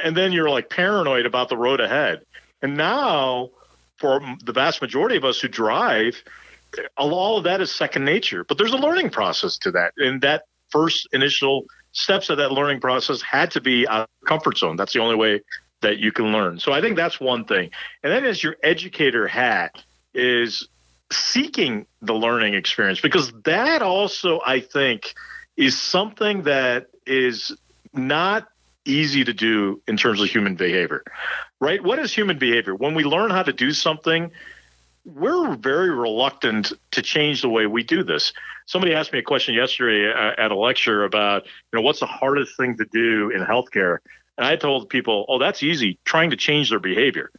And 0.05 0.17
then 0.17 0.33
you're 0.33 0.51
like 0.51 0.69
paranoid 0.69 1.27
about 1.27 1.49
the 1.49 1.57
road 1.57 1.81
ahead. 1.81 2.23
And 2.63 2.77
now, 2.77 3.51
for 3.99 4.21
the 4.45 4.53
vast 4.53 4.83
majority 4.83 5.17
of 5.17 5.25
us 5.25 5.41
who 5.41 5.49
drive, 5.49 6.23
all 6.97 7.39
of 7.39 7.45
that 7.45 7.61
is 7.61 7.75
second 7.75 8.05
nature. 8.05 8.45
But 8.45 8.59
there's 8.59 8.73
a 8.73 8.79
learning 8.79 9.11
process 9.11 9.57
to 9.59 9.71
that, 9.73 9.93
and 9.97 10.21
that 10.23 10.45
first 10.71 11.09
initial 11.13 11.65
steps 11.93 12.31
of 12.31 12.37
that 12.39 12.53
learning 12.53 12.81
process 12.81 13.23
had 13.23 13.51
to 13.53 13.61
be 13.61 13.85
a 13.87 14.07
comfort 14.27 14.59
zone. 14.59 14.77
That's 14.77 14.93
the 14.93 15.01
only 15.01 15.17
way 15.17 15.41
that 15.81 15.99
you 15.99 16.13
can 16.13 16.33
learn. 16.33 16.59
So 16.59 16.73
I 16.73 16.81
think 16.81 16.97
that's 16.97 17.21
one 17.21 17.45
thing. 17.45 17.71
And 18.03 18.13
then 18.13 18.25
as 18.25 18.43
your 18.43 18.57
educator 18.63 19.27
hat 19.29 19.83
is 20.15 20.69
seeking 21.11 21.87
the 22.03 22.15
learning 22.15 22.55
experience 22.55 23.01
because 23.01 23.33
that 23.45 23.83
also 23.83 24.41
I 24.45 24.61
think 24.61 25.15
is 25.57 25.79
something 25.79 26.43
that 26.43 26.89
is 27.07 27.57
not 27.95 28.49
easy 28.85 29.25
to 29.25 29.33
do 29.33 29.81
in 29.87 29.97
terms 29.97 30.21
of 30.21 30.29
human 30.29 30.55
behavior 30.55 31.03
right? 31.61 31.83
What 31.83 31.99
is 31.99 32.13
human 32.15 32.39
behavior? 32.39 32.75
When 32.75 32.95
we 32.95 33.05
learn 33.05 33.31
how 33.31 33.43
to 33.43 33.53
do 33.53 33.73
something, 33.73 34.31
we're 35.05 35.57
very 35.57 35.91
reluctant 35.91 36.73
to 36.93 37.03
change 37.03 37.43
the 37.43 37.49
way 37.49 37.67
we 37.67 37.83
do 37.83 38.03
this. 38.05 38.33
Somebody 38.67 38.95
asked 38.95 39.13
me 39.13 39.19
a 39.19 39.23
question 39.23 39.55
yesterday 39.55 40.11
uh, 40.13 40.35
at 40.39 40.51
a 40.51 40.57
lecture 40.57 41.05
about, 41.05 41.45
you 41.45 41.79
know, 41.79 41.81
what's 41.81 42.01
the 42.01 42.07
hardest 42.07 42.57
thing 42.57 42.77
to 42.77 42.85
do 42.85 43.31
in 43.31 43.43
healthcare? 43.45 43.99
And 44.39 44.47
I 44.47 44.57
told 44.57 44.89
people, 44.89 45.27
oh, 45.29 45.39
that's 45.39 45.63
easy, 45.63 45.99
trying 46.05 46.31
to 46.31 46.37
change 46.37 46.71
their 46.71 46.79
behavior. 46.79 47.31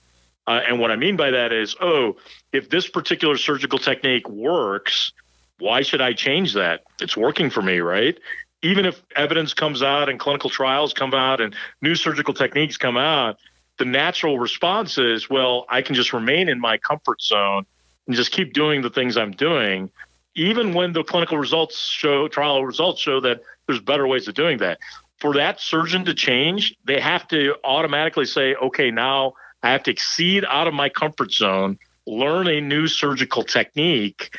Uh, 0.46 0.60
and 0.68 0.80
what 0.80 0.92
I 0.92 0.98
mean 0.98 1.16
by 1.16 1.32
that 1.32 1.54
is, 1.54 1.76
oh, 1.80 2.18
if 2.52 2.70
this 2.70 2.90
particular 2.90 3.38
surgical 3.38 3.80
technique 3.80 4.28
works, 4.28 5.14
why 5.60 5.82
should 5.82 6.02
I 6.02 6.14
change 6.14 6.54
that? 6.54 6.84
It's 7.00 7.16
working 7.16 7.50
for 7.50 7.62
me, 7.62 7.80
right? 7.80 8.18
Even 8.62 8.86
if 8.86 9.02
evidence 9.16 9.54
comes 9.54 9.82
out 9.82 10.10
and 10.10 10.20
clinical 10.20 10.50
trials 10.50 10.94
come 10.94 11.14
out 11.14 11.40
and 11.40 11.56
new 11.82 11.96
surgical 11.96 12.34
techniques 12.34 12.76
come 12.76 12.98
out, 12.98 13.38
the 13.78 13.86
natural 13.86 14.38
response 14.38 14.98
is, 14.98 15.30
well, 15.30 15.66
I 15.70 15.82
can 15.82 15.96
just 15.96 16.12
remain 16.12 16.50
in 16.50 16.60
my 16.60 16.78
comfort 16.78 17.22
zone 17.22 17.66
and 18.08 18.16
just 18.16 18.32
keep 18.32 18.52
doing 18.54 18.82
the 18.82 18.90
things 18.90 19.16
I'm 19.16 19.32
doing, 19.32 19.90
even 20.36 20.74
when 20.74 20.92
the 20.92 21.04
clinical 21.04 21.38
results 21.38 21.78
show, 21.78 22.28
trial 22.28 22.66
results 22.66 23.00
show 23.00 23.22
that 23.22 23.42
there's 23.68 23.80
better 23.80 24.08
ways 24.08 24.28
of 24.28 24.34
doing 24.34 24.58
that. 24.58 24.80
For 25.20 25.34
that 25.34 25.60
surgeon 25.60 26.06
to 26.06 26.14
change, 26.14 26.76
they 26.86 27.00
have 27.00 27.28
to 27.30 27.56
automatically 27.64 28.26
say, 28.26 28.56
okay, 28.56 28.90
now 28.90 29.34
I 29.62 29.72
have 29.72 29.84
to 29.84 29.92
exceed 29.92 30.46
out 30.46 30.68
of 30.68 30.74
my 30.74 30.90
comfort 30.90 31.32
zone, 31.32 31.78
learn 32.08 32.48
a 32.48 32.62
new 32.62 32.88
surgical 32.88 33.44
technique, 33.44 34.36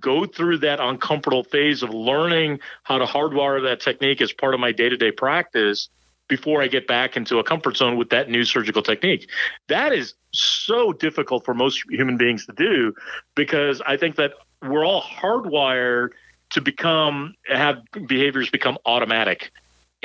go 0.00 0.26
through 0.26 0.58
that 0.58 0.80
uncomfortable 0.80 1.44
phase 1.44 1.82
of 1.82 1.90
learning 1.90 2.58
how 2.82 2.98
to 2.98 3.04
hardwire 3.04 3.62
that 3.62 3.80
technique 3.80 4.20
as 4.20 4.32
part 4.32 4.54
of 4.54 4.60
my 4.60 4.72
day 4.72 4.88
to 4.88 4.96
day 4.96 5.12
practice 5.12 5.88
before 6.28 6.60
I 6.60 6.66
get 6.66 6.88
back 6.88 7.16
into 7.16 7.38
a 7.38 7.44
comfort 7.44 7.76
zone 7.76 7.96
with 7.96 8.10
that 8.10 8.28
new 8.28 8.44
surgical 8.44 8.82
technique. 8.82 9.30
That 9.68 9.92
is 9.92 10.14
so 10.32 10.92
difficult 10.92 11.44
for 11.44 11.54
most 11.54 11.82
human 11.88 12.16
beings 12.16 12.46
to 12.46 12.52
do 12.52 12.92
because 13.36 13.80
I 13.86 13.96
think 13.96 14.16
that 14.16 14.32
we're 14.60 14.84
all 14.84 15.02
hardwired 15.02 16.10
to 16.50 16.60
become 16.60 17.34
have 17.48 17.78
behaviors 18.06 18.50
become 18.50 18.76
automatic 18.84 19.52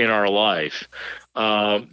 in 0.01 0.09
our 0.09 0.27
life. 0.27 0.87
Um, 1.35 1.89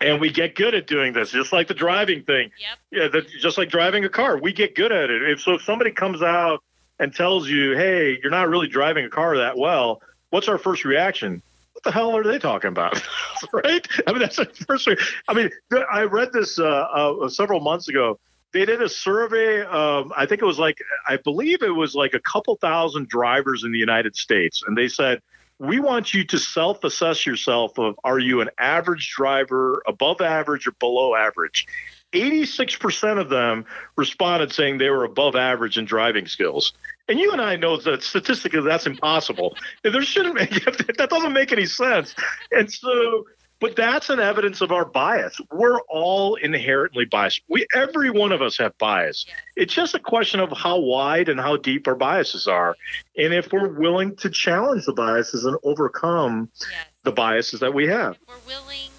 and 0.00 0.20
we 0.20 0.30
get 0.30 0.54
good 0.54 0.74
at 0.74 0.86
doing 0.86 1.12
this, 1.12 1.30
just 1.30 1.52
like 1.52 1.68
the 1.68 1.74
driving 1.74 2.22
thing. 2.22 2.50
Yep. 2.58 2.78
Yeah, 2.90 3.08
the, 3.08 3.22
just 3.40 3.58
like 3.58 3.68
driving 3.68 4.04
a 4.04 4.08
car, 4.08 4.38
we 4.38 4.52
get 4.52 4.74
good 4.74 4.92
at 4.92 5.10
it. 5.10 5.22
If 5.22 5.40
so, 5.40 5.54
if 5.54 5.62
somebody 5.62 5.90
comes 5.90 6.22
out 6.22 6.62
and 6.98 7.14
tells 7.14 7.48
you, 7.48 7.76
"Hey, 7.76 8.18
you're 8.22 8.30
not 8.30 8.48
really 8.48 8.68
driving 8.68 9.04
a 9.04 9.10
car 9.10 9.36
that 9.38 9.56
well," 9.56 10.02
what's 10.30 10.48
our 10.48 10.58
first 10.58 10.84
reaction? 10.84 11.42
What 11.72 11.84
the 11.84 11.92
hell 11.92 12.16
are 12.16 12.24
they 12.24 12.38
talking 12.38 12.68
about? 12.68 13.00
right? 13.52 13.86
I 14.06 14.12
mean, 14.12 14.20
that's 14.20 14.36
the 14.36 14.46
first 14.66 14.86
thing. 14.86 14.96
I 15.28 15.34
mean, 15.34 15.50
I 15.92 16.02
read 16.02 16.32
this 16.32 16.58
uh, 16.58 16.64
uh, 16.64 17.28
several 17.28 17.60
months 17.60 17.88
ago. 17.88 18.18
they 18.52 18.64
did 18.64 18.82
a 18.82 18.88
survey. 18.88 19.60
Um, 19.60 20.12
I 20.16 20.24
think 20.24 20.40
it 20.40 20.46
was 20.46 20.58
like, 20.58 20.78
I 21.06 21.18
believe 21.18 21.62
it 21.62 21.74
was 21.74 21.94
like 21.94 22.14
a 22.14 22.20
couple 22.20 22.56
thousand 22.56 23.08
drivers 23.08 23.64
in 23.64 23.72
the 23.72 23.78
United 23.78 24.16
States. 24.16 24.62
And 24.66 24.76
they 24.76 24.88
said, 24.88 25.20
we 25.58 25.80
want 25.80 26.12
you 26.12 26.24
to 26.24 26.38
self 26.38 26.84
assess 26.84 27.24
yourself 27.24 27.78
of 27.78 27.98
are 28.04 28.18
you 28.18 28.40
an 28.40 28.50
average 28.58 29.12
driver, 29.16 29.82
above 29.86 30.20
average, 30.20 30.66
or 30.66 30.72
below 30.72 31.14
average? 31.14 31.66
86% 32.12 33.20
of 33.20 33.28
them 33.28 33.66
responded 33.96 34.52
saying 34.52 34.78
they 34.78 34.90
were 34.90 35.04
above 35.04 35.34
average 35.34 35.76
in 35.76 35.84
driving 35.84 36.26
skills. 36.26 36.72
And 37.08 37.18
you 37.18 37.32
and 37.32 37.40
I 37.40 37.56
know 37.56 37.76
that 37.76 38.02
statistically 38.02 38.62
that's 38.62 38.86
impossible. 38.86 39.56
There 39.82 40.02
shouldn't 40.02 40.34
make, 40.34 40.50
that 40.98 41.08
doesn't 41.10 41.32
make 41.32 41.52
any 41.52 41.66
sense. 41.66 42.14
And 42.52 42.72
so 42.72 43.26
but 43.60 43.76
that's 43.76 44.10
an 44.10 44.20
evidence 44.20 44.60
of 44.60 44.72
our 44.72 44.84
bias. 44.84 45.40
We're 45.50 45.80
all 45.82 46.34
inherently 46.36 47.04
biased. 47.04 47.42
We 47.48 47.66
every 47.74 48.10
one 48.10 48.32
of 48.32 48.42
us 48.42 48.58
have 48.58 48.76
bias. 48.78 49.24
Yes. 49.26 49.36
It's 49.56 49.74
just 49.74 49.94
a 49.94 49.98
question 49.98 50.40
of 50.40 50.52
how 50.56 50.78
wide 50.78 51.28
and 51.28 51.40
how 51.40 51.56
deep 51.56 51.86
our 51.88 51.94
biases 51.94 52.46
are. 52.46 52.76
And 53.16 53.32
if 53.32 53.52
we're 53.52 53.68
willing 53.68 54.16
to 54.16 54.30
challenge 54.30 54.84
the 54.84 54.92
biases 54.92 55.44
and 55.44 55.56
overcome 55.62 56.50
yes. 56.60 56.86
the 57.04 57.12
biases 57.12 57.60
that 57.60 57.72
we 57.72 57.86
have. 57.86 58.12
If 58.14 58.28
we're 58.28 58.54
willing 58.54 58.90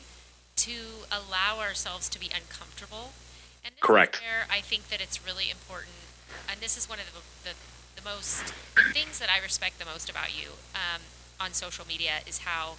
to 0.57 0.75
allow 1.11 1.59
ourselves 1.59 2.09
to 2.09 2.19
be 2.19 2.29
uncomfortable. 2.35 3.13
And 3.63 3.77
Correct. 3.81 4.21
where 4.21 4.45
I 4.49 4.61
think 4.61 4.87
that 4.89 5.01
it's 5.01 5.25
really 5.25 5.51
important 5.51 5.93
and 6.49 6.59
this 6.59 6.77
is 6.77 6.89
one 6.89 6.99
of 6.99 7.05
the, 7.05 7.49
the, 7.49 7.55
the 7.95 8.07
most 8.07 8.53
the 8.75 8.93
things 8.93 9.19
that 9.19 9.29
I 9.29 9.41
respect 9.41 9.79
the 9.79 9.85
most 9.85 10.09
about 10.09 10.37
you 10.37 10.49
um, 10.73 11.01
on 11.39 11.53
social 11.53 11.85
media 11.85 12.23
is 12.25 12.39
how 12.39 12.75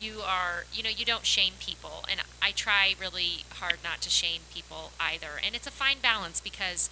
you 0.00 0.20
are 0.24 0.64
you 0.72 0.82
know 0.82 0.90
you 0.90 1.04
don't 1.04 1.26
shame 1.26 1.52
people 1.60 2.04
and 2.10 2.20
i 2.42 2.50
try 2.50 2.94
really 2.98 3.44
hard 3.54 3.76
not 3.84 4.00
to 4.00 4.08
shame 4.08 4.40
people 4.52 4.90
either 4.98 5.38
and 5.44 5.54
it's 5.54 5.66
a 5.66 5.70
fine 5.70 5.98
balance 6.02 6.40
because 6.40 6.88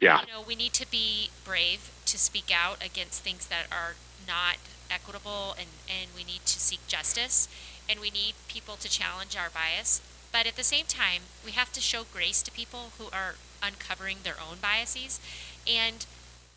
yeah. 0.00 0.20
you 0.20 0.32
know 0.32 0.42
we 0.46 0.54
need 0.54 0.72
to 0.72 0.88
be 0.90 1.30
brave 1.44 1.90
to 2.06 2.16
speak 2.16 2.50
out 2.54 2.84
against 2.84 3.22
things 3.22 3.46
that 3.48 3.64
are 3.72 3.94
not 4.26 4.56
equitable 4.90 5.54
and 5.58 5.68
and 5.88 6.10
we 6.16 6.22
need 6.22 6.44
to 6.46 6.60
seek 6.60 6.86
justice 6.86 7.48
and 7.88 8.00
we 8.00 8.10
need 8.10 8.34
people 8.48 8.76
to 8.76 8.88
challenge 8.88 9.36
our 9.36 9.50
bias 9.50 10.00
but 10.32 10.46
at 10.46 10.56
the 10.56 10.64
same 10.64 10.84
time 10.86 11.22
we 11.44 11.52
have 11.52 11.72
to 11.72 11.80
show 11.80 12.02
grace 12.12 12.42
to 12.42 12.50
people 12.52 12.92
who 12.98 13.06
are 13.06 13.34
uncovering 13.62 14.18
their 14.22 14.36
own 14.38 14.58
biases 14.60 15.20
and 15.66 16.06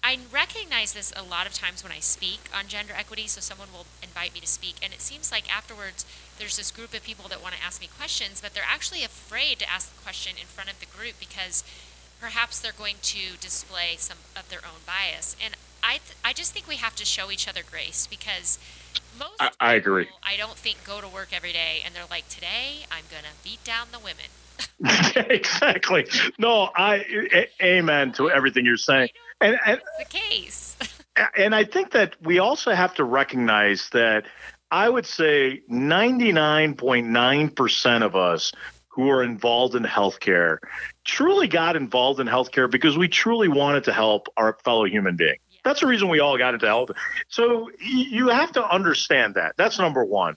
I 0.04 0.20
recognize 0.32 0.94
this 0.94 1.12
a 1.16 1.24
lot 1.24 1.48
of 1.48 1.54
times 1.54 1.84
when 1.84 1.92
I 1.92 2.00
speak 2.00 2.50
on 2.58 2.68
gender 2.68 2.94
equity. 2.96 3.28
So 3.28 3.42
someone 3.42 3.70
will 3.74 3.86
invite 4.02 4.34
me 4.34 4.40
to 4.40 4.48
speak, 4.48 4.76
and 4.82 4.94
it 4.94 5.02
seems 5.02 5.32
like 5.32 5.54
afterwards 5.54 6.06
there's 6.40 6.58
this 6.58 6.72
group 6.72 6.94
of 6.94 7.04
people 7.04 7.28
that 7.30 7.42
want 7.42 7.56
to 7.56 7.64
ask 7.64 7.82
me 7.82 7.88
questions, 7.88 8.40
but 8.42 8.54
they're 8.54 8.64
actually 8.66 9.04
afraid 9.04 9.60
to 9.60 9.70
ask 9.70 9.94
the 9.94 10.02
question 10.02 10.34
in 10.40 10.48
front 10.48 10.72
of 10.72 10.80
the 10.80 10.86
group 10.86 11.16
because 11.20 11.64
perhaps 12.20 12.60
they're 12.60 12.72
going 12.72 12.96
to 13.02 13.38
display 13.40 13.96
some 13.98 14.18
of 14.36 14.50
their 14.50 14.60
own 14.60 14.82
bias. 14.86 15.36
And 15.44 15.56
I, 15.84 15.94
th- 15.94 16.18
I 16.24 16.34
just 16.34 16.54
think 16.54 16.68
we 16.68 16.76
have 16.78 16.96
to 16.96 17.06
show 17.06 17.32
each 17.32 17.48
other 17.48 17.62
grace 17.70 18.08
because 18.08 18.60
most 19.18 19.40
I, 19.40 19.52
I 19.60 19.74
agree. 19.74 20.08
I 20.24 20.38
don't 20.38 20.58
think 20.58 20.84
go 20.84 21.02
to 21.02 21.08
work 21.08 21.30
every 21.32 21.54
day 21.54 21.82
and 21.86 21.94
they're 21.94 22.06
like, 22.10 22.28
today 22.28 22.86
I'm 22.92 23.06
gonna 23.10 23.34
beat 23.44 23.64
down 23.64 23.88
the 23.92 24.00
women. 24.00 24.26
exactly. 25.30 26.08
No, 26.38 26.70
I 26.76 27.06
a- 27.34 27.50
amen 27.64 28.14
to 28.14 28.30
everything 28.30 28.66
you're 28.66 28.78
saying. 28.78 29.10
And, 29.42 29.60
and 29.66 29.82
the 30.00 30.06
case. 30.06 30.78
and 31.38 31.56
I 31.56 31.64
think 31.64 31.92
that 31.92 32.16
we 32.22 32.40
also 32.40 32.74
have 32.74 32.96
to 32.96 33.04
recognize 33.04 33.90
that 33.92 34.26
I 34.72 34.90
would 34.90 35.06
say 35.06 35.62
99.9% 35.72 38.04
of 38.04 38.16
us 38.16 38.52
who 38.90 39.10
are 39.10 39.24
involved 39.24 39.76
in 39.76 39.84
healthcare 39.84 40.58
truly 41.06 41.48
got 41.48 41.76
involved 41.76 42.20
in 42.20 42.28
healthcare 42.28 42.70
because 42.70 42.98
we 42.98 43.08
truly 43.08 43.48
wanted 43.48 43.86
to 43.86 43.94
help 43.94 44.28
our 44.38 44.58
fellow 44.64 44.86
human 44.86 45.16
being. 45.16 45.38
That's 45.64 45.82
the 45.82 45.88
reason 45.88 46.10
we 46.10 46.20
all 46.20 46.38
got 46.38 46.54
into 46.54 46.66
health. 46.66 46.92
So 47.28 47.70
you 47.80 48.30
have 48.30 48.52
to 48.54 48.68
understand 48.68 49.36
that. 49.36 49.54
That's 49.58 49.78
number 49.78 50.04
one. 50.04 50.36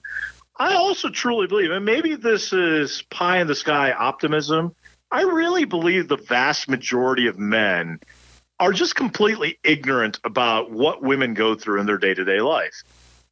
I 0.57 0.75
also 0.75 1.09
truly 1.09 1.47
believe, 1.47 1.71
and 1.71 1.85
maybe 1.85 2.15
this 2.15 2.53
is 2.53 3.01
pie 3.09 3.39
in 3.39 3.47
the 3.47 3.55
sky 3.55 3.93
optimism. 3.93 4.75
I 5.09 5.23
really 5.23 5.65
believe 5.65 6.07
the 6.07 6.17
vast 6.17 6.69
majority 6.69 7.27
of 7.27 7.39
men 7.39 7.99
are 8.61 8.71
just 8.71 8.95
completely 8.95 9.57
ignorant 9.63 10.19
about 10.23 10.71
what 10.71 11.01
women 11.01 11.33
go 11.33 11.55
through 11.55 11.79
in 11.79 11.87
their 11.87 11.97
day 11.97 12.13
to 12.13 12.23
day 12.23 12.41
life. 12.41 12.83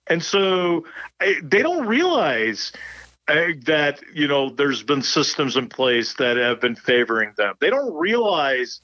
And 0.07 0.23
so 0.23 0.85
they 1.19 1.61
don't 1.61 1.85
realize 1.85 2.71
uh, 3.27 3.49
that, 3.65 4.01
you 4.11 4.27
know, 4.27 4.49
there's 4.49 4.81
been 4.81 5.03
systems 5.03 5.55
in 5.55 5.69
place 5.69 6.15
that 6.15 6.35
have 6.35 6.59
been 6.59 6.75
favoring 6.75 7.33
them. 7.37 7.53
They 7.61 7.69
don't 7.69 7.93
realize 7.93 8.81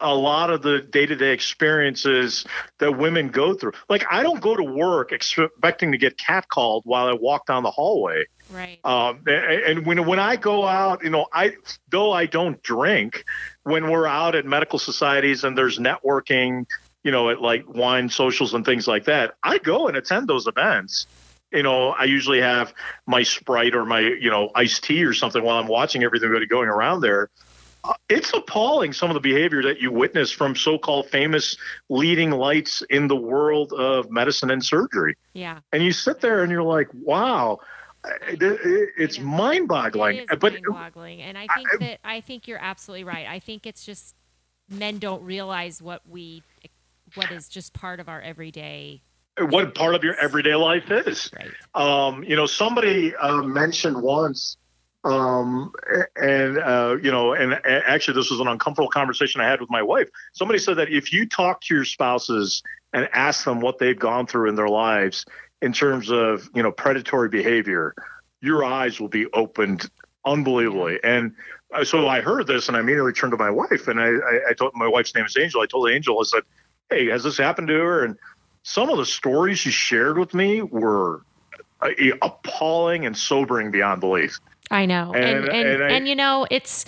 a 0.00 0.14
lot 0.14 0.50
of 0.50 0.62
the 0.62 0.80
day-to-day 0.80 1.32
experiences 1.32 2.44
that 2.78 2.96
women 2.96 3.28
go 3.28 3.54
through. 3.54 3.72
Like 3.88 4.04
I 4.10 4.22
don't 4.22 4.40
go 4.40 4.56
to 4.56 4.62
work 4.62 5.12
expecting 5.12 5.92
to 5.92 5.98
get 5.98 6.16
catcalled 6.16 6.82
while 6.84 7.08
I 7.08 7.14
walk 7.14 7.46
down 7.46 7.62
the 7.62 7.70
hallway. 7.70 8.24
Right. 8.50 8.78
Um, 8.84 9.22
and 9.26 9.84
when 9.84 10.06
when 10.06 10.18
I 10.18 10.36
go 10.36 10.66
out, 10.66 11.02
you 11.02 11.10
know, 11.10 11.26
I 11.32 11.56
though 11.90 12.12
I 12.12 12.26
don't 12.26 12.62
drink, 12.62 13.24
when 13.64 13.90
we're 13.90 14.06
out 14.06 14.34
at 14.34 14.46
medical 14.46 14.78
societies 14.78 15.44
and 15.44 15.58
there's 15.58 15.78
networking, 15.78 16.66
you 17.02 17.10
know, 17.10 17.30
at 17.30 17.42
like 17.42 17.68
wine 17.68 18.08
socials 18.08 18.54
and 18.54 18.64
things 18.64 18.86
like 18.86 19.04
that, 19.04 19.34
I 19.42 19.58
go 19.58 19.88
and 19.88 19.96
attend 19.96 20.28
those 20.28 20.46
events. 20.46 21.06
You 21.50 21.62
know, 21.62 21.90
I 21.90 22.04
usually 22.04 22.40
have 22.40 22.74
my 23.06 23.22
Sprite 23.22 23.74
or 23.74 23.84
my, 23.86 24.00
you 24.00 24.30
know, 24.30 24.50
iced 24.54 24.84
tea 24.84 25.04
or 25.04 25.14
something 25.14 25.42
while 25.42 25.58
I'm 25.58 25.66
watching 25.66 26.04
everything 26.04 26.30
going 26.48 26.68
around 26.68 27.00
there 27.00 27.30
it's 28.08 28.32
appalling 28.32 28.92
some 28.92 29.10
of 29.10 29.14
the 29.14 29.20
behavior 29.20 29.62
that 29.62 29.80
you 29.80 29.92
witness 29.92 30.30
from 30.30 30.56
so-called 30.56 31.08
famous 31.10 31.56
leading 31.88 32.30
lights 32.30 32.82
in 32.90 33.08
the 33.08 33.16
world 33.16 33.72
of 33.72 34.10
medicine 34.10 34.50
and 34.50 34.64
surgery. 34.64 35.16
Yeah. 35.32 35.60
And 35.72 35.82
you 35.82 35.92
sit 35.92 36.20
there 36.20 36.42
and 36.42 36.50
you're 36.50 36.62
like, 36.62 36.88
wow, 36.92 37.60
it's 38.30 39.18
mind-boggling. 39.18 40.18
It 40.18 40.40
but 40.40 40.52
mind-boggling, 40.52 41.22
and 41.22 41.36
I 41.36 41.46
think 41.54 41.68
I, 41.72 41.76
that 41.78 41.98
I 42.04 42.20
think 42.20 42.46
you're 42.46 42.62
absolutely 42.62 43.04
right. 43.04 43.26
I 43.26 43.38
think 43.38 43.66
it's 43.66 43.84
just 43.84 44.14
men 44.68 44.98
don't 44.98 45.22
realize 45.22 45.82
what 45.82 46.02
we 46.08 46.42
what 47.14 47.30
is 47.32 47.48
just 47.48 47.72
part 47.72 48.00
of 48.00 48.08
our 48.08 48.20
everyday 48.20 49.02
what 49.40 49.74
part 49.74 49.94
of 49.94 50.04
your 50.04 50.14
everyday 50.16 50.54
life 50.54 50.90
is. 50.90 51.30
Right. 51.36 51.50
Um, 51.74 52.24
you 52.24 52.36
know, 52.36 52.46
somebody 52.46 53.14
uh, 53.16 53.42
mentioned 53.42 54.00
once 54.00 54.56
um, 55.04 55.72
and 56.16 56.58
uh, 56.58 56.96
you 57.02 57.10
know, 57.10 57.32
and 57.32 57.54
actually, 57.64 58.14
this 58.14 58.30
was 58.30 58.40
an 58.40 58.48
uncomfortable 58.48 58.90
conversation 58.90 59.40
I 59.40 59.48
had 59.48 59.60
with 59.60 59.70
my 59.70 59.82
wife. 59.82 60.08
Somebody 60.32 60.58
said 60.58 60.76
that 60.76 60.90
if 60.90 61.12
you 61.12 61.28
talk 61.28 61.60
to 61.62 61.74
your 61.74 61.84
spouses 61.84 62.62
and 62.92 63.08
ask 63.12 63.44
them 63.44 63.60
what 63.60 63.78
they've 63.78 63.98
gone 63.98 64.26
through 64.26 64.48
in 64.48 64.56
their 64.56 64.68
lives 64.68 65.24
in 65.62 65.72
terms 65.72 66.10
of 66.10 66.50
you 66.54 66.62
know 66.62 66.72
predatory 66.72 67.28
behavior, 67.28 67.94
your 68.40 68.64
eyes 68.64 69.00
will 69.00 69.08
be 69.08 69.26
opened 69.32 69.88
unbelievably. 70.24 70.98
And 71.04 71.32
uh, 71.72 71.84
so 71.84 72.08
I 72.08 72.20
heard 72.20 72.46
this, 72.46 72.68
and 72.68 72.76
I 72.76 72.80
immediately 72.80 73.12
turned 73.12 73.32
to 73.32 73.36
my 73.36 73.50
wife, 73.50 73.88
and 73.88 74.00
I, 74.00 74.08
I, 74.08 74.50
I 74.50 74.52
told 74.52 74.72
my 74.74 74.88
wife's 74.88 75.14
name 75.14 75.26
is 75.26 75.36
Angel. 75.36 75.60
I 75.60 75.66
told 75.66 75.90
Angel, 75.90 76.18
I 76.18 76.24
said, 76.24 76.42
"Hey, 76.90 77.06
has 77.06 77.22
this 77.22 77.38
happened 77.38 77.68
to 77.68 77.74
her?" 77.74 78.04
And 78.04 78.16
some 78.64 78.90
of 78.90 78.98
the 78.98 79.06
stories 79.06 79.60
she 79.60 79.70
shared 79.70 80.18
with 80.18 80.34
me 80.34 80.62
were 80.62 81.22
uh, 81.80 81.90
appalling 82.20 83.06
and 83.06 83.16
sobering 83.16 83.70
beyond 83.70 84.00
belief. 84.00 84.40
I 84.70 84.86
know. 84.86 85.12
And 85.14 85.24
and, 85.24 85.48
and, 85.48 85.68
and, 85.68 85.82
I, 85.84 85.88
and, 85.88 86.08
you 86.08 86.14
know, 86.14 86.46
it's 86.50 86.84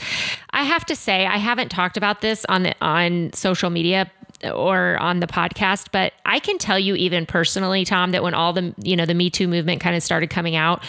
I 0.50 0.64
have 0.64 0.84
to 0.86 0.96
say 0.96 1.26
I 1.26 1.38
haven't 1.38 1.70
talked 1.70 1.96
about 1.96 2.20
this 2.20 2.44
on 2.48 2.62
the 2.64 2.74
on 2.80 3.32
social 3.32 3.70
media 3.70 4.10
or 4.52 4.96
on 4.98 5.20
the 5.20 5.26
podcast, 5.26 5.88
but 5.92 6.12
I 6.24 6.38
can 6.38 6.58
tell 6.58 6.78
you 6.78 6.94
even 6.94 7.26
personally, 7.26 7.84
Tom, 7.84 8.12
that 8.12 8.22
when 8.22 8.34
all 8.34 8.52
the 8.52 8.74
you 8.82 8.96
know, 8.96 9.06
the 9.06 9.14
Me 9.14 9.30
Too 9.30 9.48
movement 9.48 9.80
kind 9.80 9.96
of 9.96 10.02
started 10.02 10.30
coming 10.30 10.56
out, 10.56 10.82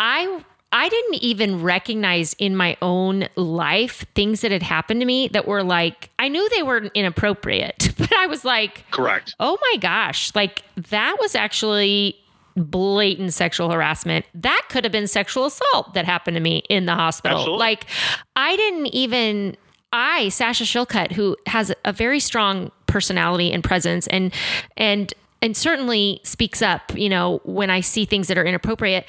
I 0.00 0.42
I 0.72 0.88
didn't 0.88 1.14
even 1.22 1.62
recognize 1.62 2.34
in 2.34 2.56
my 2.56 2.76
own 2.82 3.28
life 3.36 4.04
things 4.14 4.40
that 4.40 4.50
had 4.50 4.62
happened 4.62 5.00
to 5.00 5.06
me 5.06 5.28
that 5.28 5.46
were 5.46 5.62
like 5.62 6.10
I 6.18 6.28
knew 6.28 6.48
they 6.50 6.62
were 6.62 6.84
inappropriate, 6.94 7.94
but 7.98 8.14
I 8.14 8.26
was 8.26 8.44
like, 8.44 8.84
correct. 8.90 9.34
Oh 9.40 9.56
my 9.72 9.78
gosh, 9.78 10.34
like 10.34 10.62
that 10.76 11.16
was 11.20 11.34
actually 11.34 12.16
blatant 12.56 13.34
sexual 13.34 13.70
harassment. 13.70 14.24
That 14.34 14.62
could 14.70 14.84
have 14.84 14.92
been 14.92 15.06
sexual 15.06 15.46
assault 15.46 15.94
that 15.94 16.04
happened 16.04 16.36
to 16.36 16.40
me 16.40 16.62
in 16.70 16.86
the 16.86 16.94
hospital. 16.94 17.38
Absolutely. 17.38 17.58
Like, 17.58 17.86
I 18.34 18.56
didn't 18.56 18.86
even, 18.86 19.56
I, 19.92 20.30
Sasha 20.30 20.64
Shillcutt, 20.64 21.12
who 21.12 21.36
has 21.46 21.72
a 21.84 21.92
very 21.92 22.20
strong 22.20 22.70
personality 22.86 23.52
and 23.52 23.62
presence 23.62 24.06
and, 24.06 24.32
and, 24.76 25.12
and 25.42 25.56
certainly 25.56 26.20
speaks 26.22 26.62
up, 26.62 26.96
you 26.96 27.08
know, 27.08 27.40
when 27.44 27.68
I 27.70 27.80
see 27.80 28.04
things 28.06 28.28
that 28.28 28.38
are 28.38 28.44
inappropriate. 28.44 29.06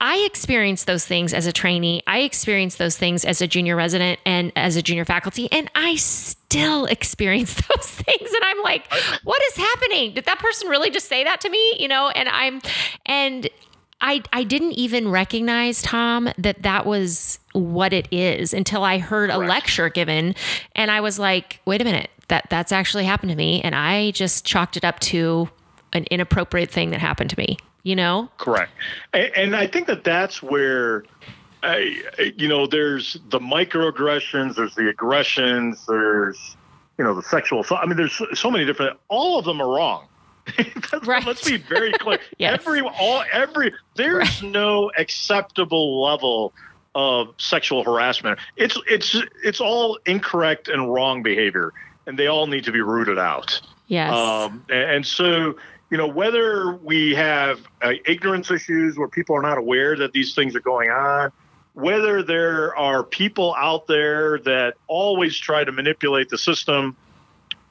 I 0.00 0.18
experienced 0.18 0.86
those 0.86 1.04
things 1.04 1.34
as 1.34 1.46
a 1.46 1.52
trainee. 1.52 2.02
I 2.06 2.20
experienced 2.20 2.78
those 2.78 2.96
things 2.96 3.24
as 3.24 3.42
a 3.42 3.46
junior 3.46 3.76
resident 3.76 4.18
and 4.24 4.50
as 4.56 4.76
a 4.76 4.82
junior 4.82 5.04
faculty, 5.04 5.50
and 5.52 5.70
I 5.74 5.96
still 5.96 6.86
experience 6.86 7.54
those 7.74 7.86
things. 7.86 8.32
And 8.32 8.44
I'm 8.44 8.62
like, 8.62 8.90
what 9.24 9.42
is 9.48 9.56
happening? 9.56 10.14
Did 10.14 10.24
that 10.24 10.38
person 10.38 10.68
really 10.68 10.90
just 10.90 11.08
say 11.08 11.24
that 11.24 11.40
to 11.42 11.50
me? 11.50 11.76
You 11.78 11.88
know, 11.88 12.08
and 12.08 12.28
I'm, 12.28 12.60
and 13.04 13.48
I 14.00 14.22
I 14.32 14.44
didn't 14.44 14.72
even 14.72 15.10
recognize 15.10 15.82
Tom 15.82 16.30
that 16.38 16.62
that 16.62 16.86
was 16.86 17.38
what 17.52 17.92
it 17.92 18.08
is 18.10 18.54
until 18.54 18.82
I 18.82 18.98
heard 18.98 19.30
a 19.30 19.38
lecture 19.38 19.88
given 19.88 20.34
and 20.74 20.90
I 20.90 21.00
was 21.00 21.18
like, 21.18 21.60
"Wait 21.66 21.82
a 21.82 21.84
minute. 21.84 22.10
That 22.28 22.48
that's 22.48 22.72
actually 22.72 23.04
happened 23.04 23.30
to 23.30 23.36
me." 23.36 23.60
And 23.62 23.74
I 23.74 24.12
just 24.12 24.44
chalked 24.46 24.76
it 24.76 24.84
up 24.84 25.00
to 25.00 25.50
an 25.92 26.04
inappropriate 26.10 26.70
thing 26.70 26.90
that 26.90 27.00
happened 27.00 27.30
to 27.30 27.38
me, 27.38 27.58
you 27.82 27.96
know? 27.96 28.28
Correct. 28.38 28.72
And, 29.12 29.32
and 29.36 29.56
I 29.56 29.66
think 29.66 29.86
that 29.86 30.04
that's 30.04 30.42
where, 30.42 31.04
uh, 31.62 31.76
you 32.36 32.48
know, 32.48 32.66
there's 32.66 33.18
the 33.30 33.38
microaggressions, 33.38 34.56
there's 34.56 34.74
the 34.74 34.88
aggressions, 34.88 35.84
there's, 35.86 36.56
you 36.98 37.04
know, 37.04 37.14
the 37.14 37.22
sexual. 37.22 37.62
So, 37.64 37.76
I 37.76 37.86
mean, 37.86 37.96
there's 37.96 38.20
so, 38.34 38.50
many 38.50 38.64
different, 38.64 38.98
all 39.08 39.38
of 39.38 39.44
them 39.44 39.60
are 39.60 39.68
wrong. 39.68 40.06
Right. 41.04 41.24
Let's 41.24 41.48
be 41.48 41.56
very 41.56 41.92
clear. 41.92 42.18
Yes. 42.38 42.60
Every, 42.60 42.80
all, 42.80 43.22
every, 43.32 43.72
there's 43.94 44.42
no 44.42 44.90
acceptable 44.98 46.02
level 46.02 46.52
of 46.94 47.32
sexual 47.38 47.84
harassment. 47.84 48.40
It's, 48.56 48.76
it's, 48.88 49.16
it's 49.44 49.60
all 49.60 49.98
incorrect 50.06 50.68
and 50.68 50.92
wrong 50.92 51.22
behavior, 51.22 51.72
and 52.06 52.18
they 52.18 52.26
all 52.26 52.48
need 52.48 52.64
to 52.64 52.72
be 52.72 52.80
rooted 52.80 53.18
out. 53.18 53.60
Yes. 53.86 54.12
Um, 54.12 54.64
and, 54.68 54.90
and 54.90 55.06
so, 55.06 55.54
you 55.90 55.98
know, 55.98 56.06
whether 56.06 56.72
we 56.76 57.14
have 57.14 57.60
uh, 57.82 57.92
ignorance 58.06 58.50
issues 58.50 58.96
where 58.96 59.08
people 59.08 59.36
are 59.36 59.42
not 59.42 59.58
aware 59.58 59.96
that 59.96 60.12
these 60.12 60.34
things 60.34 60.54
are 60.54 60.60
going 60.60 60.88
on, 60.88 61.32
whether 61.74 62.22
there 62.22 62.76
are 62.76 63.02
people 63.02 63.54
out 63.58 63.86
there 63.88 64.38
that 64.40 64.74
always 64.86 65.36
try 65.36 65.64
to 65.64 65.72
manipulate 65.72 66.28
the 66.28 66.38
system 66.38 66.96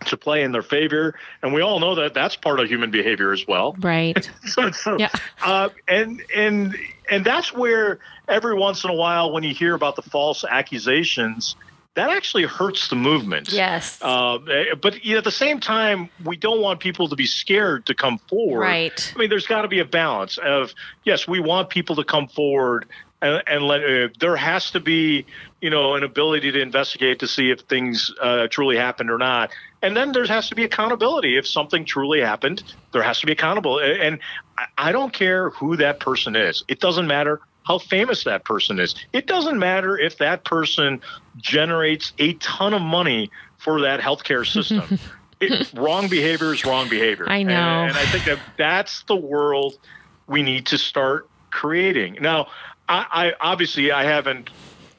to 0.06 0.18
play 0.18 0.44
in 0.44 0.52
their 0.52 0.62
favor, 0.62 1.16
and 1.42 1.54
we 1.54 1.62
all 1.62 1.80
know 1.80 1.96
that 1.96 2.14
that's 2.14 2.36
part 2.36 2.60
of 2.60 2.70
human 2.70 2.92
behavior 2.92 3.34
as 3.34 3.46
well. 3.48 3.76
right. 3.82 4.30
So, 4.46 4.72
so 4.72 4.98
Yeah. 4.98 5.10
uh, 5.42 5.70
and 5.88 6.22
and 6.36 6.76
and 7.10 7.26
that's 7.26 7.54
where 7.54 8.00
every 8.28 8.56
once 8.56 8.84
in 8.84 8.90
a 8.90 8.94
while, 8.94 9.32
when 9.32 9.44
you 9.44 9.54
hear 9.54 9.76
about 9.76 9.96
the 9.96 10.02
false 10.02 10.44
accusations, 10.50 11.56
that 11.96 12.10
actually 12.10 12.44
hurts 12.44 12.88
the 12.90 12.96
movement. 12.96 13.52
Yes. 13.52 14.00
Uh, 14.02 14.38
but 14.82 15.04
you 15.04 15.14
know, 15.14 15.18
at 15.20 15.24
the 15.24 15.32
same 15.32 15.60
time, 15.60 16.10
we 16.24 16.38
don't 16.38 16.62
want 16.62 16.80
people 16.80 17.10
to 17.10 17.16
be 17.16 17.26
scared 17.26 17.86
to 17.88 17.94
come 17.96 18.18
forward. 18.30 18.60
Right. 18.60 19.14
I 19.16 19.20
mean, 19.20 19.30
there's 19.30 19.48
got 19.48 19.64
to 19.64 19.68
be 19.68 19.80
a 19.80 19.86
balance 19.86 20.38
of 20.38 20.74
yes, 21.04 21.28
we 21.28 21.40
want 21.40 21.70
people 21.70 21.96
to 21.98 22.04
come 22.04 22.28
forward, 22.28 22.86
and, 23.22 23.44
and 23.48 23.64
let 23.64 23.84
uh, 23.84 24.10
there 24.20 24.36
has 24.36 24.72
to 24.72 24.80
be 24.80 25.26
you 25.62 25.70
know 25.70 25.96
an 25.96 26.04
ability 26.04 26.52
to 26.52 26.62
investigate 26.62 27.20
to 27.20 27.28
see 27.28 27.50
if 27.52 27.62
things 27.62 28.14
uh, 28.22 28.48
truly 28.48 28.78
happened 28.78 29.10
or 29.10 29.18
not, 29.18 29.50
and 29.82 29.98
then 29.98 30.12
there 30.12 30.26
has 30.26 30.48
to 30.50 30.56
be 30.56 30.64
accountability 30.64 31.38
if 31.38 31.48
something 31.48 31.86
truly 31.86 32.22
happened. 32.22 32.64
There 32.94 33.04
has 33.04 33.20
to 33.22 33.26
be 33.26 33.32
accountable, 33.34 33.80
and 33.80 34.20
I- 34.58 34.90
I 34.90 34.92
don't 34.92 35.12
care 35.12 35.50
who 35.52 35.76
that 35.78 36.00
person 36.00 36.36
is. 36.36 36.64
It 36.68 36.80
doesn't 36.80 37.08
matter 37.08 37.42
how 37.70 37.78
famous 37.78 38.24
that 38.24 38.44
person 38.46 38.80
is. 38.80 38.96
It 39.14 39.28
doesn't 39.28 39.60
matter 39.60 39.96
if 39.96 40.18
that 40.18 40.44
person 40.44 41.02
generates 41.38 42.14
a 42.18 42.34
ton 42.34 42.74
of 42.74 42.82
money 42.82 43.30
for 43.60 43.82
that 43.82 44.00
healthcare 44.00 44.46
system. 44.46 44.98
it, 45.40 45.72
wrong 45.76 46.10
behavior 46.10 46.52
is 46.52 46.66
wrong 46.66 46.90
behavior. 46.90 47.30
I 47.30 47.44
know. 47.44 47.54
And, 47.54 47.92
and 47.92 47.98
I 47.98 48.06
think 48.08 48.26
that 48.26 48.40
that's 48.58 49.04
the 49.04 49.16
world 49.16 49.78
we 50.26 50.42
need 50.42 50.66
to 50.68 50.80
start 50.80 51.30
creating. 51.52 52.18
Now, 52.20 52.48
I, 52.90 53.06
I 53.12 53.34
obviously 53.40 53.92
I 53.92 54.04
haven't, 54.04 54.50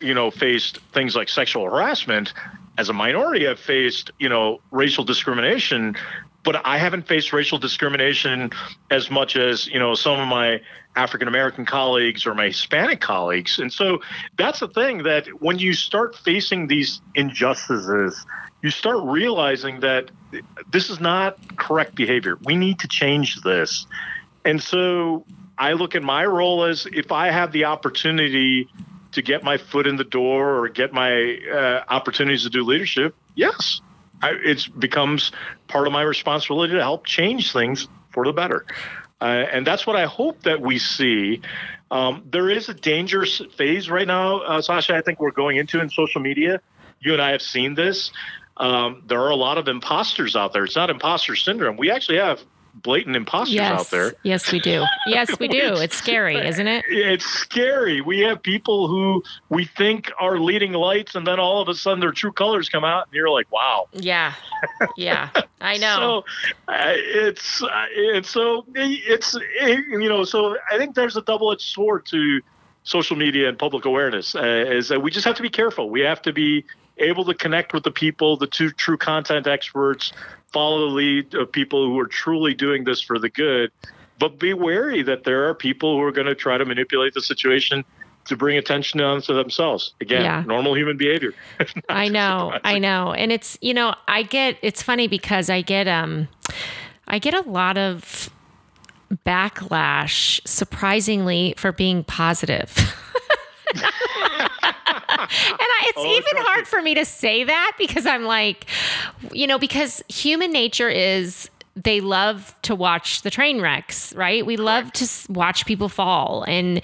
you 0.00 0.14
know, 0.14 0.30
faced 0.30 0.78
things 0.92 1.16
like 1.16 1.28
sexual 1.28 1.64
harassment. 1.64 2.33
As 2.80 2.88
a 2.88 2.94
minority, 2.94 3.46
I've 3.46 3.60
faced, 3.60 4.10
you 4.18 4.30
know, 4.30 4.62
racial 4.70 5.04
discrimination, 5.04 5.96
but 6.42 6.64
I 6.64 6.78
haven't 6.78 7.06
faced 7.06 7.30
racial 7.30 7.58
discrimination 7.58 8.52
as 8.90 9.10
much 9.10 9.36
as, 9.36 9.66
you 9.66 9.78
know, 9.78 9.94
some 9.94 10.18
of 10.18 10.26
my 10.26 10.62
African 10.96 11.28
American 11.28 11.66
colleagues 11.66 12.24
or 12.24 12.34
my 12.34 12.46
Hispanic 12.46 13.02
colleagues. 13.02 13.58
And 13.58 13.70
so 13.70 14.00
that's 14.38 14.60
the 14.60 14.68
thing 14.68 15.02
that 15.02 15.26
when 15.42 15.58
you 15.58 15.74
start 15.74 16.16
facing 16.16 16.68
these 16.68 17.02
injustices, 17.14 18.24
you 18.62 18.70
start 18.70 19.04
realizing 19.04 19.80
that 19.80 20.10
this 20.72 20.88
is 20.88 21.00
not 21.00 21.36
correct 21.58 21.94
behavior. 21.94 22.38
We 22.44 22.56
need 22.56 22.78
to 22.78 22.88
change 22.88 23.42
this. 23.42 23.86
And 24.46 24.62
so 24.62 25.26
I 25.58 25.74
look 25.74 25.94
at 25.94 26.02
my 26.02 26.24
role 26.24 26.64
as 26.64 26.86
if 26.90 27.12
I 27.12 27.30
have 27.30 27.52
the 27.52 27.66
opportunity 27.66 28.70
to 29.12 29.22
get 29.22 29.42
my 29.42 29.58
foot 29.58 29.86
in 29.86 29.96
the 29.96 30.04
door 30.04 30.58
or 30.58 30.68
get 30.68 30.92
my 30.92 31.38
uh, 31.52 31.84
opportunities 31.88 32.44
to 32.44 32.50
do 32.50 32.64
leadership, 32.64 33.14
yes, 33.34 33.80
it 34.22 34.68
becomes 34.78 35.32
part 35.68 35.86
of 35.86 35.92
my 35.92 36.02
responsibility 36.02 36.74
to 36.74 36.80
help 36.80 37.06
change 37.06 37.52
things 37.52 37.88
for 38.12 38.24
the 38.24 38.32
better. 38.32 38.66
Uh, 39.20 39.24
and 39.24 39.66
that's 39.66 39.86
what 39.86 39.96
I 39.96 40.06
hope 40.06 40.42
that 40.44 40.60
we 40.60 40.78
see. 40.78 41.42
Um, 41.90 42.22
there 42.30 42.48
is 42.48 42.68
a 42.68 42.74
dangerous 42.74 43.42
phase 43.56 43.90
right 43.90 44.06
now, 44.06 44.40
uh, 44.40 44.62
Sasha. 44.62 44.94
I 44.94 45.02
think 45.02 45.20
we're 45.20 45.30
going 45.32 45.56
into 45.56 45.80
in 45.80 45.90
social 45.90 46.20
media. 46.20 46.60
You 47.00 47.12
and 47.12 47.22
I 47.22 47.30
have 47.30 47.42
seen 47.42 47.74
this. 47.74 48.12
Um, 48.56 49.02
there 49.06 49.20
are 49.20 49.30
a 49.30 49.36
lot 49.36 49.58
of 49.58 49.68
imposters 49.68 50.36
out 50.36 50.52
there. 50.52 50.64
It's 50.64 50.76
not 50.76 50.90
imposter 50.90 51.34
syndrome. 51.34 51.76
We 51.76 51.90
actually 51.90 52.18
have 52.18 52.40
blatant 52.82 53.16
imposters 53.16 53.54
yes. 53.54 53.80
out 53.80 53.90
there. 53.90 54.12
Yes, 54.22 54.50
we 54.52 54.60
do. 54.60 54.84
Yes, 55.06 55.38
we 55.38 55.48
do. 55.60 55.74
It's 55.74 55.96
scary, 55.96 56.36
isn't 56.36 56.66
it? 56.66 56.84
It's 56.88 57.24
scary. 57.24 58.00
We 58.00 58.20
have 58.20 58.42
people 58.42 58.88
who 58.88 59.22
we 59.48 59.64
think 59.64 60.10
are 60.18 60.38
leading 60.38 60.72
lights, 60.72 61.14
and 61.14 61.26
then 61.26 61.38
all 61.38 61.60
of 61.60 61.68
a 61.68 61.74
sudden 61.74 62.00
their 62.00 62.12
true 62.12 62.32
colors 62.32 62.68
come 62.68 62.84
out, 62.84 63.06
and 63.06 63.14
you're 63.14 63.30
like, 63.30 63.50
"Wow." 63.52 63.88
Yeah. 63.92 64.34
Yeah. 64.96 65.30
I 65.60 65.76
know. 65.78 66.24
So 66.66 66.72
uh, 66.72 66.92
it's 66.94 67.62
uh, 67.62 67.86
it's 67.90 68.30
so 68.30 68.64
it's 68.74 69.34
you 69.34 70.08
know 70.08 70.24
so 70.24 70.56
I 70.70 70.78
think 70.78 70.94
there's 70.94 71.16
a 71.16 71.22
double-edged 71.22 71.62
sword 71.62 72.06
to 72.06 72.40
social 72.84 73.16
media 73.16 73.48
and 73.48 73.58
public 73.58 73.84
awareness 73.84 74.34
uh, 74.34 74.42
is 74.42 74.88
that 74.88 75.02
we 75.02 75.10
just 75.10 75.24
have 75.24 75.36
to 75.36 75.42
be 75.42 75.50
careful. 75.50 75.90
We 75.90 76.00
have 76.00 76.22
to 76.22 76.32
be 76.32 76.64
able 77.00 77.24
to 77.24 77.34
connect 77.34 77.72
with 77.72 77.84
the 77.84 77.90
people, 77.90 78.36
the 78.36 78.46
two 78.46 78.70
true 78.70 78.96
content 78.96 79.46
experts, 79.46 80.12
follow 80.52 80.88
the 80.88 80.94
lead 80.94 81.34
of 81.34 81.50
people 81.50 81.86
who 81.86 81.98
are 81.98 82.06
truly 82.06 82.54
doing 82.54 82.84
this 82.84 83.00
for 83.00 83.18
the 83.18 83.28
good. 83.28 83.70
But 84.18 84.38
be 84.38 84.52
wary 84.52 85.02
that 85.02 85.24
there 85.24 85.48
are 85.48 85.54
people 85.54 85.96
who 85.96 86.02
are 86.02 86.12
going 86.12 86.26
to 86.26 86.34
try 86.34 86.58
to 86.58 86.64
manipulate 86.64 87.14
the 87.14 87.22
situation 87.22 87.84
to 88.26 88.36
bring 88.36 88.58
attention 88.58 89.00
onto 89.00 89.34
themselves. 89.34 89.94
Again, 90.00 90.22
Yeah. 90.22 90.44
normal 90.46 90.76
human 90.76 90.96
behavior. 90.98 91.32
I 91.88 92.08
know, 92.08 92.52
I 92.64 92.78
know. 92.78 93.12
And 93.12 93.32
it's, 93.32 93.56
you 93.62 93.72
know, 93.72 93.94
I 94.06 94.22
get 94.22 94.58
it's 94.60 94.82
funny 94.82 95.08
because 95.08 95.48
I 95.48 95.62
get 95.62 95.88
um 95.88 96.28
I 97.08 97.18
get 97.18 97.34
a 97.34 97.40
lot 97.48 97.78
of 97.78 98.28
backlash 99.26 100.46
surprisingly 100.46 101.54
for 101.56 101.72
being 101.72 102.04
positive. 102.04 102.76
and 105.18 105.28
I, 105.60 105.84
it's 105.88 105.98
Oh, 105.98 106.06
even 106.06 106.44
hard 106.44 106.66
for 106.66 106.80
me 106.82 106.94
to 106.94 107.04
say 107.04 107.44
that 107.44 107.72
because 107.78 108.06
I'm 108.06 108.24
like, 108.24 108.66
you 109.32 109.46
know, 109.46 109.58
because 109.58 110.02
human 110.08 110.52
nature 110.52 110.88
is 110.88 111.50
they 111.76 112.00
love 112.00 112.54
to 112.62 112.74
watch 112.74 113.22
the 113.22 113.30
train 113.30 113.60
wrecks, 113.60 114.14
right? 114.14 114.44
We 114.44 114.56
love 114.56 114.92
to 114.94 115.08
watch 115.32 115.66
people 115.66 115.88
fall 115.88 116.44
and 116.46 116.80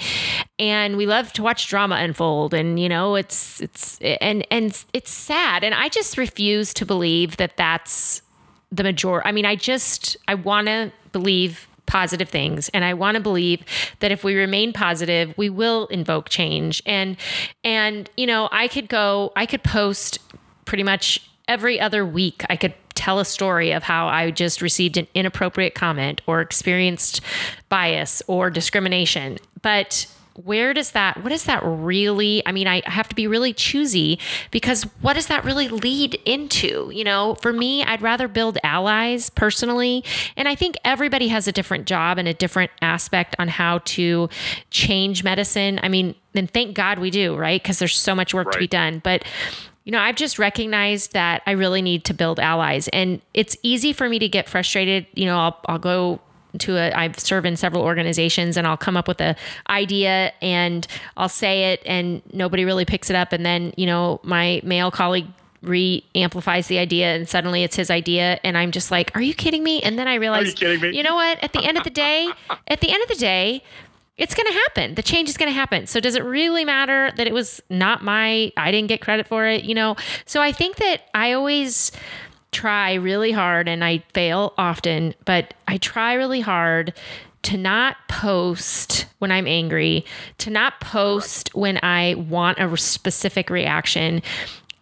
and 0.58 0.96
we 0.96 1.06
love 1.06 1.32
to 1.34 1.42
watch 1.42 1.68
drama 1.68 1.96
unfold 1.96 2.54
and 2.54 2.78
you 2.80 2.88
know, 2.88 3.14
it's 3.16 3.60
it's 3.60 3.98
and 4.00 4.46
and 4.50 4.84
it's 4.92 5.10
sad. 5.10 5.64
And 5.64 5.74
I 5.74 5.88
just 5.88 6.16
refuse 6.16 6.72
to 6.74 6.86
believe 6.86 7.36
that 7.36 7.56
that's 7.56 8.22
the 8.72 8.82
major 8.82 9.26
I 9.26 9.32
mean, 9.32 9.44
I 9.44 9.56
just 9.56 10.16
I 10.28 10.34
want 10.34 10.68
to 10.68 10.92
believe 11.12 11.68
positive 11.86 12.28
things 12.28 12.68
and 12.70 12.84
I 12.84 12.94
want 12.94 13.16
to 13.16 13.20
believe 13.20 13.62
that 14.00 14.10
if 14.10 14.24
we 14.24 14.34
remain 14.34 14.72
positive, 14.72 15.36
we 15.36 15.48
will 15.48 15.86
invoke 15.86 16.28
change. 16.28 16.82
And 16.86 17.16
and 17.64 18.10
you 18.16 18.26
know, 18.26 18.48
I 18.52 18.68
could 18.68 18.88
go 18.88 19.32
I 19.36 19.46
could 19.46 19.62
post 19.62 20.18
pretty 20.64 20.82
much 20.82 21.28
every 21.48 21.80
other 21.80 22.04
week. 22.04 22.44
I 22.50 22.56
could 22.56 22.74
tell 22.94 23.20
a 23.20 23.24
story 23.24 23.72
of 23.72 23.82
how 23.82 24.08
I 24.08 24.30
just 24.30 24.62
received 24.62 24.96
an 24.96 25.06
inappropriate 25.14 25.74
comment 25.74 26.22
or 26.26 26.40
experienced 26.40 27.20
bias 27.68 28.22
or 28.26 28.50
discrimination. 28.50 29.38
But 29.62 30.06
where 30.44 30.74
does 30.74 30.92
that 30.92 31.22
what 31.22 31.30
does 31.30 31.44
that 31.44 31.60
really 31.64 32.42
i 32.46 32.52
mean 32.52 32.66
i 32.66 32.82
have 32.86 33.08
to 33.08 33.14
be 33.14 33.26
really 33.26 33.52
choosy 33.52 34.18
because 34.50 34.82
what 35.00 35.14
does 35.14 35.26
that 35.26 35.44
really 35.44 35.68
lead 35.68 36.14
into? 36.24 36.90
You 36.92 37.04
know 37.04 37.36
for 37.36 37.52
me 37.52 37.82
i'd 37.84 38.02
rather 38.02 38.28
build 38.28 38.58
allies 38.62 39.30
personally. 39.30 40.04
And 40.36 40.48
i 40.48 40.54
think 40.54 40.76
everybody 40.84 41.28
has 41.28 41.48
a 41.48 41.52
different 41.52 41.86
job 41.86 42.18
and 42.18 42.28
a 42.28 42.34
different 42.34 42.70
aspect 42.82 43.36
on 43.38 43.48
how 43.48 43.78
to 43.78 44.28
change 44.70 45.24
medicine. 45.24 45.80
I 45.82 45.88
mean 45.88 46.14
and 46.34 46.50
thank 46.50 46.74
god 46.74 46.98
we 46.98 47.10
do 47.10 47.36
right? 47.36 47.62
Because 47.62 47.78
there's 47.78 47.96
so 47.96 48.14
much 48.14 48.34
work 48.34 48.52
to 48.52 48.58
be 48.58 48.66
done. 48.66 49.00
But 49.02 49.24
you 49.84 49.92
know, 49.92 50.00
I've 50.00 50.16
just 50.16 50.40
recognized 50.40 51.12
that 51.12 51.42
I 51.46 51.52
really 51.52 51.80
need 51.80 52.04
to 52.06 52.14
build 52.14 52.40
allies. 52.40 52.88
And 52.88 53.22
it's 53.32 53.56
easy 53.62 53.92
for 53.92 54.08
me 54.08 54.18
to 54.18 54.28
get 54.28 54.48
frustrated. 54.48 55.06
You 55.14 55.26
know, 55.26 55.38
I'll, 55.38 55.60
I'll 55.66 55.78
go 55.78 56.20
to 56.58 56.76
a, 56.76 56.92
I've 56.92 57.18
served 57.18 57.46
in 57.46 57.56
several 57.56 57.82
organizations 57.82 58.56
and 58.56 58.66
I'll 58.66 58.76
come 58.76 58.96
up 58.96 59.08
with 59.08 59.20
a 59.20 59.36
idea 59.68 60.32
and 60.40 60.86
I'll 61.16 61.28
say 61.28 61.72
it 61.72 61.82
and 61.86 62.22
nobody 62.32 62.64
really 62.64 62.84
picks 62.84 63.10
it 63.10 63.16
up. 63.16 63.32
And 63.32 63.44
then, 63.44 63.72
you 63.76 63.86
know, 63.86 64.20
my 64.22 64.60
male 64.64 64.90
colleague 64.90 65.26
re 65.62 66.04
amplifies 66.14 66.68
the 66.68 66.78
idea 66.78 67.14
and 67.14 67.28
suddenly 67.28 67.62
it's 67.62 67.76
his 67.76 67.90
idea. 67.90 68.38
And 68.44 68.56
I'm 68.56 68.70
just 68.70 68.90
like, 68.90 69.14
are 69.14 69.22
you 69.22 69.34
kidding 69.34 69.62
me? 69.62 69.82
And 69.82 69.98
then 69.98 70.08
I 70.08 70.14
realize, 70.14 70.60
me? 70.60 70.96
you 70.96 71.02
know 71.02 71.14
what? 71.14 71.42
At 71.42 71.52
the 71.52 71.64
end 71.64 71.76
of 71.76 71.84
the 71.84 71.90
day, 71.90 72.28
at 72.68 72.80
the 72.80 72.90
end 72.90 73.02
of 73.02 73.08
the 73.08 73.16
day, 73.16 73.62
it's 74.16 74.34
going 74.34 74.46
to 74.46 74.52
happen. 74.52 74.94
The 74.94 75.02
change 75.02 75.28
is 75.28 75.36
going 75.36 75.50
to 75.50 75.54
happen. 75.54 75.86
So 75.86 76.00
does 76.00 76.14
it 76.14 76.24
really 76.24 76.64
matter 76.64 77.12
that 77.16 77.26
it 77.26 77.34
was 77.34 77.60
not 77.68 78.02
my 78.02 78.50
I 78.56 78.70
didn't 78.70 78.88
get 78.88 79.00
credit 79.00 79.26
for 79.26 79.46
it, 79.46 79.64
you 79.64 79.74
know? 79.74 79.96
So 80.24 80.40
I 80.40 80.52
think 80.52 80.76
that 80.76 81.02
I 81.14 81.32
always 81.32 81.92
try 82.52 82.94
really 82.94 83.32
hard 83.32 83.68
and 83.68 83.84
I 83.84 83.98
fail 84.14 84.54
often, 84.56 85.14
but 85.24 85.54
I 85.68 85.78
try 85.78 86.14
really 86.14 86.40
hard 86.40 86.94
to 87.42 87.56
not 87.56 87.96
post 88.08 89.06
when 89.18 89.30
I'm 89.30 89.46
angry, 89.46 90.04
to 90.38 90.50
not 90.50 90.80
post 90.80 91.54
when 91.54 91.78
I 91.82 92.14
want 92.14 92.58
a 92.58 92.76
specific 92.76 93.50
reaction, 93.50 94.20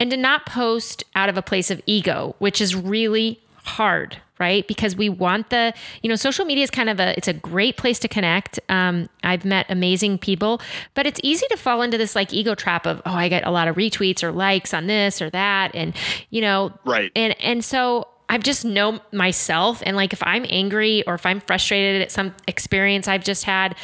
and 0.01 0.11
to 0.11 0.17
not 0.17 0.47
post 0.47 1.05
out 1.15 1.29
of 1.29 1.37
a 1.37 1.43
place 1.43 1.71
of 1.71 1.83
ego, 1.87 2.35
which 2.39 2.61
is 2.61 2.75
really 2.75 3.41
hard 3.65 4.17
right? 4.39 4.67
Because 4.67 4.97
we 4.97 5.09
want 5.09 5.51
the 5.51 5.73
you 6.03 6.09
know 6.09 6.17
social 6.17 6.45
media 6.45 6.65
is 6.65 6.71
kind 6.71 6.89
of 6.89 7.01
a 7.01 7.17
it's 7.17 7.29
a 7.29 7.33
great 7.33 7.77
place 7.77 7.99
to 8.01 8.09
connect. 8.09 8.59
Um, 8.69 9.09
i've 9.23 9.45
met 9.45 9.67
amazing 9.69 10.19
people 10.19 10.61
but 10.95 11.07
it's 11.07 11.21
easy 11.23 11.47
to 11.51 11.57
fall 11.57 11.83
into 11.83 11.97
this 11.97 12.15
like 12.15 12.33
ego 12.33 12.55
trap 12.55 12.87
of 12.87 13.01
oh 13.07 13.13
i 13.13 13.29
get 13.29 13.47
a 13.47 13.51
lot 13.51 13.69
of 13.69 13.77
retweets 13.77 14.23
or 14.23 14.33
likes 14.33 14.75
on 14.75 14.87
this 14.87 15.23
or 15.23 15.31
that. 15.31 15.75
And 15.75 15.95
you 16.31 16.41
know 16.41 16.73
right. 16.85 17.11
and 17.15 17.35
and 17.41 17.65
so 17.65 18.09
I've 18.27 18.43
just 18.43 18.65
know 18.65 19.01
myself. 19.13 19.83
And 19.85 19.97
like 19.97 20.15
if 20.15 20.23
I'm 20.23 20.47
angry 20.49 21.07
or 21.07 21.15
if 21.15 21.27
I'm 21.27 21.41
frustrated 21.41 22.03
at 22.03 22.11
some 22.11 22.35
experience 22.49 23.09
I've 23.09 23.25
just 23.25 23.45
had 23.45 23.77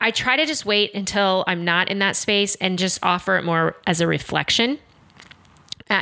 I 0.00 0.10
try 0.10 0.36
to 0.36 0.46
just 0.46 0.66
wait 0.66 0.94
until 0.94 1.44
I'm 1.46 1.64
not 1.64 1.88
in 1.88 2.00
that 2.00 2.16
space 2.16 2.56
and 2.56 2.78
just 2.78 2.98
offer 3.04 3.36
it 3.36 3.44
more 3.44 3.76
as 3.86 4.00
a 4.00 4.06
reflection 4.06 4.78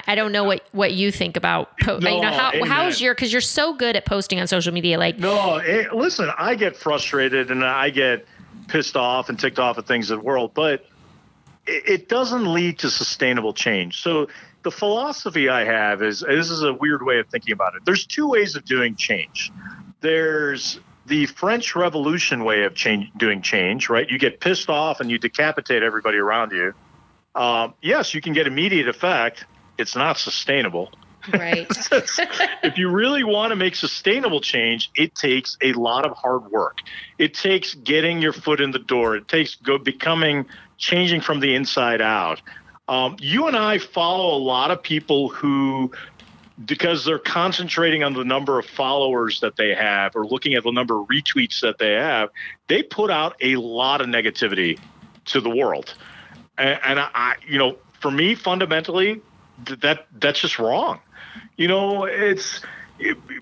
I 0.07 0.14
don't 0.14 0.33
know 0.33 0.44
what 0.44 0.62
what 0.72 0.92
you 0.92 1.11
think 1.11 1.37
about 1.37 1.79
po- 1.81 1.98
no, 1.98 2.16
you 2.16 2.20
know 2.20 2.31
how 2.31 2.50
amen. 2.53 2.68
how 2.68 2.87
is 2.87 3.00
your 3.00 3.14
because 3.14 3.33
you're 3.33 3.40
so 3.40 3.74
good 3.74 3.96
at 3.96 4.07
posting 4.07 4.40
on 4.40 4.46
social 4.46 4.72
media 4.72 4.98
like 4.98 5.18
no 5.18 5.57
it, 5.59 5.92
listen 5.92 6.31
I 6.37 6.55
get 6.55 6.76
frustrated 6.76 7.50
and 7.50 7.64
I 7.64 7.90
get 7.90 8.26
pissed 8.68 8.96
off 8.96 9.29
and 9.29 9.38
ticked 9.38 9.59
off 9.59 9.79
at 9.79 9.87
things 9.87 10.11
in 10.11 10.18
the 10.18 10.24
world 10.24 10.53
but 10.55 10.85
it, 11.66 11.88
it 11.88 12.09
doesn't 12.09 12.53
lead 12.53 12.79
to 12.81 12.90
sustainable 12.90 13.53
change. 13.53 14.03
So 14.03 14.29
the 14.62 14.70
philosophy 14.70 15.48
I 15.48 15.64
have 15.64 16.03
is 16.03 16.20
this 16.20 16.50
is 16.50 16.62
a 16.62 16.72
weird 16.72 17.05
way 17.05 17.18
of 17.18 17.29
thinking 17.29 17.53
about 17.53 17.74
it 17.74 17.85
there's 17.85 18.07
two 18.07 18.29
ways 18.29 18.57
of 18.57 18.64
doing 18.64 18.96
change. 18.96 19.50
There's 20.00 20.81
the 21.07 21.26
French 21.26 21.74
Revolution 21.74 22.44
way 22.44 22.62
of 22.62 22.74
change, 22.74 23.11
doing 23.16 23.42
change 23.42 23.88
right? 23.88 24.09
You 24.09 24.18
get 24.18 24.40
pissed 24.40 24.68
off 24.68 25.00
and 25.00 25.11
you 25.11 25.18
decapitate 25.18 25.83
everybody 25.83 26.18
around 26.18 26.53
you. 26.53 26.74
Um, 27.35 27.74
yes 27.81 28.12
you 28.12 28.20
can 28.20 28.33
get 28.33 28.46
immediate 28.46 28.88
effect 28.88 29.46
it's 29.80 29.96
not 29.96 30.18
sustainable. 30.18 30.90
Right. 31.32 31.66
if 32.62 32.78
you 32.78 32.88
really 32.90 33.24
want 33.24 33.50
to 33.50 33.56
make 33.56 33.74
sustainable 33.74 34.40
change, 34.40 34.90
it 34.94 35.14
takes 35.14 35.56
a 35.62 35.72
lot 35.74 36.06
of 36.06 36.16
hard 36.16 36.50
work. 36.50 36.78
It 37.18 37.34
takes 37.34 37.74
getting 37.74 38.22
your 38.22 38.32
foot 38.32 38.60
in 38.60 38.70
the 38.70 38.78
door. 38.78 39.16
It 39.16 39.28
takes 39.28 39.56
go 39.56 39.78
becoming 39.78 40.46
changing 40.78 41.20
from 41.20 41.40
the 41.40 41.54
inside 41.54 42.00
out. 42.00 42.40
Um, 42.88 43.16
you 43.20 43.46
and 43.46 43.56
I 43.56 43.78
follow 43.78 44.36
a 44.36 44.40
lot 44.42 44.70
of 44.70 44.82
people 44.82 45.28
who 45.28 45.92
because 46.64 47.04
they're 47.04 47.18
concentrating 47.18 48.02
on 48.02 48.12
the 48.12 48.24
number 48.24 48.58
of 48.58 48.66
followers 48.66 49.40
that 49.40 49.56
they 49.56 49.74
have 49.74 50.14
or 50.14 50.26
looking 50.26 50.54
at 50.54 50.62
the 50.62 50.70
number 50.70 51.00
of 51.00 51.08
retweets 51.08 51.60
that 51.60 51.78
they 51.78 51.92
have, 51.92 52.28
they 52.68 52.82
put 52.82 53.10
out 53.10 53.34
a 53.40 53.56
lot 53.56 54.00
of 54.00 54.08
negativity 54.08 54.78
to 55.24 55.40
the 55.40 55.48
world. 55.48 55.94
And, 56.58 56.78
and 56.84 57.00
I, 57.00 57.36
you 57.46 57.58
know, 57.58 57.76
for 58.00 58.10
me, 58.10 58.34
fundamentally, 58.34 59.22
that 59.81 60.07
that's 60.18 60.40
just 60.40 60.59
wrong. 60.59 61.01
You 61.57 61.68
know, 61.68 62.05
it's 62.05 62.61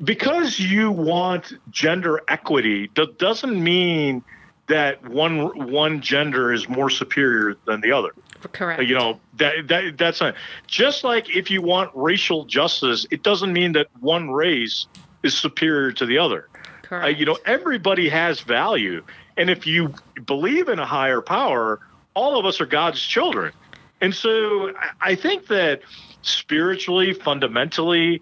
because 0.05 0.59
you 0.59 0.91
want 0.91 1.55
gender 1.71 2.21
equity 2.29 2.91
that 2.95 3.19
doesn't 3.19 3.63
mean 3.63 4.23
that 4.69 5.07
one 5.09 5.71
one 5.73 6.01
gender 6.01 6.53
is 6.53 6.69
more 6.69 6.91
superior 6.91 7.57
than 7.67 7.81
the 7.81 7.93
other. 7.93 8.11
Correct. 8.53 8.83
You 8.83 8.95
know 8.95 9.21
that 9.37 9.69
that 9.69 9.99
that's 9.99 10.21
not 10.21 10.35
just 10.67 11.05
like 11.05 11.35
if 11.35 11.51
you 11.51 11.63
want 11.63 11.91
racial 11.95 12.45
justice, 12.45 13.07
it 13.11 13.23
doesn't 13.23 13.53
mean 13.53 13.73
that 13.73 13.89
one 14.01 14.31
race 14.31 14.87
is 15.23 15.37
superior 15.37 15.93
to 15.93 16.07
the 16.07 16.19
other. 16.19 16.49
Correct. 16.83 17.05
Uh, 17.05 17.09
you 17.09 17.27
know, 17.27 17.39
everybody 17.45 18.09
has 18.09 18.41
value, 18.41 19.03
and 19.37 19.51
if 19.51 19.67
you 19.67 19.95
believe 20.27 20.69
in 20.69 20.79
a 20.79 20.87
higher 20.87 21.21
power, 21.21 21.81
all 22.15 22.39
of 22.39 22.47
us 22.47 22.61
are 22.61 22.67
God's 22.67 23.01
children. 23.01 23.53
And 24.01 24.15
so 24.15 24.73
I 25.01 25.15
think 25.17 25.49
that 25.49 25.81
spiritually, 26.23 27.13
fundamentally, 27.13 28.21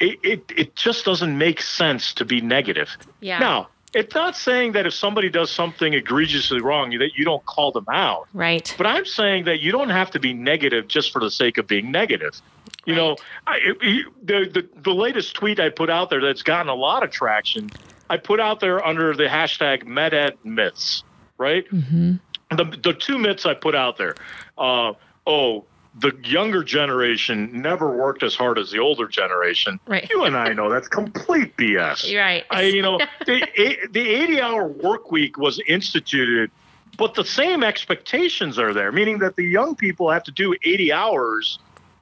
it, 0.00 0.18
it, 0.22 0.52
it 0.56 0.76
just 0.76 1.04
doesn't 1.04 1.36
make 1.36 1.60
sense 1.60 2.12
to 2.14 2.24
be 2.24 2.40
negative. 2.40 2.96
Yeah. 3.20 3.38
Now, 3.38 3.68
it's 3.94 4.14
not 4.14 4.36
saying 4.36 4.72
that 4.72 4.86
if 4.86 4.92
somebody 4.92 5.30
does 5.30 5.50
something 5.50 5.94
egregiously 5.94 6.60
wrong 6.60 6.90
that 6.98 7.12
you 7.16 7.24
don't 7.24 7.44
call 7.46 7.72
them 7.72 7.86
out. 7.88 8.28
Right. 8.34 8.72
But 8.76 8.86
I'm 8.86 9.06
saying 9.06 9.44
that 9.44 9.60
you 9.60 9.72
don't 9.72 9.88
have 9.90 10.10
to 10.12 10.20
be 10.20 10.34
negative 10.34 10.88
just 10.88 11.12
for 11.12 11.20
the 11.20 11.30
sake 11.30 11.58
of 11.58 11.66
being 11.66 11.90
negative. 11.90 12.40
You 12.84 12.94
right. 12.94 12.98
know, 12.98 13.16
I, 13.46 13.58
the, 14.22 14.48
the 14.52 14.68
the 14.82 14.94
latest 14.94 15.34
tweet 15.34 15.58
I 15.58 15.70
put 15.70 15.90
out 15.90 16.10
there 16.10 16.20
that's 16.20 16.42
gotten 16.42 16.68
a 16.68 16.74
lot 16.74 17.02
of 17.02 17.10
traction, 17.10 17.70
I 18.10 18.18
put 18.18 18.40
out 18.40 18.60
there 18.60 18.84
under 18.86 19.14
the 19.14 19.24
hashtag 19.24 19.84
MedEd 19.84 20.36
myths. 20.44 21.02
Right. 21.38 21.68
Mm-hmm. 21.70 22.16
The 22.56 22.64
the 22.82 22.92
two 22.92 23.18
myths 23.18 23.46
I 23.46 23.54
put 23.54 23.74
out 23.74 23.96
there. 23.96 24.14
Uh, 24.56 24.92
oh, 25.26 25.64
the 25.94 26.12
younger 26.24 26.62
generation 26.62 27.60
never 27.60 27.96
worked 27.96 28.22
as 28.22 28.34
hard 28.34 28.58
as 28.58 28.70
the 28.70 28.78
older 28.78 29.08
generation. 29.08 29.80
Right. 29.86 30.08
You 30.08 30.24
and 30.24 30.36
I 30.36 30.52
know 30.52 30.70
that's 30.70 30.88
complete 30.88 31.56
BS. 31.56 32.16
right. 32.16 32.44
I, 32.50 32.62
you 32.62 32.82
know, 32.82 32.98
the 33.26 33.46
the 33.90 34.00
80 34.00 34.40
hour 34.40 34.66
work 34.66 35.10
week 35.10 35.38
was 35.38 35.60
instituted, 35.66 36.50
but 36.96 37.14
the 37.14 37.24
same 37.24 37.64
expectations 37.64 38.58
are 38.58 38.72
there, 38.72 38.92
meaning 38.92 39.18
that 39.18 39.36
the 39.36 39.44
young 39.44 39.74
people 39.74 40.10
have 40.10 40.24
to 40.24 40.32
do 40.32 40.54
80 40.62 40.92
hours 40.92 41.58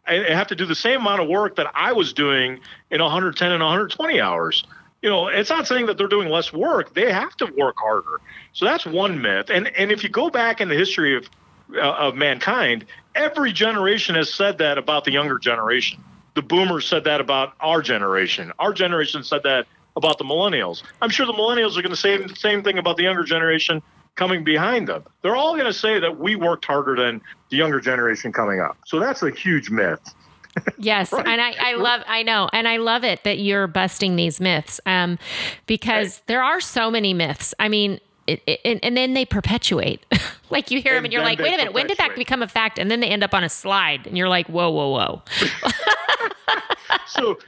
and 0.07 0.25
have 0.27 0.47
to 0.49 0.57
do 0.57 0.67
the 0.67 0.75
same 0.75 1.01
amount 1.01 1.23
of 1.23 1.29
work 1.29 1.57
that 1.57 1.71
I 1.75 1.93
was 1.93 2.13
doing 2.13 2.61
in 2.91 3.01
110 3.01 3.53
and 3.53 3.61
120 3.61 4.21
hours. 4.21 4.65
You 5.03 5.11
know, 5.11 5.29
it's 5.29 5.51
not 5.51 5.67
saying 5.67 5.87
that 5.87 5.99
they're 5.99 6.09
doing 6.09 6.29
less 6.29 6.53
work; 6.53 6.95
they 6.95 7.13
have 7.13 7.37
to 7.37 7.47
work 7.57 7.77
harder. 7.79 8.21
So 8.53 8.65
that's 8.65 8.85
one 8.85 9.23
myth. 9.23 9.51
And 9.51 9.69
and 9.69 9.93
if 9.93 10.03
you 10.03 10.09
go 10.09 10.31
back 10.31 10.61
in 10.61 10.69
the 10.69 10.75
history 10.75 11.17
of 11.17 11.29
uh, 11.75 11.81
of 11.81 12.15
mankind, 12.15 12.85
every 13.15 13.53
generation 13.53 14.15
has 14.15 14.33
said 14.33 14.59
that 14.59 14.79
about 14.79 15.05
the 15.05 15.13
younger 15.13 15.39
generation. 15.39 16.03
The 16.35 16.43
boomers 16.43 16.87
said 16.87 17.05
that 17.05 17.21
about 17.21 17.55
our 17.61 17.81
generation. 17.81 18.53
Our 18.59 18.73
generation 18.73 19.25
said 19.25 19.43
that 19.45 19.67
about 19.97 20.19
the 20.19 20.25
millennials. 20.25 20.83
I'm 21.01 21.11
sure 21.11 21.27
the 21.27 21.33
millennials 21.33 21.77
are 21.77 21.83
going 21.83 21.91
to 21.91 21.97
say 21.97 22.17
the 22.19 22.37
same 22.37 22.63
thing 22.63 22.79
about 22.79 22.99
the 22.99 23.05
younger 23.05 23.25
generation 23.25 23.83
coming 24.15 24.45
behind 24.45 24.89
them. 24.89 25.05
They're 25.23 25.37
all 25.37 25.55
going 25.55 25.67
to 25.67 25.73
say 25.73 25.99
that 25.99 26.19
we 26.19 26.37
worked 26.37 26.65
harder 26.65 26.97
than 26.97 27.21
the 27.51 27.57
younger 27.57 27.81
generation 27.81 28.33
coming 28.33 28.61
up. 28.61 28.77
So 28.87 28.99
that's 28.99 29.23
a 29.23 29.31
huge 29.31 29.71
myth. 29.71 30.01
Yes, 30.79 31.13
right. 31.13 31.27
and 31.27 31.39
I, 31.39 31.55
I 31.61 31.75
love 31.75 32.01
I 32.07 32.23
know, 32.23 32.49
and 32.51 32.67
I 32.67 32.79
love 32.79 33.05
it 33.05 33.25
that 33.25 33.39
you're 33.39 33.67
busting 33.67 34.17
these 34.17 34.41
myths, 34.41 34.81
um, 34.87 35.19
because 35.67 36.17
right. 36.17 36.27
there 36.29 36.43
are 36.43 36.63
so 36.63 36.91
many 36.91 37.13
myths. 37.13 37.53
I 37.59 37.69
mean, 37.69 38.01
it, 38.27 38.43
it, 38.47 38.81
and 38.83 38.97
then 38.97 39.15
they 39.15 39.25
perpetuate. 39.25 40.05
like 40.51 40.71
you 40.71 40.81
hear 40.81 40.93
and 40.93 40.99
them 40.99 41.05
and 41.07 41.13
you're 41.13 41.23
like, 41.23 41.39
wait 41.39 41.55
a 41.55 41.57
minute, 41.57 41.73
when 41.73 41.87
did 41.87 41.99
that 41.99 42.15
become 42.17 42.43
a 42.43 42.49
fact? 42.49 42.79
And 42.79 42.91
then 42.91 43.01
they 43.01 43.09
end 43.09 43.25
up 43.25 43.35
on 43.35 43.45
a 43.45 43.49
slide 43.49 44.07
and 44.07 44.17
you're 44.17 44.29
like, 44.29 44.49
whoa, 44.49 44.71
whoa, 44.71 44.91
whoa. 44.91 45.23
so 47.07 47.39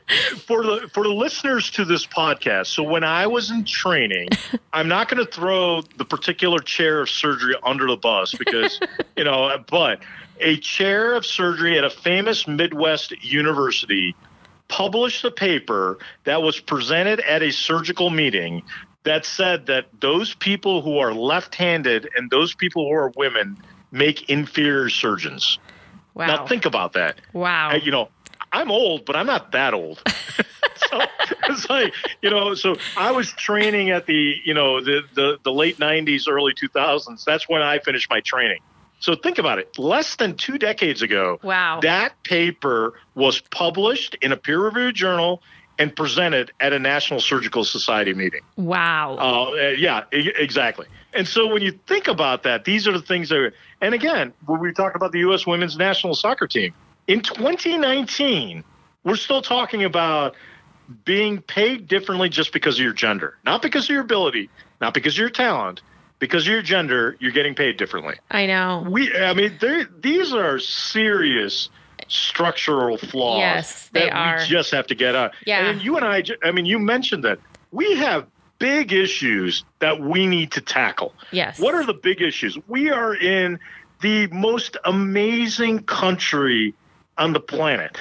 for 0.46 0.62
the 0.64 0.90
for 0.92 1.02
the 1.02 1.10
listeners 1.10 1.70
to 1.70 1.84
this 1.84 2.06
podcast, 2.06 2.66
so 2.66 2.82
when 2.82 3.04
I 3.04 3.26
was 3.26 3.50
in 3.50 3.64
training, 3.64 4.28
I'm 4.72 4.88
not 4.88 5.08
going 5.08 5.24
to 5.24 5.30
throw 5.30 5.82
the 5.96 6.04
particular 6.04 6.58
chair 6.58 7.00
of 7.00 7.08
surgery 7.08 7.54
under 7.62 7.86
the 7.86 7.96
bus 7.96 8.34
because, 8.34 8.80
you 9.16 9.24
know, 9.24 9.56
but 9.70 10.00
a 10.40 10.58
chair 10.58 11.14
of 11.14 11.26
surgery 11.26 11.76
at 11.78 11.84
a 11.84 11.90
famous 11.90 12.46
Midwest 12.46 13.12
university 13.22 14.14
published 14.68 15.24
a 15.24 15.30
paper 15.30 15.98
that 16.24 16.42
was 16.42 16.60
presented 16.60 17.20
at 17.20 17.42
a 17.42 17.50
surgical 17.50 18.10
meeting 18.10 18.62
that 19.04 19.24
said 19.24 19.66
that 19.66 19.86
those 20.00 20.34
people 20.34 20.82
who 20.82 20.98
are 20.98 21.14
left-handed 21.14 22.08
and 22.16 22.30
those 22.30 22.54
people 22.54 22.88
who 22.88 22.94
are 22.94 23.12
women 23.16 23.56
make 23.90 24.28
inferior 24.28 24.88
surgeons. 24.88 25.58
Wow. 26.14 26.26
Now 26.26 26.46
think 26.46 26.66
about 26.66 26.94
that. 26.94 27.20
Wow. 27.32 27.70
I, 27.70 27.76
you 27.76 27.90
know, 27.90 28.08
I'm 28.52 28.70
old, 28.70 29.04
but 29.04 29.16
I'm 29.16 29.26
not 29.26 29.52
that 29.52 29.74
old. 29.74 30.02
so 30.90 31.00
it's 31.48 31.68
like, 31.70 31.94
you 32.22 32.30
know, 32.30 32.54
so 32.54 32.76
I 32.96 33.12
was 33.12 33.30
training 33.32 33.90
at 33.90 34.06
the, 34.06 34.34
you 34.44 34.54
know, 34.54 34.80
the, 34.80 35.02
the, 35.14 35.38
the 35.42 35.52
late 35.52 35.78
90s, 35.78 36.28
early 36.28 36.54
2000s. 36.54 37.24
That's 37.24 37.48
when 37.48 37.62
I 37.62 37.78
finished 37.78 38.10
my 38.10 38.20
training. 38.20 38.60
So 39.00 39.14
think 39.14 39.38
about 39.38 39.58
it. 39.58 39.78
Less 39.78 40.16
than 40.16 40.34
two 40.36 40.58
decades 40.58 41.02
ago, 41.02 41.38
wow. 41.42 41.78
that 41.82 42.20
paper 42.24 42.94
was 43.14 43.40
published 43.40 44.16
in 44.20 44.32
a 44.32 44.36
peer 44.36 44.60
reviewed 44.60 44.96
journal 44.96 45.42
and 45.78 45.94
presented 45.94 46.50
at 46.58 46.72
a 46.72 46.78
National 46.78 47.20
Surgical 47.20 47.64
Society 47.64 48.12
meeting. 48.12 48.40
Wow. 48.56 49.16
Uh, 49.16 49.68
yeah, 49.70 50.04
exactly. 50.10 50.86
And 51.14 51.26
so 51.26 51.46
when 51.46 51.62
you 51.62 51.72
think 51.86 52.08
about 52.08 52.42
that, 52.42 52.64
these 52.64 52.88
are 52.88 52.92
the 52.92 53.00
things 53.02 53.28
that, 53.28 53.38
are, 53.38 53.54
and 53.80 53.94
again, 53.94 54.32
when 54.46 54.60
we 54.60 54.72
talk 54.72 54.94
about 54.96 55.12
the 55.12 55.20
U.S. 55.20 55.46
women's 55.46 55.76
national 55.76 56.14
soccer 56.14 56.46
team, 56.46 56.74
in 57.06 57.20
2019, 57.20 58.64
we're 59.04 59.16
still 59.16 59.40
talking 59.40 59.84
about 59.84 60.34
being 61.04 61.40
paid 61.40 61.86
differently 61.86 62.28
just 62.28 62.52
because 62.52 62.78
of 62.78 62.84
your 62.84 62.92
gender, 62.92 63.36
not 63.44 63.62
because 63.62 63.84
of 63.84 63.90
your 63.90 64.02
ability, 64.02 64.50
not 64.80 64.94
because 64.94 65.14
of 65.14 65.18
your 65.18 65.30
talent. 65.30 65.80
because 66.18 66.44
of 66.46 66.52
your 66.52 66.62
gender, 66.62 67.16
you're 67.20 67.32
getting 67.32 67.54
paid 67.54 67.76
differently. 67.76 68.16
I 68.30 68.46
know. 68.46 68.84
We, 68.88 69.14
I 69.16 69.34
mean, 69.34 69.58
these 70.00 70.32
are 70.32 70.58
serious 70.58 71.68
structural 72.08 72.98
flaws 72.98 73.38
Yes, 73.38 73.88
they 73.92 74.06
that 74.06 74.12
are. 74.12 74.38
we 74.38 74.44
just 74.46 74.70
have 74.72 74.86
to 74.88 74.94
get 74.94 75.14
out. 75.14 75.32
Yeah. 75.46 75.66
And 75.66 75.82
you 75.82 75.96
and 75.96 76.04
I, 76.04 76.24
I 76.42 76.50
mean, 76.50 76.66
you 76.66 76.78
mentioned 76.78 77.24
that 77.24 77.38
we 77.70 77.96
have 77.96 78.26
big 78.58 78.92
issues 78.92 79.64
that 79.78 80.00
we 80.00 80.26
need 80.26 80.50
to 80.52 80.60
tackle. 80.60 81.14
Yes. 81.30 81.60
What 81.60 81.74
are 81.74 81.84
the 81.84 81.94
big 81.94 82.20
issues? 82.20 82.58
We 82.66 82.90
are 82.90 83.14
in 83.14 83.58
the 84.00 84.26
most 84.28 84.76
amazing 84.84 85.84
country 85.84 86.74
on 87.16 87.32
the 87.32 87.40
planet. 87.40 87.98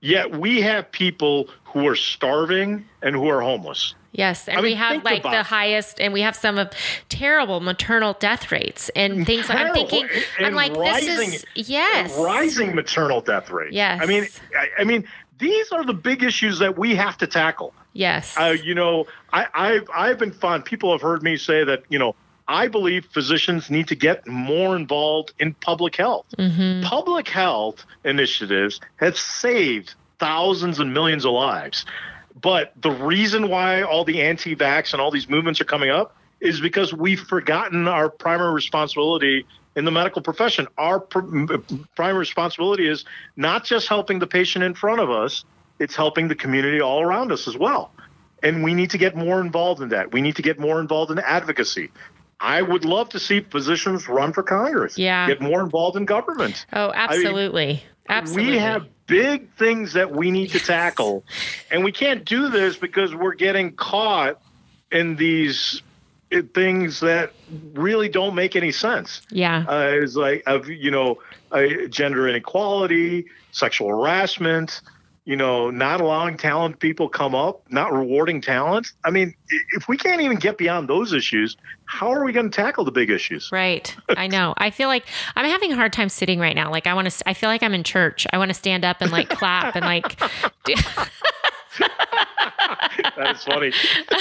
Yet 0.00 0.36
we 0.36 0.60
have 0.62 0.90
people 0.90 1.48
who 1.64 1.86
are 1.86 1.96
starving 1.96 2.86
and 3.02 3.14
who 3.14 3.28
are 3.28 3.40
homeless. 3.42 3.94
Yes, 4.12 4.48
and 4.48 4.58
I 4.58 4.60
we 4.62 4.74
have 4.74 5.04
like 5.04 5.22
the 5.22 5.40
it. 5.40 5.46
highest, 5.46 6.00
and 6.00 6.12
we 6.12 6.20
have 6.22 6.34
some 6.34 6.58
of 6.58 6.70
terrible 7.08 7.60
maternal 7.60 8.14
death 8.14 8.50
rates 8.50 8.88
and 8.96 9.24
things. 9.24 9.48
like 9.48 9.58
I'm 9.58 9.72
thinking, 9.72 10.08
I'm 10.38 10.46
And 10.46 10.56
like, 10.56 10.74
this 10.74 11.06
is 11.06 11.44
yes, 11.54 12.16
Rising 12.18 12.74
maternal 12.74 13.20
death 13.20 13.50
rate. 13.50 13.72
Yes. 13.72 14.00
I 14.02 14.06
mean, 14.06 14.26
I, 14.58 14.68
I 14.80 14.84
mean, 14.84 15.06
these 15.38 15.70
are 15.70 15.84
the 15.84 15.94
big 15.94 16.24
issues 16.24 16.58
that 16.58 16.76
we 16.76 16.96
have 16.96 17.18
to 17.18 17.26
tackle. 17.28 17.72
yes, 17.92 18.36
Uh, 18.36 18.56
you 18.64 18.74
know, 18.74 19.06
I, 19.32 19.46
I've 19.54 19.88
I've 19.94 20.18
been 20.18 20.32
fun. 20.32 20.62
People 20.62 20.90
have 20.90 21.02
heard 21.02 21.22
me 21.22 21.36
say 21.36 21.62
that. 21.62 21.84
You 21.88 22.00
know, 22.00 22.16
I 22.50 22.66
believe 22.66 23.06
physicians 23.06 23.70
need 23.70 23.86
to 23.88 23.94
get 23.94 24.26
more 24.26 24.74
involved 24.74 25.32
in 25.38 25.54
public 25.54 25.94
health. 25.94 26.26
Mm-hmm. 26.36 26.82
Public 26.82 27.28
health 27.28 27.86
initiatives 28.04 28.80
have 28.96 29.16
saved 29.16 29.94
thousands 30.18 30.80
and 30.80 30.92
millions 30.92 31.24
of 31.24 31.30
lives. 31.30 31.86
But 32.40 32.72
the 32.82 32.90
reason 32.90 33.50
why 33.50 33.82
all 33.82 34.04
the 34.04 34.22
anti-vax 34.22 34.92
and 34.92 35.00
all 35.00 35.12
these 35.12 35.28
movements 35.28 35.60
are 35.60 35.64
coming 35.64 35.90
up 35.90 36.16
is 36.40 36.60
because 36.60 36.92
we've 36.92 37.20
forgotten 37.20 37.86
our 37.86 38.10
primary 38.10 38.52
responsibility 38.52 39.46
in 39.76 39.84
the 39.84 39.92
medical 39.92 40.20
profession. 40.20 40.66
Our 40.76 40.98
pr- 40.98 41.54
primary 41.94 42.18
responsibility 42.18 42.88
is 42.88 43.04
not 43.36 43.64
just 43.64 43.86
helping 43.86 44.18
the 44.18 44.26
patient 44.26 44.64
in 44.64 44.74
front 44.74 45.00
of 45.00 45.08
us, 45.08 45.44
it's 45.78 45.94
helping 45.94 46.26
the 46.26 46.34
community 46.34 46.80
all 46.80 47.00
around 47.00 47.30
us 47.30 47.46
as 47.46 47.56
well. 47.56 47.92
And 48.42 48.64
we 48.64 48.74
need 48.74 48.90
to 48.90 48.98
get 48.98 49.14
more 49.14 49.40
involved 49.40 49.82
in 49.82 49.90
that. 49.90 50.12
We 50.12 50.20
need 50.20 50.34
to 50.36 50.42
get 50.42 50.58
more 50.58 50.80
involved 50.80 51.12
in 51.12 51.20
advocacy. 51.20 51.90
I 52.40 52.62
would 52.62 52.84
love 52.84 53.10
to 53.10 53.20
see 53.20 53.40
physicians 53.40 54.08
run 54.08 54.32
for 54.32 54.42
Congress. 54.42 54.96
Yeah. 54.96 55.26
Get 55.26 55.40
more 55.40 55.60
involved 55.60 55.96
in 55.96 56.06
government. 56.06 56.64
oh, 56.72 56.90
absolutely, 56.94 57.82
absolutely. 58.08 58.52
We 58.52 58.58
have 58.58 58.86
big 59.06 59.52
things 59.56 59.92
that 59.92 60.10
we 60.12 60.30
need 60.30 60.50
to 60.50 60.58
tackle. 60.58 61.24
And 61.70 61.84
we 61.84 61.92
can't 61.92 62.24
do 62.24 62.48
this 62.48 62.76
because 62.76 63.14
we're 63.14 63.34
getting 63.34 63.74
caught 63.74 64.40
in 64.90 65.16
these 65.16 65.82
uh, 66.32 66.42
things 66.54 67.00
that 67.00 67.32
really 67.74 68.08
don't 68.08 68.34
make 68.34 68.56
any 68.56 68.72
sense. 68.72 69.20
yeah, 69.30 69.64
Uh, 69.68 69.90
it's 70.02 70.16
like 70.16 70.42
of 70.46 70.68
you 70.68 70.90
know 70.90 71.18
uh, 71.52 71.66
gender 71.88 72.28
inequality, 72.28 73.26
sexual 73.52 73.88
harassment, 73.88 74.80
you 75.24 75.36
know, 75.36 75.70
not 75.70 76.00
allowing 76.00 76.36
talented 76.36 76.80
people 76.80 77.08
come 77.08 77.34
up, 77.34 77.62
not 77.70 77.92
rewarding 77.92 78.40
talent. 78.40 78.92
I 79.04 79.10
mean, 79.10 79.34
if 79.72 79.86
we 79.86 79.96
can't 79.96 80.20
even 80.22 80.38
get 80.38 80.56
beyond 80.56 80.88
those 80.88 81.12
issues, 81.12 81.56
how 81.84 82.10
are 82.10 82.24
we 82.24 82.32
going 82.32 82.50
to 82.50 82.56
tackle 82.56 82.84
the 82.84 82.90
big 82.90 83.10
issues? 83.10 83.50
Right. 83.52 83.94
I 84.08 84.26
know. 84.26 84.54
I 84.56 84.70
feel 84.70 84.88
like 84.88 85.04
I'm 85.36 85.44
having 85.44 85.72
a 85.72 85.76
hard 85.76 85.92
time 85.92 86.08
sitting 86.08 86.40
right 86.40 86.56
now. 86.56 86.70
Like 86.70 86.86
I 86.86 86.94
want 86.94 87.10
to, 87.10 87.28
I 87.28 87.34
feel 87.34 87.48
like 87.48 87.62
I'm 87.62 87.74
in 87.74 87.84
church. 87.84 88.26
I 88.32 88.38
want 88.38 88.48
to 88.48 88.54
stand 88.54 88.84
up 88.84 88.98
and 89.00 89.12
like 89.12 89.28
clap 89.28 89.76
and 89.76 89.84
like, 89.84 90.20
do, 91.78 91.86
That's 93.16 93.44
funny. 93.44 93.72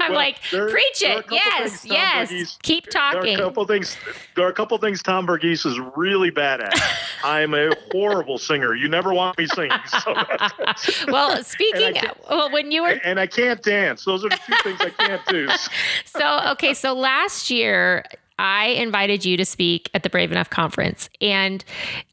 I'm 0.00 0.10
Well, 0.10 0.12
like, 0.14 0.36
there- 0.50 0.68
preach 0.68 1.00
there 1.00 1.18
it. 1.20 1.26
Yes. 1.30 1.84
Yes. 1.84 2.30
Varghese- 2.32 2.62
Keep 2.62 2.90
There 2.90 3.02
are 3.02 3.10
a 3.10 3.14
talking. 3.14 3.38
couple 3.38 3.64
things. 3.66 3.96
There 4.36 4.46
are 4.46 4.50
a 4.50 4.52
couple 4.52 4.76
things 4.78 5.02
Tom 5.02 5.26
Varghese 5.26 5.66
is 5.66 5.78
really 5.96 6.30
bad 6.30 6.60
at. 6.60 6.74
I'm 7.24 7.54
a 7.54 7.70
horrible 7.92 8.38
singer. 8.38 8.74
You 8.74 8.88
never 8.88 9.12
want 9.12 9.38
me 9.38 9.46
singing. 9.46 9.72
So 10.04 10.14
well, 11.08 11.42
speaking, 11.42 11.96
well, 12.28 12.50
when 12.52 12.70
you 12.70 12.82
were, 12.82 12.98
and 13.04 13.18
I 13.18 13.26
can't 13.26 13.62
dance. 13.62 14.04
Those 14.04 14.24
are 14.24 14.28
the 14.28 14.38
two 14.46 14.54
things 14.62 14.80
I 14.80 14.90
can't 14.90 15.26
do. 15.26 15.48
so, 16.04 16.40
okay. 16.52 16.74
So 16.74 16.92
last 16.94 17.50
year, 17.50 18.04
I 18.38 18.66
invited 18.68 19.24
you 19.24 19.36
to 19.36 19.44
speak 19.44 19.90
at 19.94 20.02
the 20.04 20.10
Brave 20.10 20.30
Enough 20.30 20.50
conference. 20.50 21.10
And 21.20 21.64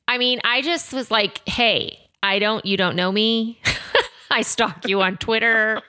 I 0.07 0.17
mean, 0.17 0.39
I 0.43 0.61
just 0.63 0.91
was 0.93 1.11
like, 1.11 1.47
hey, 1.47 1.99
I 2.23 2.39
don't, 2.39 2.65
you 2.65 2.77
don't 2.77 2.95
know 2.95 3.11
me. 3.11 3.59
I 4.31 4.41
stalk 4.41 4.87
you 4.87 5.01
on 5.01 5.17
Twitter. 5.17 5.81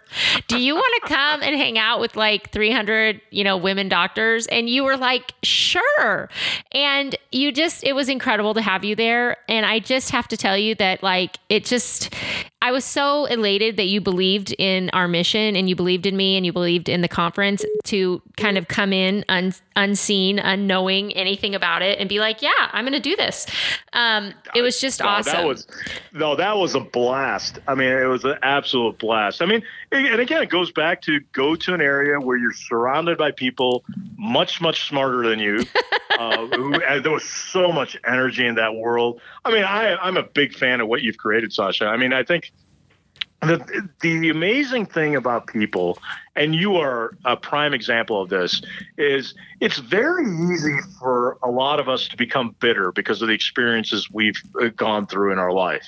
Do 0.49 0.59
you 0.59 0.75
want 0.75 1.03
to 1.03 1.15
come 1.15 1.43
and 1.43 1.57
hang 1.57 1.79
out 1.79 2.01
with 2.01 2.17
like 2.17 2.51
300, 2.51 3.21
you 3.31 3.45
know, 3.45 3.57
women 3.57 3.89
doctors? 3.89 4.47
And 4.47 4.69
you 4.69 4.85
were 4.85 4.97
like, 4.97 5.35
sure. 5.43 6.29
And 6.73 7.17
you 7.33 7.53
just, 7.53 7.85
it 7.85 7.95
was 7.95 8.09
incredible 8.09 8.55
to 8.55 8.63
have 8.63 8.85
you 8.85 8.95
there. 8.95 9.37
And 9.49 9.67
I 9.67 9.79
just 9.79 10.11
have 10.11 10.29
to 10.29 10.37
tell 10.37 10.57
you 10.57 10.75
that, 10.77 11.03
like, 11.03 11.39
it 11.49 11.65
just, 11.65 12.15
I 12.63 12.73
was 12.73 12.85
so 12.85 13.27
elated 13.27 13.77
that 13.77 13.87
you 13.87 14.01
believed 14.01 14.55
in 14.59 14.91
our 14.91 15.09
mission 15.09 15.57
and 15.57 15.69
you 15.69 15.77
believed 15.77 16.07
in 16.07 16.17
me 16.17 16.37
and 16.37 16.45
you 16.45 16.53
believed 16.53 16.89
in 16.89 17.01
the 17.01 17.09
conference 17.09 17.65
to 17.85 18.21
kind 18.37 18.59
of 18.59 18.69
come 18.69 18.93
in 18.93 19.25
un, 19.29 19.55
unseen, 19.77 20.39
unknowing 20.39 21.13
anything 21.13 21.55
about 21.55 21.83
it 21.83 21.99
and 21.99 22.09
be 22.09 22.19
like, 22.19 22.43
yeah, 22.43 22.51
I'm 22.73 22.85
going 22.85 22.93
to 22.93 23.01
do 23.01 23.15
this. 23.17 23.47
Um, 23.93 24.35
it 24.55 24.63
was 24.63 24.81
just 24.81 25.01
No, 25.01 25.07
awesome. 25.07 25.33
That 25.33 25.47
was 25.47 25.67
no, 26.13 26.35
that 26.37 26.57
was 26.57 26.75
a 26.75 26.81
blast. 26.81 27.59
I 27.69 27.75
mean, 27.75 27.89
it 27.89 28.07
was 28.07 28.25
an 28.27 28.39
absolute 28.43 28.99
blast. 28.99 29.43
I 29.43 29.47
mean, 29.47 29.63
and 29.93 30.21
again, 30.21 30.43
it 30.43 30.51
goes 30.51 30.73
back 30.73 31.03
to 31.03 31.21
go 31.33 31.57
to 31.57 31.75
an 31.75 31.81
area 31.81 32.21
where 32.21 32.37
you're 32.37 32.53
surrounded 32.53 33.19
by 33.19 33.31
people 33.31 33.85
much, 34.17 34.61
much 34.61 34.89
smarter 34.89 35.29
than 35.29 35.39
you. 35.39 35.65
uh, 36.19 36.47
who, 36.47 36.75
and 36.75 37.05
there 37.05 37.13
was 37.13 37.25
so 37.25 37.73
much 37.73 37.97
energy 38.07 38.47
in 38.47 38.55
that 38.57 38.75
world. 38.75 39.21
I 39.45 39.53
mean, 39.53 39.65
I, 39.65 39.97
I'm 39.97 40.17
a 40.17 40.23
big 40.23 40.55
fan 40.55 40.81
of 40.81 40.89
what 40.89 41.03
you've 41.03 41.19
created, 41.19 41.53
Sasha. 41.53 41.87
I 41.87 41.97
mean, 41.97 42.13
I 42.13 42.23
think 42.23 42.53
the 43.41 43.89
the 44.01 44.31
amazing 44.31 44.87
thing 44.87 45.15
about 45.15 45.47
people, 45.47 45.99
and 46.35 46.55
you 46.55 46.77
are 46.77 47.17
a 47.25 47.37
prime 47.37 47.75
example 47.75 48.21
of 48.21 48.29
this, 48.29 48.63
is 48.97 49.35
it's 49.61 49.79
very 49.79 50.25
easy 50.25 50.79
for 50.99 51.39
a 51.43 51.51
lot 51.51 51.79
of 51.79 51.89
us 51.89 52.09
to 52.09 52.17
become 52.17 52.55
bitter 52.61 52.93
because 52.93 53.23
of 53.23 53.29
the 53.29 53.35
experiences 53.35 54.11
we've 54.11 54.41
uh, 54.61 54.69
gone 54.69 55.07
through 55.07 55.33
in 55.33 55.39
our 55.39 55.53
life. 55.53 55.87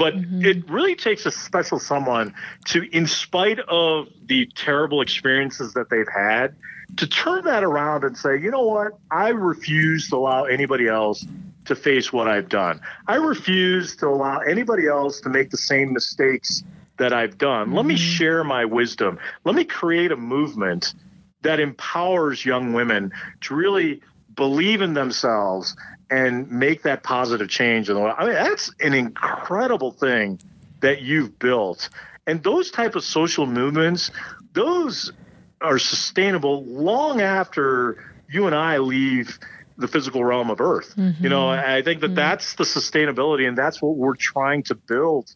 But 0.00 0.14
mm-hmm. 0.14 0.42
it 0.46 0.70
really 0.70 0.96
takes 0.96 1.26
a 1.26 1.30
special 1.30 1.78
someone 1.78 2.32
to, 2.68 2.88
in 2.90 3.06
spite 3.06 3.58
of 3.58 4.08
the 4.24 4.46
terrible 4.54 5.02
experiences 5.02 5.74
that 5.74 5.90
they've 5.90 6.08
had, 6.08 6.56
to 6.96 7.06
turn 7.06 7.44
that 7.44 7.62
around 7.62 8.04
and 8.04 8.16
say, 8.16 8.40
you 8.40 8.50
know 8.50 8.62
what? 8.62 8.92
I 9.10 9.28
refuse 9.28 10.08
to 10.08 10.16
allow 10.16 10.44
anybody 10.44 10.88
else 10.88 11.26
to 11.66 11.74
face 11.74 12.14
what 12.14 12.28
I've 12.28 12.48
done. 12.48 12.80
I 13.08 13.16
refuse 13.16 13.94
to 13.96 14.08
allow 14.08 14.38
anybody 14.38 14.86
else 14.86 15.20
to 15.20 15.28
make 15.28 15.50
the 15.50 15.58
same 15.58 15.92
mistakes 15.92 16.64
that 16.96 17.12
I've 17.12 17.36
done. 17.36 17.74
Let 17.74 17.84
me 17.84 17.96
mm-hmm. 17.96 18.02
share 18.02 18.42
my 18.42 18.64
wisdom. 18.64 19.18
Let 19.44 19.54
me 19.54 19.64
create 19.64 20.12
a 20.12 20.16
movement 20.16 20.94
that 21.42 21.60
empowers 21.60 22.42
young 22.42 22.72
women 22.72 23.12
to 23.42 23.54
really 23.54 24.00
believe 24.34 24.80
in 24.80 24.94
themselves 24.94 25.76
and 26.10 26.50
make 26.50 26.82
that 26.82 27.02
positive 27.02 27.48
change 27.48 27.88
in 27.88 27.94
the 27.94 28.00
world. 28.00 28.16
I 28.18 28.24
mean, 28.24 28.34
that's 28.34 28.70
an 28.80 28.94
incredible 28.94 29.92
thing 29.92 30.40
that 30.80 31.02
you've 31.02 31.38
built. 31.38 31.88
And 32.26 32.42
those 32.42 32.70
type 32.70 32.96
of 32.96 33.04
social 33.04 33.46
movements, 33.46 34.10
those 34.52 35.12
are 35.60 35.78
sustainable 35.78 36.64
long 36.64 37.20
after 37.20 38.12
you 38.28 38.46
and 38.46 38.54
I 38.54 38.78
leave 38.78 39.38
the 39.76 39.88
physical 39.88 40.24
realm 40.24 40.50
of 40.50 40.60
Earth. 40.60 40.94
You 40.96 41.28
know, 41.28 41.46
mm-hmm. 41.46 41.70
I 41.70 41.82
think 41.82 42.00
that 42.00 42.08
mm-hmm. 42.08 42.16
that's 42.16 42.54
the 42.54 42.64
sustainability, 42.64 43.48
and 43.48 43.56
that's 43.56 43.80
what 43.80 43.96
we're 43.96 44.14
trying 44.14 44.62
to 44.64 44.74
build 44.74 45.34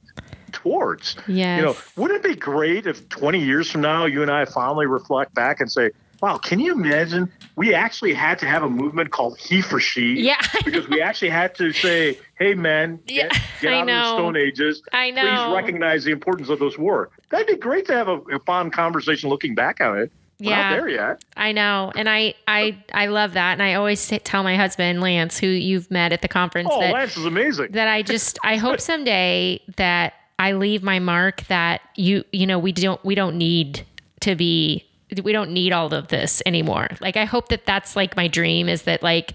towards. 0.52 1.16
yes. 1.26 1.58
You 1.58 1.66
know, 1.66 1.76
wouldn't 1.96 2.24
it 2.24 2.28
be 2.28 2.36
great 2.36 2.86
if 2.86 3.08
20 3.08 3.40
years 3.40 3.70
from 3.70 3.80
now 3.80 4.06
you 4.06 4.22
and 4.22 4.30
I 4.30 4.44
finally 4.44 4.86
reflect 4.86 5.34
back 5.34 5.60
and 5.60 5.70
say, 5.70 5.90
wow, 6.24 6.38
can 6.38 6.58
you 6.58 6.72
imagine 6.72 7.30
we 7.56 7.74
actually 7.74 8.14
had 8.14 8.38
to 8.38 8.46
have 8.46 8.62
a 8.62 8.68
movement 8.70 9.10
called 9.10 9.36
he 9.38 9.60
for 9.60 9.78
she? 9.78 10.14
yeah. 10.20 10.40
Because 10.64 10.88
we 10.88 11.02
actually 11.02 11.28
had 11.30 11.54
to 11.56 11.70
say, 11.72 12.18
hey, 12.38 12.54
men, 12.54 12.98
get, 13.06 13.30
Yeah, 13.32 13.38
get 13.60 13.72
out 13.74 13.80
of 13.82 13.86
the. 13.88 14.12
Stone 14.16 14.36
Ages. 14.36 14.82
I 14.92 15.10
know. 15.10 15.22
Please 15.22 15.54
recognize 15.54 16.04
the 16.04 16.12
importance 16.12 16.48
of 16.48 16.58
this 16.58 16.78
war. 16.78 17.10
That'd 17.30 17.46
be 17.46 17.56
great 17.56 17.84
to 17.88 17.92
have 17.92 18.08
a, 18.08 18.18
a 18.32 18.38
fun 18.46 18.70
conversation 18.70 19.28
looking 19.28 19.54
back 19.54 19.82
on 19.82 19.98
it. 19.98 20.10
We're 20.40 20.48
Yeah. 20.50 20.56
not 20.62 20.70
there 20.76 20.88
yet. 20.88 21.24
I 21.36 21.52
know, 21.52 21.92
and 21.94 22.08
I 22.08 22.34
I 22.48 22.76
I 22.92 23.06
love 23.06 23.34
that, 23.34 23.52
and 23.52 23.62
I 23.62 23.74
always 23.74 24.00
say, 24.00 24.18
tell 24.18 24.42
my 24.42 24.56
husband 24.56 25.00
Lance, 25.02 25.38
who 25.38 25.46
you've 25.46 25.90
met 25.90 26.12
at 26.12 26.22
the 26.22 26.28
conference, 26.28 26.70
Oh, 26.72 26.80
that 26.80 26.92
Lance 26.94 27.16
is 27.18 27.24
amazing. 27.26 27.68
that 27.72 27.86
I 27.86 28.00
just 28.02 28.38
I 28.42 28.56
hope 28.56 28.80
someday 28.92 29.60
that 29.76 30.14
I 30.38 30.52
leave 30.52 30.82
my 30.82 30.98
mark 30.98 31.42
that 31.48 31.82
you 31.96 32.24
you 32.32 32.46
know 32.46 32.58
we 32.58 32.72
don't 32.72 33.02
we 33.04 33.14
don't 33.14 33.36
need 33.36 33.86
to 34.20 34.34
be 34.34 34.84
we 35.20 35.32
don't 35.32 35.50
need 35.50 35.72
all 35.72 35.92
of 35.92 36.08
this 36.08 36.42
anymore. 36.46 36.88
Like 37.00 37.16
I 37.16 37.24
hope 37.24 37.48
that 37.48 37.66
that's 37.66 37.96
like 37.96 38.16
my 38.16 38.28
dream 38.28 38.68
is 38.68 38.82
that 38.82 39.02
like 39.02 39.34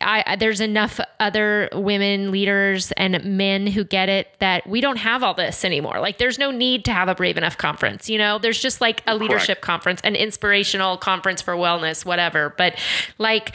I, 0.00 0.36
there's 0.36 0.60
enough 0.60 1.00
other 1.18 1.68
women 1.72 2.30
leaders 2.30 2.92
and 2.92 3.24
men 3.24 3.66
who 3.66 3.82
get 3.82 4.08
it 4.08 4.28
that 4.38 4.64
we 4.66 4.80
don't 4.80 4.98
have 4.98 5.24
all 5.24 5.34
this 5.34 5.64
anymore. 5.64 5.98
Like 5.98 6.18
there's 6.18 6.38
no 6.38 6.52
need 6.52 6.84
to 6.84 6.92
have 6.92 7.08
a 7.08 7.16
brave 7.16 7.36
enough 7.36 7.58
conference. 7.58 8.08
You 8.08 8.18
know, 8.18 8.38
there's 8.38 8.60
just 8.60 8.80
like 8.80 9.02
a 9.08 9.16
leadership 9.16 9.60
conference, 9.60 10.00
an 10.04 10.14
inspirational 10.14 10.98
conference 10.98 11.42
for 11.42 11.54
wellness, 11.54 12.04
whatever. 12.04 12.54
But 12.56 12.78
like 13.18 13.54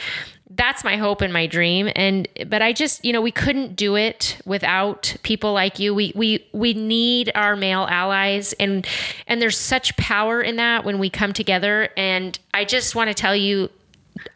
that's 0.55 0.83
my 0.83 0.97
hope 0.97 1.21
and 1.21 1.31
my 1.33 1.47
dream. 1.47 1.89
And 1.95 2.27
but 2.47 2.61
i 2.61 2.73
just 2.73 3.03
you 3.03 3.11
know 3.13 3.21
we 3.21 3.31
couldn't 3.31 3.75
do 3.75 3.95
it 3.95 4.37
without 4.45 5.15
people 5.23 5.53
like 5.53 5.79
you. 5.79 5.93
We 5.93 6.11
we 6.15 6.45
we 6.51 6.73
need 6.73 7.31
our 7.35 7.55
male 7.55 7.87
allies 7.89 8.53
and 8.53 8.85
and 9.27 9.41
there's 9.41 9.57
such 9.57 9.95
power 9.97 10.41
in 10.41 10.57
that 10.57 10.83
when 10.85 10.99
we 10.99 11.09
come 11.09 11.33
together. 11.33 11.89
And 11.97 12.37
i 12.53 12.65
just 12.65 12.95
want 12.95 13.09
to 13.09 13.13
tell 13.13 13.35
you 13.35 13.69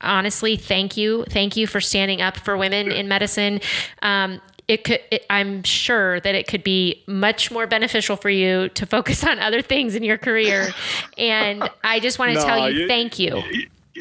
honestly 0.01 0.55
thank 0.57 0.97
you. 0.97 1.23
Thank 1.29 1.55
you 1.55 1.67
for 1.67 1.79
standing 1.79 2.21
up 2.21 2.37
for 2.37 2.57
women 2.57 2.91
in 2.91 3.07
medicine. 3.07 3.61
Um, 4.01 4.41
it 4.67 4.83
could 4.83 4.99
it, 5.11 5.25
i'm 5.29 5.63
sure 5.63 6.19
that 6.19 6.35
it 6.35 6.45
could 6.45 6.61
be 6.61 7.01
much 7.07 7.51
more 7.51 7.65
beneficial 7.67 8.17
for 8.17 8.29
you 8.29 8.67
to 8.69 8.85
focus 8.85 9.23
on 9.23 9.39
other 9.39 9.61
things 9.61 9.95
in 9.95 10.03
your 10.03 10.17
career. 10.17 10.69
And 11.17 11.69
i 11.83 11.99
just 11.99 12.19
want 12.19 12.33
to 12.33 12.39
No, 12.39 12.45
tell 12.45 12.69
you, 12.69 12.81
you- 12.81 12.87
thank 12.87 13.17
you 13.19 13.43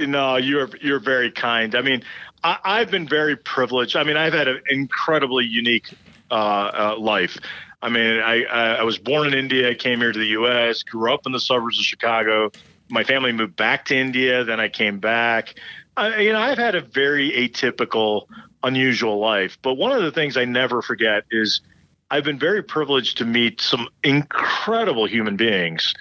No, 0.01 0.37
you're 0.37 0.69
you're 0.81 1.01
very 1.01 1.31
kind. 1.31 1.75
I 1.75 1.83
mean, 1.83 2.03
I, 2.43 2.59
I've 2.65 2.91
been 2.91 3.09
very 3.09 3.37
privileged. 3.37 3.97
I 3.97 4.05
mean, 4.05 4.17
I've 4.17 4.33
had 4.33 4.49
an 4.49 4.61
incredibly 4.69 5.45
unique 5.45 5.93
uh, 6.31 6.35
uh, 6.35 6.97
life. 6.99 7.39
I 7.83 7.89
mean, 7.89 8.21
I, 8.21 8.45
I 8.45 8.83
was 8.83 8.99
born 8.99 9.29
in 9.29 9.35
India. 9.35 9.75
Came 9.75 10.01
here 10.01 10.13
to 10.13 10.19
the 10.19 10.29
U.S. 10.29 10.83
Grew 10.83 11.13
up 11.13 11.27
in 11.27 11.33
the 11.33 11.41
suburbs 11.41 11.79
of 11.79 11.85
Chicago. 11.85 12.51
My 12.89 13.05
family 13.05 13.33
moved 13.33 13.57
back 13.57 13.87
to 13.87 13.97
India. 13.97 14.45
Then 14.45 14.61
I 14.61 14.69
came 14.69 14.99
back. 14.99 15.55
I, 15.97 16.21
you 16.21 16.33
know, 16.33 16.41
I've 16.41 16.59
had 16.59 16.75
a 16.75 16.81
very 16.81 17.31
atypical, 17.31 18.27
unusual 18.63 19.19
life. 19.19 19.59
But 19.63 19.75
one 19.75 19.93
of 19.93 20.03
the 20.03 20.13
things 20.13 20.37
I 20.37 20.45
never 20.45 20.83
forget 20.83 21.25
is 21.31 21.61
I've 22.11 22.25
been 22.25 22.39
very 22.39 22.63
privileged 22.63 23.19
to 23.19 23.25
meet 23.25 23.61
some 23.61 23.89
incredible 24.03 25.07
human 25.07 25.37
beings 25.37 25.95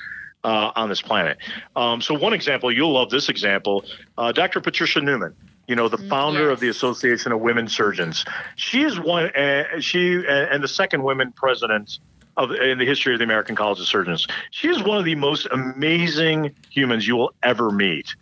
uh, 0.46 0.72
on 0.76 0.88
this 0.88 1.02
planet. 1.02 1.38
Um, 1.76 2.02
so 2.02 2.14
one 2.14 2.34
example, 2.34 2.72
you'll 2.72 2.94
love 2.94 3.10
this 3.10 3.28
example, 3.30 3.84
uh, 4.18 4.32
Dr. 4.32 4.62
Patricia 4.62 5.00
Numann. 5.00 5.34
You 5.68 5.76
know, 5.76 5.90
the 5.90 5.98
founder 5.98 6.52
of 6.52 6.60
the. 6.60 6.70
Association 6.70 7.32
of 7.32 7.40
Women 7.40 7.68
Surgeons. 7.68 8.24
She 8.56 8.84
is 8.84 9.00
one. 9.00 9.36
Uh, 9.36 9.80
she 9.80 10.20
uh, 10.20 10.30
and 10.52 10.64
the 10.64 10.68
second 10.68 11.02
women 11.02 11.32
president 11.32 11.98
of 12.38 12.52
in 12.52 12.78
the 12.78 12.86
history 12.86 13.14
of 13.14 13.20
the 13.20 13.24
American 13.24 13.56
College 13.56 13.80
of 13.80 13.88
Surgeons. 13.88 14.28
She 14.52 14.68
is 14.68 14.84
one 14.84 15.00
of 15.00 15.06
the 15.06 15.16
most 15.16 15.48
amazing 15.52 16.54
humans 16.70 17.08
you 17.08 17.16
will 17.16 17.34
ever 17.42 17.72
meet. 17.72 18.16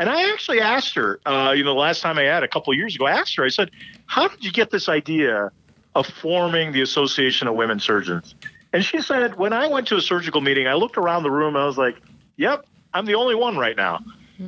And 0.00 0.08
I 0.08 0.32
actually 0.32 0.60
asked 0.60 0.94
her, 0.94 1.20
uh, 1.26 1.52
you 1.56 1.62
know, 1.62 1.74
the 1.74 1.80
last 1.80 2.00
time 2.00 2.18
I 2.18 2.22
had 2.22 2.42
a 2.42 2.48
couple 2.48 2.72
of 2.72 2.78
years 2.78 2.96
ago, 2.96 3.06
I 3.06 3.12
asked 3.12 3.36
her, 3.36 3.44
I 3.44 3.48
said, 3.48 3.70
How 4.06 4.26
did 4.26 4.42
you 4.42 4.50
get 4.50 4.70
this 4.70 4.88
idea 4.88 5.52
of 5.94 6.06
forming 6.06 6.72
the 6.72 6.80
Association 6.80 7.46
of 7.46 7.54
Women 7.54 7.78
Surgeons? 7.78 8.34
And 8.72 8.84
she 8.84 9.00
said, 9.00 9.36
When 9.36 9.52
I 9.52 9.66
went 9.68 9.88
to 9.88 9.96
a 9.96 10.00
surgical 10.00 10.40
meeting, 10.40 10.66
I 10.66 10.74
looked 10.74 10.96
around 10.96 11.22
the 11.22 11.30
room, 11.30 11.56
I 11.56 11.66
was 11.66 11.78
like, 11.78 11.96
Yep, 12.36 12.66
I'm 12.94 13.06
the 13.06 13.14
only 13.14 13.34
one 13.34 13.56
right 13.56 13.76
now. 13.76 14.00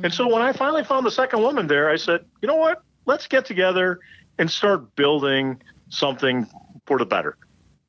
And 0.03 0.13
so 0.13 0.25
when 0.33 0.41
I 0.41 0.53
finally 0.53 0.85
found 0.85 1.05
the 1.05 1.11
second 1.11 1.41
woman 1.41 1.67
there, 1.67 1.89
I 1.89 1.97
said, 1.97 2.25
You 2.41 2.47
know 2.47 2.55
what? 2.55 2.81
Let's 3.05 3.27
get 3.27 3.45
together 3.45 3.99
and 4.37 4.49
start 4.49 4.95
building 4.95 5.61
something 5.89 6.47
for 6.85 6.97
the 6.97 7.05
better. 7.05 7.37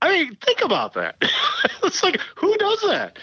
I 0.01 0.11
mean, 0.11 0.37
think 0.37 0.63
about 0.63 0.95
that. 0.95 1.17
it's 1.85 2.03
like, 2.03 2.21
who 2.35 2.57
does 2.57 2.83
that? 2.83 3.19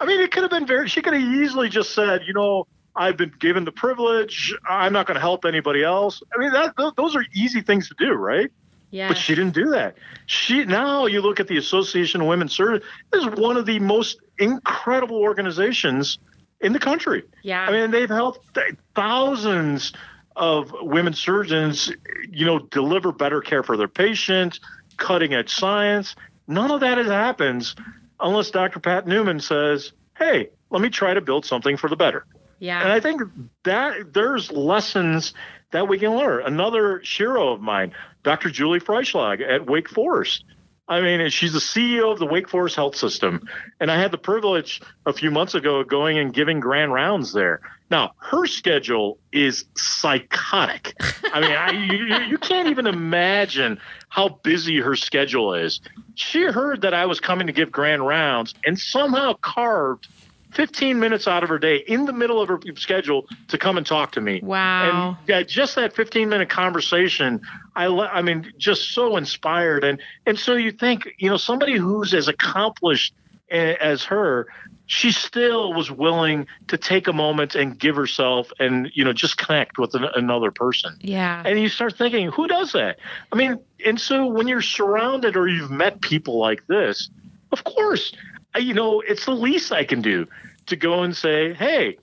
I 0.00 0.06
mean, 0.06 0.20
it 0.20 0.30
could 0.30 0.42
have 0.42 0.50
been 0.50 0.66
very, 0.66 0.88
she 0.88 1.02
could 1.02 1.12
have 1.12 1.22
easily 1.22 1.68
just 1.68 1.94
said, 1.94 2.22
you 2.26 2.32
know, 2.32 2.66
I've 2.96 3.16
been 3.16 3.32
given 3.38 3.64
the 3.64 3.72
privilege. 3.72 4.54
I'm 4.68 4.92
not 4.92 5.06
going 5.06 5.14
to 5.14 5.20
help 5.20 5.44
anybody 5.44 5.84
else. 5.84 6.22
I 6.34 6.38
mean, 6.38 6.52
that, 6.52 6.76
th- 6.76 6.94
those 6.96 7.14
are 7.14 7.24
easy 7.34 7.60
things 7.60 7.88
to 7.88 7.94
do, 7.98 8.12
right? 8.12 8.50
Yeah 8.92 9.08
But 9.08 9.16
she 9.16 9.34
didn't 9.34 9.54
do 9.54 9.70
that. 9.70 9.96
She 10.26 10.64
now 10.64 11.06
you 11.06 11.22
look 11.22 11.40
at 11.40 11.48
the 11.48 11.56
Association 11.56 12.20
of 12.20 12.28
Women 12.28 12.48
Surgeons. 12.48 12.84
Is 13.12 13.26
one 13.26 13.56
of 13.56 13.66
the 13.66 13.80
most 13.80 14.20
incredible 14.38 15.16
organizations 15.16 16.18
in 16.60 16.72
the 16.72 16.78
country. 16.78 17.24
yeah 17.42 17.62
I 17.62 17.72
mean, 17.72 17.90
they've 17.90 18.08
helped 18.08 18.54
th- 18.54 18.76
thousands 18.94 19.92
of 20.36 20.72
women 20.80 21.12
surgeons, 21.12 21.90
you 22.30 22.46
know, 22.46 22.58
deliver 22.58 23.12
better 23.12 23.40
care 23.40 23.62
for 23.62 23.76
their 23.76 23.88
patients, 23.88 24.60
cutting 24.96 25.34
edge 25.34 25.52
science. 25.52 26.14
None 26.46 26.70
of 26.70 26.80
that 26.80 26.98
has 26.98 27.08
happens 27.08 27.74
unless 28.20 28.50
Dr. 28.50 28.78
Pat 28.78 29.06
Numann 29.06 29.42
says, 29.42 29.92
"Hey, 30.16 30.50
let 30.70 30.80
me 30.82 30.90
try 30.90 31.14
to 31.14 31.20
build 31.20 31.44
something 31.44 31.76
for 31.76 31.88
the 31.88 31.96
better." 31.96 32.26
yeah 32.58 32.82
And 32.82 32.92
I 32.92 33.00
think 33.00 33.22
that 33.64 34.12
there's 34.12 34.52
lessons 34.52 35.34
that 35.72 35.88
we 35.88 35.98
can 35.98 36.16
learn. 36.16 36.44
Another 36.46 37.00
hero 37.00 37.52
of 37.52 37.60
mine, 37.60 37.92
Dr. 38.22 38.50
Julie 38.50 38.80
Freischlag 38.80 39.40
at 39.46 39.66
Wake 39.66 39.88
Forest. 39.88 40.44
I 40.88 41.00
mean, 41.00 41.30
she's 41.30 41.52
the 41.52 41.58
CEO 41.58 42.12
of 42.12 42.18
the 42.18 42.26
Wake 42.26 42.48
Forest 42.48 42.76
Health 42.76 42.96
System. 42.96 43.48
And 43.80 43.90
I 43.90 43.98
had 43.98 44.10
the 44.10 44.18
privilege 44.18 44.80
a 45.06 45.12
few 45.12 45.30
months 45.30 45.54
ago 45.54 45.76
of 45.80 45.88
going 45.88 46.18
and 46.18 46.34
giving 46.34 46.60
grand 46.60 46.92
rounds 46.92 47.32
there. 47.32 47.60
Now, 47.90 48.12
her 48.18 48.46
schedule 48.46 49.18
is 49.32 49.64
psychotic. 49.76 50.94
I 51.24 51.40
mean, 51.40 51.52
I, 51.52 51.70
you, 51.70 52.26
you 52.26 52.38
can't 52.38 52.68
even 52.68 52.86
imagine 52.86 53.78
how 54.08 54.40
busy 54.42 54.80
her 54.80 54.96
schedule 54.96 55.54
is. 55.54 55.80
She 56.14 56.42
heard 56.42 56.82
that 56.82 56.94
I 56.94 57.06
was 57.06 57.20
coming 57.20 57.46
to 57.46 57.52
give 57.52 57.70
grand 57.70 58.06
rounds 58.06 58.54
and 58.64 58.78
somehow 58.78 59.34
carved 59.34 60.08
15 60.52 60.98
minutes 60.98 61.26
out 61.26 61.42
of 61.42 61.48
her 61.48 61.58
day 61.58 61.76
in 61.86 62.04
the 62.04 62.12
middle 62.12 62.40
of 62.40 62.48
her 62.48 62.60
schedule 62.76 63.26
to 63.48 63.58
come 63.58 63.76
and 63.76 63.86
talk 63.86 64.12
to 64.12 64.20
me. 64.20 64.40
Wow. 64.42 65.16
And 65.18 65.28
yeah, 65.28 65.42
just 65.42 65.74
that 65.76 65.94
15 65.94 66.28
minute 66.28 66.48
conversation, 66.48 67.40
I, 67.76 67.86
le- 67.86 68.08
I 68.08 68.22
mean, 68.22 68.52
just 68.58 68.90
so 68.92 69.16
inspired. 69.16 69.84
And, 69.84 70.00
and 70.26 70.38
so 70.38 70.54
you 70.54 70.72
think, 70.72 71.08
you 71.18 71.30
know, 71.30 71.36
somebody 71.36 71.76
who's 71.76 72.12
as 72.14 72.28
accomplished 72.28 73.14
a- 73.50 73.82
as 73.82 74.04
her, 74.04 74.46
she 74.86 75.10
still 75.10 75.72
was 75.72 75.90
willing 75.90 76.46
to 76.68 76.76
take 76.76 77.06
a 77.08 77.12
moment 77.14 77.54
and 77.54 77.78
give 77.78 77.96
herself 77.96 78.50
and, 78.58 78.90
you 78.94 79.04
know, 79.04 79.12
just 79.12 79.38
connect 79.38 79.78
with 79.78 79.94
an, 79.94 80.04
another 80.16 80.50
person. 80.50 80.98
yeah 81.00 81.42
And 81.46 81.58
you 81.58 81.68
start 81.68 81.96
thinking, 81.96 82.28
who 82.28 82.46
does 82.46 82.72
that? 82.72 82.98
I 83.32 83.36
mean, 83.36 83.58
and 83.86 83.98
so 83.98 84.26
when 84.26 84.48
you're 84.48 84.60
surrounded 84.60 85.36
or 85.36 85.48
you've 85.48 85.70
met 85.70 86.02
people 86.02 86.38
like 86.38 86.66
this, 86.66 87.08
of 87.52 87.64
course, 87.64 88.12
you 88.58 88.74
know, 88.74 89.00
it's 89.00 89.24
the 89.26 89.34
least 89.34 89.72
I 89.72 89.84
can 89.84 90.02
do 90.02 90.26
to 90.66 90.76
go 90.76 91.02
and 91.02 91.16
say, 91.16 91.52
hey, 91.54 91.98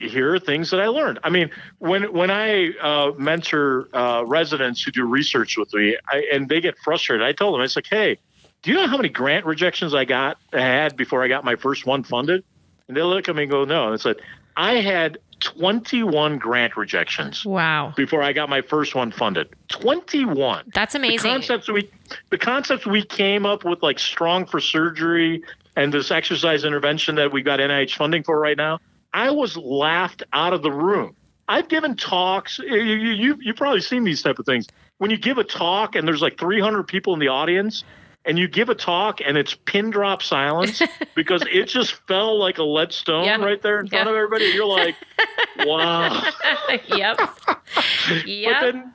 here 0.00 0.34
are 0.34 0.38
things 0.38 0.70
that 0.70 0.80
I 0.80 0.86
learned. 0.86 1.18
I 1.24 1.30
mean, 1.30 1.50
when 1.78 2.12
when 2.12 2.30
I 2.30 2.70
uh, 2.80 3.12
mentor 3.18 3.88
uh, 3.92 4.24
residents 4.26 4.82
who 4.82 4.90
do 4.90 5.04
research 5.04 5.56
with 5.56 5.72
me, 5.74 5.96
I, 6.06 6.28
and 6.32 6.48
they 6.48 6.60
get 6.60 6.76
frustrated, 6.78 7.26
I 7.26 7.32
tell 7.32 7.52
them, 7.52 7.62
it's 7.62 7.76
like, 7.76 7.86
hey, 7.86 8.18
do 8.62 8.70
you 8.70 8.76
know 8.76 8.86
how 8.86 8.96
many 8.96 9.08
grant 9.08 9.46
rejections 9.46 9.94
I 9.94 10.04
got 10.04 10.38
I 10.52 10.60
had 10.60 10.96
before 10.96 11.24
I 11.24 11.28
got 11.28 11.44
my 11.44 11.56
first 11.56 11.86
one 11.86 12.02
funded? 12.02 12.44
And 12.86 12.96
they 12.96 13.02
look 13.02 13.28
at 13.28 13.36
me 13.36 13.42
and 13.42 13.50
go, 13.50 13.64
no. 13.64 13.86
And 13.86 13.94
it's 13.94 14.04
like, 14.04 14.20
I 14.56 14.80
had 14.80 15.18
21 15.40 16.38
grant 16.38 16.76
rejections 16.76 17.44
wow 17.44 17.92
before 17.96 18.22
I 18.22 18.32
got 18.32 18.48
my 18.48 18.60
first 18.60 18.94
one 18.94 19.12
funded. 19.12 19.48
21. 19.68 20.70
that's 20.74 20.94
The 20.94 20.98
amazing 20.98 21.30
concepts 21.30 21.68
we 21.68 21.88
the 22.30 22.38
concepts 22.38 22.86
we 22.86 23.04
came 23.04 23.46
up 23.46 23.64
with 23.64 23.82
like 23.82 23.98
strong 23.98 24.46
for 24.46 24.60
surgery 24.60 25.42
and 25.78 25.94
this 25.94 26.10
exercise 26.10 26.64
intervention 26.64 27.14
that 27.14 27.32
we 27.32 27.40
got 27.40 27.60
NIH 27.60 27.94
funding 27.94 28.24
for 28.24 28.38
right 28.38 28.56
now, 28.56 28.80
I 29.14 29.30
was 29.30 29.56
laughed 29.56 30.24
out 30.32 30.52
of 30.52 30.62
the 30.62 30.72
room. 30.72 31.14
I've 31.46 31.68
given 31.68 31.96
talks. 31.96 32.58
You 32.58 32.74
you 32.74 33.10
you 33.12 33.36
you've 33.40 33.56
probably 33.56 33.80
seen 33.80 34.02
these 34.02 34.20
type 34.20 34.40
of 34.40 34.44
things. 34.44 34.66
When 34.98 35.10
you 35.12 35.16
give 35.16 35.38
a 35.38 35.44
talk 35.44 35.94
and 35.94 36.06
there's 36.06 36.20
like 36.20 36.36
300 36.36 36.82
people 36.82 37.14
in 37.14 37.20
the 37.20 37.28
audience 37.28 37.84
and 38.24 38.36
you 38.36 38.48
give 38.48 38.68
a 38.68 38.74
talk 38.74 39.20
and 39.24 39.38
it's 39.38 39.54
pin 39.66 39.90
drop 39.90 40.20
silence 40.22 40.82
because 41.14 41.42
it 41.50 41.66
just 41.68 41.94
fell 42.08 42.36
like 42.38 42.58
a 42.58 42.64
lead 42.64 42.92
stone 42.92 43.24
Yeah. 43.24 43.36
right 43.36 43.62
there 43.62 43.78
in 43.78 43.86
front 43.86 44.06
Yeah. 44.06 44.10
of 44.10 44.16
everybody. 44.16 44.46
You're 44.46 44.66
like, 44.66 44.96
wow. 45.64 46.24
yep 46.88 47.16
But 47.16 48.26
yep 48.26 48.60
then, 48.60 48.92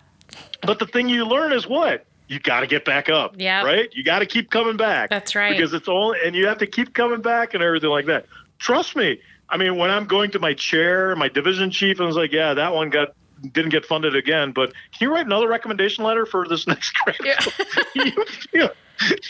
but 0.63 0.79
the 0.79 0.85
thing 0.87 1.07
you 1.07 1.25
learn 1.25 1.53
is 1.53 1.65
what 1.65 2.05
you 2.33 2.39
got 2.39 2.61
to 2.61 2.67
get 2.67 2.83
back 2.83 3.09
up. 3.09 3.35
Yep. 3.37 3.63
Right. 3.63 3.89
You 3.93 4.03
got 4.03 4.19
to 4.19 4.25
keep 4.25 4.49
coming 4.49 4.75
back. 4.75 5.09
That's 5.09 5.35
right. 5.35 5.55
Because 5.55 5.73
it's 5.73 5.87
all, 5.87 6.13
and 6.13 6.35
you 6.35 6.47
have 6.47 6.57
to 6.57 6.67
keep 6.67 6.93
coming 6.93 7.21
back 7.21 7.53
and 7.53 7.63
everything 7.63 7.89
like 7.89 8.07
that. 8.07 8.25
Trust 8.59 8.95
me. 8.95 9.19
I 9.49 9.57
mean, 9.57 9.77
when 9.77 9.91
I'm 9.91 10.05
going 10.05 10.31
to 10.31 10.39
my 10.39 10.53
chair, 10.53 11.15
my 11.15 11.29
division 11.29 11.69
chief, 11.69 11.97
and 11.97 12.05
I 12.05 12.07
was 12.07 12.15
like, 12.15 12.31
yeah, 12.31 12.55
that 12.55 12.73
one 12.73 12.89
got 12.89 13.13
didn't 13.51 13.71
get 13.71 13.85
funded 13.85 14.15
again. 14.15 14.51
But 14.51 14.71
can 14.71 15.07
you 15.07 15.13
write 15.13 15.25
another 15.25 15.47
recommendation 15.47 16.03
letter 16.03 16.25
for 16.25 16.47
this 16.47 16.65
next 16.67 16.91
grant? 16.91 17.19
Yeah. 17.23 17.39
you 17.95 18.25
feel 18.25 18.69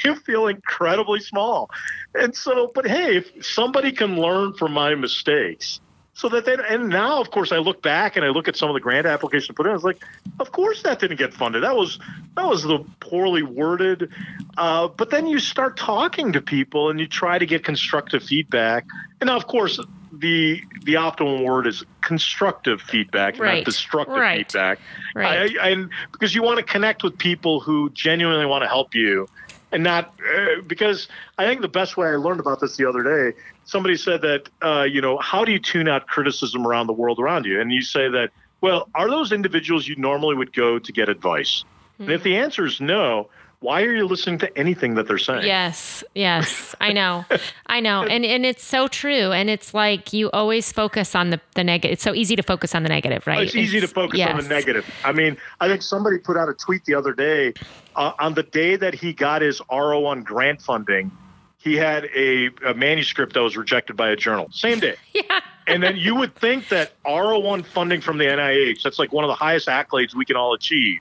you 0.03 0.15
feel 0.15 0.47
incredibly 0.47 1.19
small. 1.19 1.69
And 2.13 2.35
so, 2.35 2.71
but 2.75 2.85
hey, 2.85 3.17
if 3.17 3.45
somebody 3.45 3.91
can 3.91 4.17
learn 4.17 4.53
from 4.53 4.71
my 4.73 4.93
mistakes, 4.95 5.79
so 6.15 6.29
that 6.29 6.45
they 6.45 6.55
and 6.69 6.89
now, 6.89 7.19
of 7.19 7.31
course, 7.31 7.51
I 7.51 7.57
look 7.57 7.81
back 7.81 8.15
and 8.15 8.25
I 8.25 8.29
look 8.29 8.47
at 8.47 8.55
some 8.55 8.69
of 8.69 8.75
the 8.75 8.79
grant 8.79 9.07
applications 9.07 9.55
put 9.55 9.65
in. 9.65 9.71
I 9.71 9.75
was 9.75 9.83
like, 9.83 10.01
of 10.39 10.51
course 10.51 10.83
that 10.83 10.99
didn't 10.99 11.17
get 11.17 11.33
funded. 11.33 11.63
That 11.63 11.75
was 11.75 11.99
that 12.35 12.47
was 12.47 12.63
the 12.63 12.79
poorly 12.99 13.43
worded. 13.43 14.11
Uh, 14.57 14.87
but 14.87 15.09
then 15.09 15.25
you 15.25 15.39
start 15.39 15.77
talking 15.77 16.33
to 16.33 16.41
people 16.41 16.89
and 16.89 16.99
you 16.99 17.07
try 17.07 17.39
to 17.39 17.45
get 17.45 17.63
constructive 17.63 18.23
feedback. 18.23 18.85
And 19.19 19.27
now, 19.27 19.37
of 19.37 19.47
course, 19.47 19.79
the 20.11 20.61
the 20.83 20.93
optimal 20.95 21.43
word 21.43 21.65
is 21.65 21.83
constructive 22.01 22.81
feedback, 22.81 23.39
Right. 23.39 23.57
not 23.57 23.65
destructive 23.65 24.15
Right. 24.17 24.45
feedback. 24.45 24.79
Right. 25.15 25.55
I, 25.57 25.65
I, 25.65 25.69
and 25.69 25.89
because 26.11 26.35
you 26.35 26.43
want 26.43 26.57
to 26.57 26.63
connect 26.63 27.03
with 27.03 27.17
people 27.17 27.59
who 27.59 27.89
genuinely 27.91 28.45
want 28.45 28.63
to 28.63 28.67
help 28.67 28.93
you, 28.93 29.27
and 29.73 29.83
not 29.83 30.13
uh, 30.35 30.61
because 30.65 31.09
I 31.37 31.45
think 31.45 31.61
the 31.61 31.67
best 31.67 31.97
way 31.97 32.07
I 32.07 32.15
learned 32.15 32.39
about 32.39 32.61
this 32.61 32.77
the 32.77 32.87
other 32.87 33.03
day. 33.03 33.37
Somebody 33.65 33.97
said 33.97 34.21
that 34.21 34.49
uh, 34.61 34.83
you 34.83 35.01
know 35.01 35.17
how 35.17 35.43
do 35.43 35.51
you 35.51 35.59
tune 35.59 35.89
out 35.89 36.07
criticism 36.07 36.65
around 36.65 36.87
the 36.87 36.93
world 36.93 37.19
around 37.19 37.45
you, 37.45 37.59
and 37.59 37.71
you 37.71 37.81
say 37.81 38.07
that 38.09 38.29
well, 38.61 38.87
are 38.95 39.09
those 39.09 39.33
individuals 39.33 39.87
you 39.87 39.97
normally 39.97 40.35
would 40.35 40.53
go 40.53 40.79
to 40.79 40.91
get 40.93 41.09
advice? 41.09 41.65
And 41.99 42.09
if 42.11 42.23
the 42.23 42.37
answer 42.37 42.65
is 42.65 42.81
no, 42.81 43.29
why 43.63 43.81
are 43.83 43.95
you 43.95 44.05
listening 44.05 44.37
to 44.39 44.57
anything 44.57 44.95
that 44.95 45.07
they're 45.07 45.17
saying? 45.17 45.45
Yes, 45.45 46.03
yes, 46.13 46.75
I 46.81 46.91
know, 46.91 47.25
I 47.65 47.79
know, 47.79 48.03
and 48.09 48.25
and 48.25 48.45
it's 48.45 48.63
so 48.63 48.89
true, 48.89 49.31
and 49.31 49.49
it's 49.49 49.73
like 49.73 50.11
you 50.11 50.29
always 50.31 50.71
focus 50.71 51.15
on 51.15 51.29
the 51.29 51.39
the 51.55 51.63
negative. 51.63 51.93
It's 51.93 52.03
so 52.03 52.13
easy 52.13 52.35
to 52.35 52.43
focus 52.43 52.75
on 52.75 52.83
the 52.83 52.89
negative, 52.89 53.25
right? 53.25 53.41
It's 53.41 53.55
easy 53.55 53.79
to 53.79 53.87
focus 53.87 54.19
on 54.19 54.37
the 54.37 54.49
negative. 54.49 54.85
I 55.05 55.13
mean, 55.13 55.37
I 55.61 55.69
think 55.69 55.81
somebody 55.81 56.17
put 56.17 56.35
out 56.35 56.49
a 56.49 56.53
tweet 56.53 56.83
the 56.83 56.93
other 56.93 57.13
day 57.13 57.53
uh, 57.95 58.11
on 58.19 58.33
the 58.33 58.43
day 58.43 58.75
that 58.75 58.93
he 58.93 59.13
got 59.13 59.41
his 59.41 59.61
RO1 59.71 60.25
grant 60.25 60.61
funding. 60.61 61.09
He 61.57 61.77
had 61.77 62.09
a, 62.13 62.49
a 62.65 62.73
manuscript 62.73 63.35
that 63.35 63.41
was 63.41 63.55
rejected 63.55 63.95
by 63.95 64.09
a 64.09 64.17
journal. 64.17 64.49
Same 64.51 64.79
day. 64.79 64.95
Yeah, 65.13 65.39
And 65.67 65.81
then 65.81 65.95
you 65.95 66.13
would 66.15 66.35
think 66.35 66.67
that 66.67 67.01
RO1 67.05 67.65
funding 67.65 68.01
from 68.01 68.17
the 68.17 68.25
NIH, 68.25 68.83
that's 68.83 68.99
like 68.99 69.13
one 69.13 69.23
of 69.23 69.29
the 69.29 69.35
highest 69.35 69.69
accolades 69.69 70.13
we 70.13 70.25
can 70.25 70.35
all 70.35 70.53
achieve. 70.53 70.99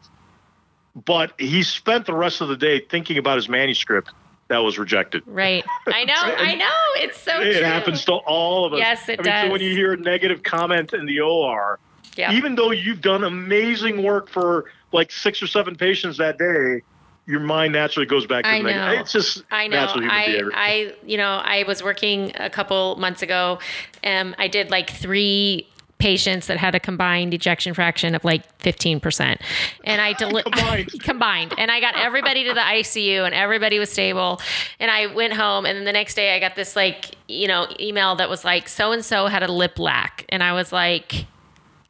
But 0.95 1.33
he 1.39 1.63
spent 1.63 2.07
the 2.07 2.15
rest 2.15 2.41
of 2.41 2.49
the 2.49 2.57
day 2.57 2.81
thinking 2.81 3.17
about 3.19 3.37
his 3.37 3.49
manuscript 3.49 4.11
that 4.49 4.59
was 4.59 4.79
rejected. 4.79 5.23
right. 5.27 5.65
I 5.87 6.05
know, 6.05 6.13
I 6.19 6.55
know. 6.55 7.03
It's 7.03 7.19
so 7.19 7.41
It 7.41 7.55
true. 7.55 7.63
happens 7.65 8.05
to 8.05 8.13
all 8.13 8.67
of 8.67 8.75
us. 8.75 8.79
Yes, 8.81 9.09
it 9.09 9.21
I 9.21 9.23
mean, 9.23 9.47
so 9.47 9.53
when 9.53 9.61
you 9.63 9.71
hear 9.71 9.95
a 9.95 9.97
negative 9.97 10.43
comment 10.43 10.93
in 10.93 11.07
the 11.07 11.21
OR, 11.21 11.79
Yeah. 12.17 12.33
even 12.33 12.55
though 12.57 12.71
you've 12.73 13.01
done 13.01 13.25
amazing 13.25 14.03
work 14.03 14.29
for 14.29 14.67
like 14.93 15.11
six 15.11 15.43
or 15.43 15.47
seven 15.47 15.75
patients 15.77 16.19
that 16.19 16.37
day, 16.39 16.83
your 17.25 17.41
mind 17.41 17.73
naturally 17.73 18.05
goes 18.05 18.27
back 18.27 18.45
to 18.45 18.51
I 18.51 18.59
the 18.59 18.65
negative. 18.65 18.95
know. 18.97 19.01
It's 19.01 19.13
just 19.13 19.45
I 19.51 19.69
know. 19.69 19.87
I. 19.97 20.43
I, 20.53 20.95
you 21.07 21.17
know, 21.17 21.41
I 21.43 21.63
was 21.67 21.83
working 21.83 22.33
a 22.35 22.51
couple 22.51 22.97
months 22.97 23.23
ago. 23.23 23.59
Um, 24.05 24.35
I 24.39 24.49
did 24.49 24.71
like 24.71 24.91
three 24.91 25.67
patients 26.03 26.49
that 26.49 26.57
had 26.57 26.75
a 26.75 26.81
combined 26.81 27.33
ejection 27.33 27.75
fraction 27.75 28.17
of 28.17 28.25
like 28.25 28.59
15%. 28.59 29.41
And 29.85 30.01
I 30.01 30.15
deli- 30.15 30.43
Combined. 30.53 30.91
combined. 31.01 31.55
And 31.57 31.71
I 31.71 31.79
got 31.79 31.97
everybody 31.97 32.43
to 32.43 32.53
the 32.53 32.61
ICU 32.61 33.25
and 33.25 33.33
everybody 33.33 33.79
was 33.79 33.89
stable. 33.89 34.41
And 34.81 34.91
I 34.91 35.07
went 35.07 35.33
home 35.33 35.65
and 35.65 35.79
then 35.79 35.85
the 35.85 35.93
next 35.93 36.15
day 36.15 36.35
I 36.35 36.41
got 36.41 36.57
this 36.57 36.75
like, 36.75 37.15
you 37.29 37.47
know, 37.47 37.69
email 37.79 38.17
that 38.17 38.29
was 38.29 38.45
like 38.45 38.69
so 38.69 38.91
and 38.91 39.05
so 39.05 39.27
had 39.29 39.45
a 39.45 39.53
lip 39.53 39.79
lac. 39.79 40.27
And 40.29 40.43
I 40.43 40.55
was 40.55 40.73
like, 40.73 41.27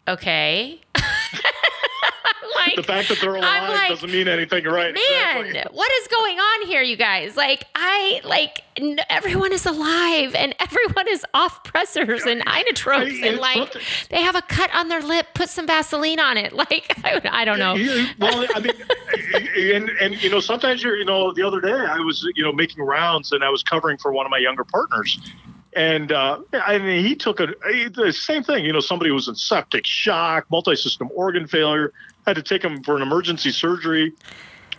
okay. 0.06 0.78
like 2.66 2.76
the 2.76 2.82
fact 2.82 3.08
that 3.08 3.18
they're 3.20 3.34
alive 3.34 3.68
like, 3.70 3.88
doesn't 3.88 4.10
mean 4.10 4.28
anything, 4.28 4.64
right? 4.64 4.94
man 4.94 5.46
Exactly. 5.46 5.76
what 5.76 5.90
is 6.00 6.08
going 6.08 6.38
on 6.38 6.66
here 6.66 6.82
you 6.82 6.96
guys 6.96 7.36
like 7.36 7.64
i 7.74 8.20
like 8.24 8.62
n- 8.76 8.98
everyone 9.08 9.52
is 9.52 9.66
alive 9.66 10.34
and 10.34 10.54
everyone 10.60 11.08
is 11.08 11.24
off 11.34 11.62
pressors 11.64 12.26
and 12.26 12.44
inotropes 12.46 13.22
I- 13.22 13.26
and 13.28 13.38
like 13.38 13.72
they 14.10 14.22
have 14.22 14.34
a 14.36 14.42
cut 14.42 14.70
on 14.74 14.88
their 14.88 15.02
lip 15.02 15.28
put 15.34 15.48
some 15.48 15.66
vaseline 15.66 16.20
on 16.20 16.36
it 16.36 16.52
like 16.64 16.94
i, 17.04 17.20
I 17.30 17.44
don't 17.44 17.58
know 17.58 17.74
Well, 18.18 18.46
I 18.54 18.60
mean, 18.60 18.72
and 19.74 19.88
and 20.00 20.22
you 20.22 20.30
know, 20.30 20.40
sometimes 20.40 20.82
you're, 20.82 20.96
you 20.96 21.04
know, 21.04 21.32
the 21.32 21.42
other 21.46 21.60
day 21.60 21.72
I 21.72 21.98
was, 21.98 22.26
you 22.34 22.42
know, 22.44 22.52
making 22.52 22.82
rounds 22.82 23.32
and 23.32 23.42
I 23.44 23.48
was 23.50 23.62
covering 23.62 23.98
for 23.98 24.12
one 24.12 24.26
of 24.26 24.30
my 24.30 24.38
younger 24.38 24.64
partners, 24.64 25.18
and 25.74 26.12
uh, 26.12 26.40
I 26.52 26.78
mean, 26.78 27.04
he 27.04 27.14
took 27.14 27.40
a 27.40 27.48
he- 27.70 27.88
the 27.88 28.12
same 28.12 28.42
thing. 28.42 28.64
You 28.64 28.72
know, 28.72 28.80
somebody 28.80 29.10
was 29.10 29.28
in 29.28 29.34
septic 29.34 29.86
shock, 29.86 30.46
multi-system 30.50 31.08
organ 31.14 31.46
failure, 31.46 31.92
had 32.26 32.36
to 32.36 32.42
take 32.42 32.62
him 32.62 32.82
for 32.82 32.96
an 32.96 33.02
emergency 33.02 33.50
surgery, 33.50 34.12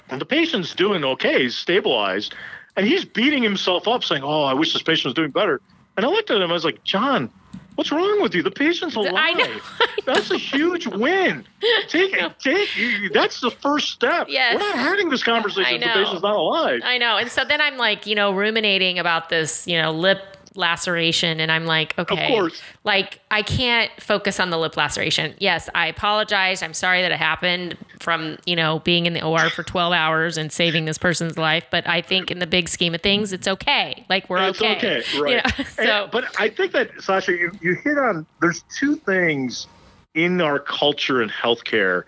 and 0.10 0.20
the 0.22 0.26
patient's 0.26 0.74
doing 0.74 1.04
okay, 1.04 1.44
he's 1.44 1.56
stabilized, 1.56 2.36
and 2.76 2.86
he's 2.86 3.06
beating 3.06 3.44
himself 3.44 3.88
up, 3.88 4.04
saying, 4.04 4.24
"Oh, 4.24 4.44
I 4.44 4.54
wish 4.54 4.74
this 4.74 4.84
patient 4.84 5.06
was 5.06 5.14
doing 5.14 5.32
better." 5.32 5.62
And 5.96 6.06
I 6.06 6.10
looked 6.10 6.32
at 6.32 6.42
him, 6.42 6.50
I 6.50 6.54
was 6.54 6.66
like, 6.66 6.84
"John." 6.84 7.32
What's 7.76 7.92
wrong 7.92 8.22
with 8.22 8.36
you? 8.36 8.44
The 8.44 8.52
patient's 8.52 8.96
alive. 8.96 9.14
I 9.16 9.34
know, 9.34 9.46
I 9.80 9.88
That's 10.06 10.30
a 10.30 10.38
huge 10.38 10.86
win. 10.86 11.44
Take 11.88 12.14
it. 12.14 12.40
Take 12.40 12.70
that's 13.14 13.42
the 13.42 13.50
first 13.50 13.90
step. 13.90 14.28
Yes. 14.30 14.54
We're 14.54 14.60
not 14.60 14.76
having 14.78 15.10
this 15.10 15.24
conversation 15.24 15.76
if 15.78 15.82
the 15.82 15.88
patient's 15.88 16.22
not 16.22 16.36
alive. 16.36 16.82
i 16.84 16.98
know 17.00 17.18
and 17.18 17.30
so 17.30 17.44
then 17.44 17.62
i'm 17.62 17.78
like 17.78 18.06
you 18.06 18.14
know 18.16 18.32
ruminating 18.32 19.00
about 19.00 19.30
this 19.30 19.66
you 19.68 19.82
know 19.82 19.92
lip 19.92 20.33
laceration 20.56 21.40
and 21.40 21.52
i'm 21.52 21.66
like 21.66 21.98
okay. 21.98 22.40
like 22.84 23.20
i 23.32 23.42
can't 23.42 23.92
focus 24.00 24.40
on 24.40 24.50
the 24.50 24.58
lip 24.58 24.76
laceration. 24.78 25.34
Yes 25.40 25.70
i 25.76 25.88
apologize. 25.88 26.62
I'm 26.62 26.74
sorry 26.74 27.02
that 27.02 27.12
it 27.12 27.18
happened 27.18 27.78
from 28.00 28.38
you 28.46 28.56
know 28.56 28.80
being 28.80 29.06
in 29.06 29.14
the 29.14 29.24
or 29.24 29.50
for 29.50 29.64
12 29.64 29.94
hours 29.94 30.38
and 30.38 30.52
saving 30.52 30.86
this 30.86 30.98
person's 30.98 31.38
life 31.38 31.66
but 31.72 31.88
i 31.88 32.02
think 32.02 32.30
in 32.32 32.40
the 32.40 32.48
big 32.48 32.68
scheme 32.70 32.94
of 32.94 33.02
things 33.02 33.34
it's 33.34 33.48
okay. 33.48 34.06
Like 34.10 34.30
we're 34.30 34.48
It's 34.50 34.62
okay. 34.62 34.78
okay, 34.78 35.04
You 35.16 35.24
right? 35.24 35.60
know, 35.80 36.04
And- 36.04 36.12
but 36.12 36.26
I 36.40 36.50
think 36.50 36.72
that 36.74 36.90
Sasha, 37.02 37.32
you, 37.32 37.52
you 37.62 37.76
hit 37.76 37.98
on. 37.98 38.26
There's 38.42 38.64
two 38.78 38.96
things 38.96 39.68
in 40.14 40.42
our 40.42 40.60
culture 40.60 41.22
and 41.22 41.32
healthcare, 41.32 42.04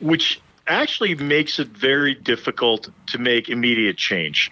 which 0.00 0.40
actually 0.66 1.14
makes 1.16 1.58
it 1.58 1.68
very 1.68 2.14
difficult 2.14 2.88
to 3.08 3.18
make 3.18 3.48
immediate 3.48 3.96
change, 3.96 4.50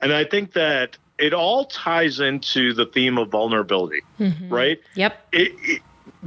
and 0.00 0.12
I 0.12 0.24
think 0.24 0.52
that 0.54 0.96
it 1.18 1.34
all 1.34 1.64
ties 1.66 2.20
into 2.20 2.72
the 2.72 2.86
theme 2.86 3.18
of 3.18 3.28
vulnerability, 3.28 4.00
Mm-hmm. 4.20 4.48
right? 4.52 4.80
yep 4.94 5.26
It, 5.32 5.52
it, 5.62 5.82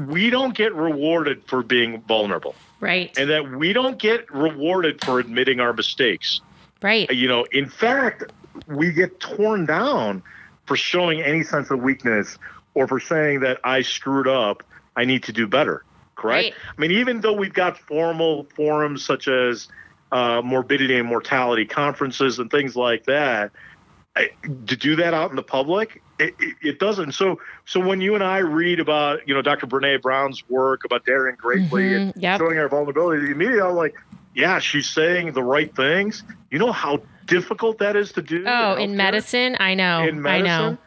we 0.08 0.30
don't 0.30 0.56
get 0.56 0.74
rewarded 0.74 1.44
for 1.48 1.64
being 1.64 2.02
vulnerable. 2.02 2.56
right 2.80 3.16
and 3.18 3.30
that 3.30 3.52
we 3.52 3.74
don't 3.74 3.98
get 4.00 4.30
rewarded 4.34 5.04
for 5.04 5.20
admitting 5.20 5.60
our 5.60 5.74
mistakes. 5.74 6.42
right 6.82 7.10
You 7.12 7.28
know, 7.28 7.46
in 7.52 7.68
fact, 7.70 8.24
we 8.68 8.92
get 8.92 9.20
torn 9.20 9.66
down 9.66 10.24
for 10.66 10.76
showing 10.76 11.22
any 11.22 11.44
sense 11.44 11.72
of 11.72 11.82
weakness 11.82 12.38
or 12.74 12.88
for 12.88 13.00
saying 13.00 13.42
that 13.42 13.60
I 13.64 13.82
screwed 13.82 14.28
up, 14.28 14.64
I 14.96 15.06
need 15.06 15.24
to 15.24 15.34
do 15.34 15.48
better. 15.48 15.84
Correct? 16.16 16.44
Right. 16.46 16.54
I 16.78 16.82
mean, 16.82 16.92
even 16.92 17.22
though 17.22 17.34
we've 17.34 17.54
got 17.54 17.78
formal 17.80 18.46
forums 18.56 19.04
such 19.04 19.28
as 19.28 19.68
uh, 20.12 20.42
morbidity 20.44 20.98
and 20.98 21.08
mortality 21.08 21.66
conferences 21.66 22.38
and 22.39 22.50
things 22.52 22.76
like 22.76 23.06
that, 23.06 23.52
I, 24.16 24.30
to 24.68 24.76
do 24.76 24.95
that 24.97 25.14
out 25.14 25.30
in 25.30 25.36
the 25.38 25.43
public, 25.43 26.01
it, 26.20 26.36
it, 26.39 26.55
it 26.62 26.80
doesn't. 26.80 27.14
So, 27.14 27.39
so 27.66 27.80
when 27.80 28.01
you 28.01 28.14
and 28.16 28.24
I 28.24 28.39
read 28.39 28.80
about, 28.82 29.26
you 29.26 29.34
know, 29.34 29.41
Dr. 29.41 29.68
Brene 29.68 30.01
Brown's 30.01 30.43
work 30.49 30.84
about 30.84 31.05
daring 31.05 31.38
greatly 31.38 31.95
and 31.95 32.14
Mhm, 32.14 32.22
yep. 32.22 32.39
showing 32.39 32.57
our 32.59 32.68
vulnerability, 32.68 33.32
immediately 33.32 33.62
I'm 33.62 33.76
like, 33.76 33.95
yeah, 34.36 34.59
she's 34.59 34.89
saying 34.89 35.32
the 35.34 35.43
right 35.43 35.74
things. 35.76 36.24
You 36.49 36.59
know 36.59 36.72
how 36.74 37.01
difficult 37.26 37.78
that 37.78 37.95
is 37.95 38.12
to 38.14 38.22
do. 38.22 38.43
oh 38.45 38.76
in 38.76 38.89
in 38.91 38.97
medicine 38.97 39.55
i 39.62 39.74
know 39.74 40.05
In 40.05 40.26
i 40.28 40.41
know 40.41 40.72
medicine, 40.72 40.78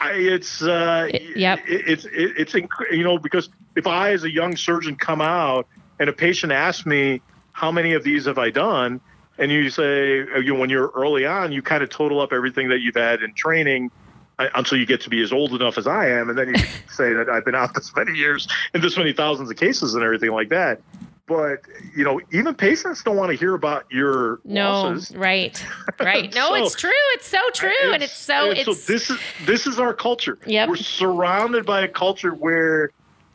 I, 0.00 0.10
it's 0.14 0.62
uh, 0.62 1.08
It- 1.12 1.36
yep. 1.36 1.60
it, 1.68 1.82
it's 1.86 2.04
it, 2.06 2.32
it's 2.36 2.52
inc- 2.54 2.90
you 2.90 3.04
know 3.04 3.18
because 3.18 3.48
if 3.76 3.86
I 3.86 4.10
as 4.12 4.24
a 4.24 4.30
young 4.30 4.56
surgeon 4.56 4.96
come 4.96 5.20
out 5.20 5.68
and 6.00 6.08
a 6.10 6.12
patient 6.12 6.50
asks 6.52 6.84
me 6.86 7.20
how 7.52 7.70
many 7.70 7.92
of 7.92 8.02
these 8.02 8.24
have 8.26 8.38
I 8.38 8.50
done, 8.50 9.00
and 9.38 9.50
you 9.50 9.70
say 9.70 10.20
uh, 10.22 10.38
you 10.38 10.54
know, 10.54 10.60
when 10.60 10.70
you're 10.70 10.88
early 10.94 11.26
on, 11.26 11.52
you 11.52 11.62
kind 11.62 11.82
of 11.82 11.90
total 11.90 12.20
up 12.20 12.32
everything 12.32 12.68
that 12.68 12.80
you've 12.80 12.94
had 12.96 13.22
in 13.22 13.34
training 13.34 13.90
uh, 14.38 14.48
until 14.54 14.78
you 14.78 14.86
get 14.86 15.00
to 15.02 15.10
be 15.10 15.22
as 15.22 15.32
old 15.32 15.52
enough 15.52 15.78
as 15.78 15.86
I 15.86 16.08
am, 16.08 16.28
and 16.30 16.38
then 16.38 16.48
you 16.48 16.54
say 16.90 17.12
that 17.12 17.28
I've 17.28 17.44
been 17.44 17.54
out 17.54 17.74
this 17.74 17.92
many 17.96 18.12
years 18.16 18.48
and 18.74 18.82
this 18.82 18.96
many 18.96 19.12
thousands 19.12 19.50
of 19.50 19.56
cases 19.56 19.94
and 19.94 20.02
everything 20.04 20.30
like 20.30 20.48
that. 20.50 20.80
But 21.26 21.60
you 21.96 22.04
know, 22.04 22.20
even 22.32 22.54
patients 22.54 23.02
don't 23.04 23.16
want 23.16 23.30
to 23.30 23.36
hear 23.36 23.54
about 23.54 23.86
your 23.90 24.40
no 24.44 24.82
losses. 24.82 25.16
right 25.16 25.64
right 26.00 26.34
no 26.34 26.48
So- 26.48 26.54
it's 26.56 26.74
true 26.74 26.90
it's 27.14 27.26
so 27.28 27.38
true 27.54 27.70
and 27.92 28.02
it's 28.02 28.16
so 28.18 28.50
and 28.50 28.58
it's 28.58 28.84
so 28.84 28.92
this 28.92 29.08
is 29.08 29.18
this 29.46 29.66
is 29.66 29.78
our 29.78 29.94
culture. 29.94 30.36
Yep. 30.46 30.68
We're 30.68 30.76
surrounded 30.76 31.64
by 31.64 31.82
a 31.82 31.88
culture 31.88 32.34
where 32.34 32.90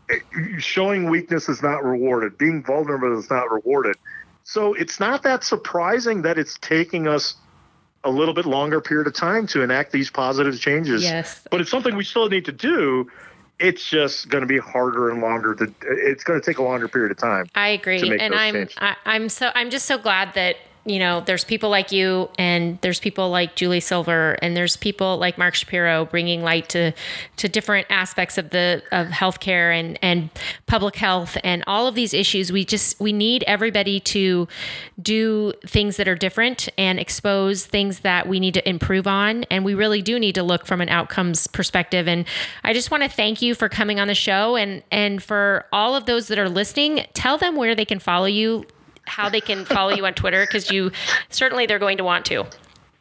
eh, 0.10 0.20
showing 0.60 1.10
weakness 1.10 1.48
is 1.50 1.64
not 1.64 1.84
rewarded, 1.84 2.38
being 2.38 2.62
vulnerable 2.62 3.18
is 3.18 3.30
not 3.30 3.50
rewarded. 3.52 3.96
So 4.48 4.74
it's 4.76 4.98
not 4.98 5.24
that 5.24 5.44
surprising 5.44 6.22
that 6.22 6.38
it's 6.38 6.58
taking 6.60 7.06
us 7.06 7.36
a 8.06 8.10
little 8.10 8.34
bit 8.34 8.46
longer 8.46 8.80
period 8.80 9.06
of 9.06 9.14
time 9.14 9.46
to 9.48 9.62
enact 9.62 9.92
these 9.92 10.10
positive 10.10 10.58
changes. 10.58 11.04
yes 11.04 11.46
But 11.52 11.60
it's 11.60 11.70
something 11.70 11.98
we 11.98 12.06
still 12.06 12.30
need 12.30 12.46
to 12.46 12.54
do. 12.54 13.12
It's 13.60 13.90
just 13.90 14.30
going 14.30 14.44
to 14.44 14.48
be 14.48 14.58
harder 14.58 15.10
and 15.10 15.20
longer. 15.20 15.54
To, 15.56 15.74
it's 15.82 16.24
going 16.24 16.40
to 16.40 16.46
take 16.46 16.60
a 16.60 16.64
longer 16.64 16.88
period 16.88 17.12
of 17.12 17.18
time. 17.18 17.50
I 17.56 17.70
agree, 17.70 18.00
and 18.18 18.34
I'm 18.34 18.54
changes. 18.54 18.76
I, 18.78 18.96
I'm 19.06 19.28
so 19.28 19.52
I'm 19.54 19.70
just 19.70 19.86
so 19.86 19.98
glad 19.98 20.34
that 20.36 20.56
you 20.88 21.00
know, 21.00 21.20
there's 21.20 21.44
people 21.44 21.70
like 21.70 21.92
you, 21.92 22.30
and 22.38 22.80
there's 22.82 23.00
people 23.00 23.30
like 23.30 23.56
Julie 23.56 23.82
Silver, 23.82 24.38
and 24.42 24.56
there's 24.56 24.78
people 24.78 25.18
like 25.18 25.38
Mark 25.38 25.54
Shapiro 25.54 26.06
bringing 26.06 26.42
light 26.42 26.70
to 26.70 26.94
to 27.36 27.50
different 27.50 27.88
aspects 27.90 28.38
of 28.38 28.52
the 28.52 28.82
of 28.94 29.08
healthcare 29.08 29.78
and 29.78 30.00
and 30.02 30.30
public 30.66 30.96
health 30.96 31.38
and 31.44 31.62
all 31.68 31.88
of 31.88 31.96
these 31.96 32.14
issues. 32.14 32.54
We 32.54 32.64
just 32.64 33.00
we 33.02 33.12
need 33.12 33.44
everybody 33.44 34.00
to 34.00 34.48
do 35.02 35.52
things 35.66 35.98
that 35.98 36.08
are 36.08 36.16
different 36.16 36.70
and 36.78 37.00
expose 37.00 37.66
things 37.66 38.00
that 38.00 38.28
we 38.28 38.40
need 38.40 38.54
to 38.54 38.68
improve 38.68 39.08
on, 39.08 39.44
and 39.52 39.66
we 39.66 39.74
really 39.74 40.02
do 40.02 40.18
need 40.18 40.36
to 40.36 40.44
look 40.44 40.66
from 40.66 40.80
an 40.80 40.88
outcomes 40.88 41.48
perspective. 41.48 42.08
And 42.08 42.26
I 42.64 42.72
just 42.72 42.92
want 42.92 43.04
to 43.04 43.10
thank 43.10 43.42
you 43.42 43.56
for 43.56 43.68
coming 43.68 44.00
on 44.00 44.08
the 44.08 44.16
show, 44.16 44.56
and 44.56 44.84
and 44.90 45.22
for 45.22 45.66
all 45.74 45.96
of 45.96 46.06
those 46.06 46.30
that 46.30 46.40
are 46.40 46.50
listening, 46.50 47.06
tell 47.14 47.38
them 47.38 47.58
where 47.58 47.76
they 47.76 47.86
can 47.86 48.00
follow 48.00 48.28
you 48.28 48.66
how 49.08 49.30
they 49.30 49.42
can 49.42 49.66
follow 49.66 49.94
you 49.94 50.06
on 50.06 50.14
Twitter 50.14 50.46
because 50.46 50.72
you 50.72 50.92
certainly 51.30 51.66
they're 51.66 51.80
going 51.80 51.98
to 51.98 52.04
want 52.04 52.26
to. 52.26 52.46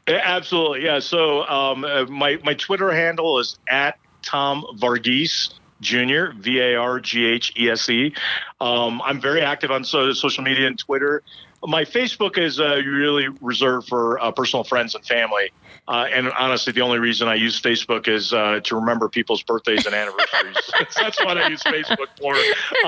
Absolutely, 0.08 0.84
yeah. 0.84 1.00
So 1.00 1.44
um, 1.46 1.84
uh, 1.84 2.04
my 2.06 2.38
my 2.44 2.54
Twitter 2.54 2.92
handle 2.92 3.38
is 3.38 3.58
at 3.68 3.98
Tom 4.22 4.64
Varghese 4.76 5.54
Jr. 5.80 6.32
V 6.38 6.60
A 6.60 6.76
R 6.76 7.00
G 7.00 7.24
H 7.26 7.52
E 7.58 7.70
S 7.70 7.88
E. 7.88 8.14
Um, 8.60 9.02
I'm 9.04 9.20
very 9.20 9.42
active 9.42 9.70
on 9.70 9.84
so, 9.84 10.12
social 10.12 10.44
media 10.44 10.66
and 10.66 10.78
Twitter. 10.78 11.22
My 11.64 11.84
Facebook 11.84 12.38
is 12.38 12.60
uh, 12.60 12.82
really 12.84 13.28
reserved 13.40 13.88
for 13.88 14.20
uh, 14.20 14.30
personal 14.30 14.64
friends 14.64 14.94
and 14.94 15.04
family. 15.04 15.50
Uh, 15.88 16.06
and 16.12 16.32
honestly, 16.32 16.72
the 16.72 16.80
only 16.80 16.98
reason 16.98 17.28
I 17.28 17.36
use 17.36 17.60
Facebook 17.60 18.08
is 18.08 18.32
uh, 18.32 18.60
to 18.64 18.74
remember 18.74 19.08
people's 19.08 19.42
birthdays 19.42 19.86
and 19.86 19.94
anniversaries. 19.94 20.56
That's 21.00 21.18
what 21.24 21.38
I 21.38 21.48
use 21.48 21.62
Facebook 21.62 22.08
for. 22.20 22.34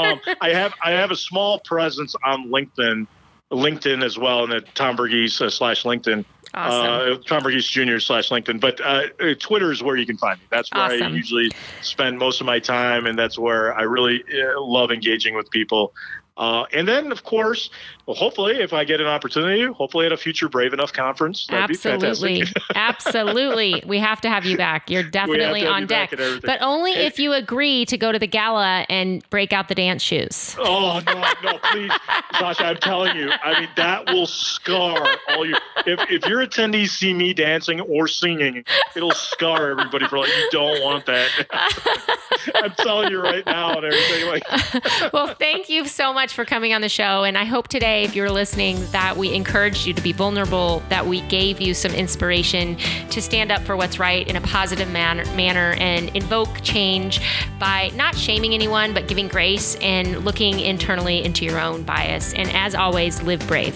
Um, 0.01 0.21
I 0.41 0.51
have 0.51 0.75
I 0.83 0.93
have 0.93 1.11
a 1.11 1.17
small 1.17 1.61
presence 1.61 2.15
on 2.25 2.49
LinkedIn, 2.49 3.07
LinkedIn 3.53 4.05
as 4.05 4.19
well, 4.19 4.45
and 4.45 4.53
at 4.53 4.75
Tom 4.75 4.97
Varghese 4.97 5.41
uh, 5.41 5.49
slash 5.49 5.85
LinkedIn. 5.85 6.25
Awesome. 6.55 7.21
Uh, 7.21 7.23
Tom 7.25 7.43
Varghese 7.43 7.71
Jr. 7.71 8.01
slash 8.01 8.31
LinkedIn. 8.31 8.61
But 8.61 8.81
uh, 8.81 9.35
Twitter 9.39 9.71
is 9.71 9.83
where 9.83 9.97
you 9.97 10.07
can 10.07 10.17
find 10.17 10.41
me. 10.41 10.47
That's 10.51 10.73
where 10.73 10.83
Awesome. 10.83 11.03
I 11.03 11.11
usually 11.11 11.51
spend 11.83 12.19
most 12.19 12.41
of 12.41 12.47
my 12.47 12.59
time, 12.59 13.07
and 13.07 13.19
that's 13.19 13.39
where 13.39 13.75
I 13.75 13.83
really 13.83 14.25
uh, 14.25 14.61
love 14.61 14.91
engaging 14.91 15.37
with 15.37 15.51
people. 15.51 15.93
Uh, 16.37 16.65
and 16.73 16.87
then, 16.87 17.13
of 17.13 17.25
course, 17.25 17.69
well, 18.09 18.15
hopefully, 18.15 18.57
if 18.59 18.73
I 18.73 18.85
get 18.85 19.03
an 19.03 19.07
opportunity, 19.07 19.67
hopefully 19.67 20.07
at 20.07 20.13
a 20.13 20.17
future 20.17 20.49
Brave 20.49 20.73
Enough 20.73 20.95
conference, 20.95 21.47
that'd 21.47 21.69
Absolutely. 21.69 22.41
be 22.41 22.47
fantastic. 22.47 22.63
Absolutely. 22.75 23.83
We 23.87 23.99
have 23.99 24.23
to 24.23 24.31
have 24.31 24.47
you 24.47 24.57
back. 24.57 24.89
You're 24.89 25.03
definitely 25.03 25.67
on 25.67 25.87
deck. 25.87 26.15
But 26.17 26.63
only 26.63 26.93
if 26.93 27.19
you 27.19 27.35
agree 27.35 27.85
to 27.85 27.99
go 27.99 28.11
to 28.11 28.19
the 28.19 28.27
gala 28.27 28.87
and 28.89 29.23
break 29.29 29.53
out 29.53 29.69
the 29.69 29.75
dance 29.75 30.01
shoes. 30.01 30.57
Oh 30.59 31.03
no, 31.05 31.23
no, 31.43 31.59
please, 31.59 31.93
Sasha! 32.39 32.65
I'm 32.65 32.79
telling 32.79 33.15
you, 33.15 33.31
I 33.31 33.61
mean 33.61 33.69
that 33.77 34.07
will 34.07 34.27
scar 34.27 35.07
all 35.29 35.45
your. 35.45 35.59
If 35.85 36.11
if 36.11 36.27
your 36.27 36.47
attendees 36.47 36.89
see 36.89 37.13
me 37.13 37.35
dancing 37.35 37.83
or 37.83 38.09
singing, 38.09 38.65
it'll 38.97 39.11
scar 39.11 39.71
everybody 39.71 40.09
for 40.09 40.17
like 40.17 40.31
you 40.31 40.49
don't 40.51 40.83
want 40.83 41.05
that. 41.05 41.29
I'm 42.55 42.73
telling 42.73 43.11
you 43.11 43.21
right 43.21 43.45
now 43.45 43.77
and 43.77 43.85
everything. 43.85 44.29
Like, 44.29 45.13
well, 45.13 45.35
thank 45.35 45.69
you 45.69 45.87
so 45.87 46.13
much 46.13 46.33
for 46.33 46.45
coming 46.45 46.73
on 46.73 46.81
the 46.81 46.89
show. 46.89 47.25
And 47.25 47.37
I 47.37 47.45
hope 47.45 47.69
today, 47.99 48.05
if 48.05 48.15
you're 48.15 48.31
listening, 48.31 48.85
that 48.93 49.17
we 49.17 49.35
encouraged 49.35 49.87
you 49.87 49.93
to 49.93 50.03
be 50.03 50.13
vulnerable, 50.13 50.83
that 50.89 51.05
we 51.05 51.21
gave 51.23 51.61
you 51.61 51.75
some 51.75 51.93
inspiration 51.93 52.77
to 53.11 53.21
stand 53.21 53.51
up 53.51 53.61
for 53.63 53.77
what's 53.77 53.99
right 53.99 54.29
in 54.29 54.37
a 54.37 54.41
positive 54.41 54.89
manner, 54.91 55.25
manner 55.35 55.75
and 55.81 56.15
invoke 56.15 56.61
change 56.63 57.21
by 57.59 57.91
not 57.97 58.17
shaming 58.17 58.55
anyone, 58.55 58.95
but 58.95 59.09
giving 59.09 59.27
grace 59.27 59.75
and 59.77 60.25
looking 60.25 60.61
internally 60.61 61.25
into 61.25 61.45
your 61.45 61.59
own 61.59 61.83
bias. 61.83 62.33
And 62.35 62.49
as 62.55 62.75
always, 62.75 63.21
live 63.23 63.45
brave. 63.49 63.75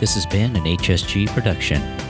This 0.00 0.14
has 0.14 0.26
been 0.26 0.56
an 0.56 0.64
HSG 0.64 1.28
production. 1.28 2.01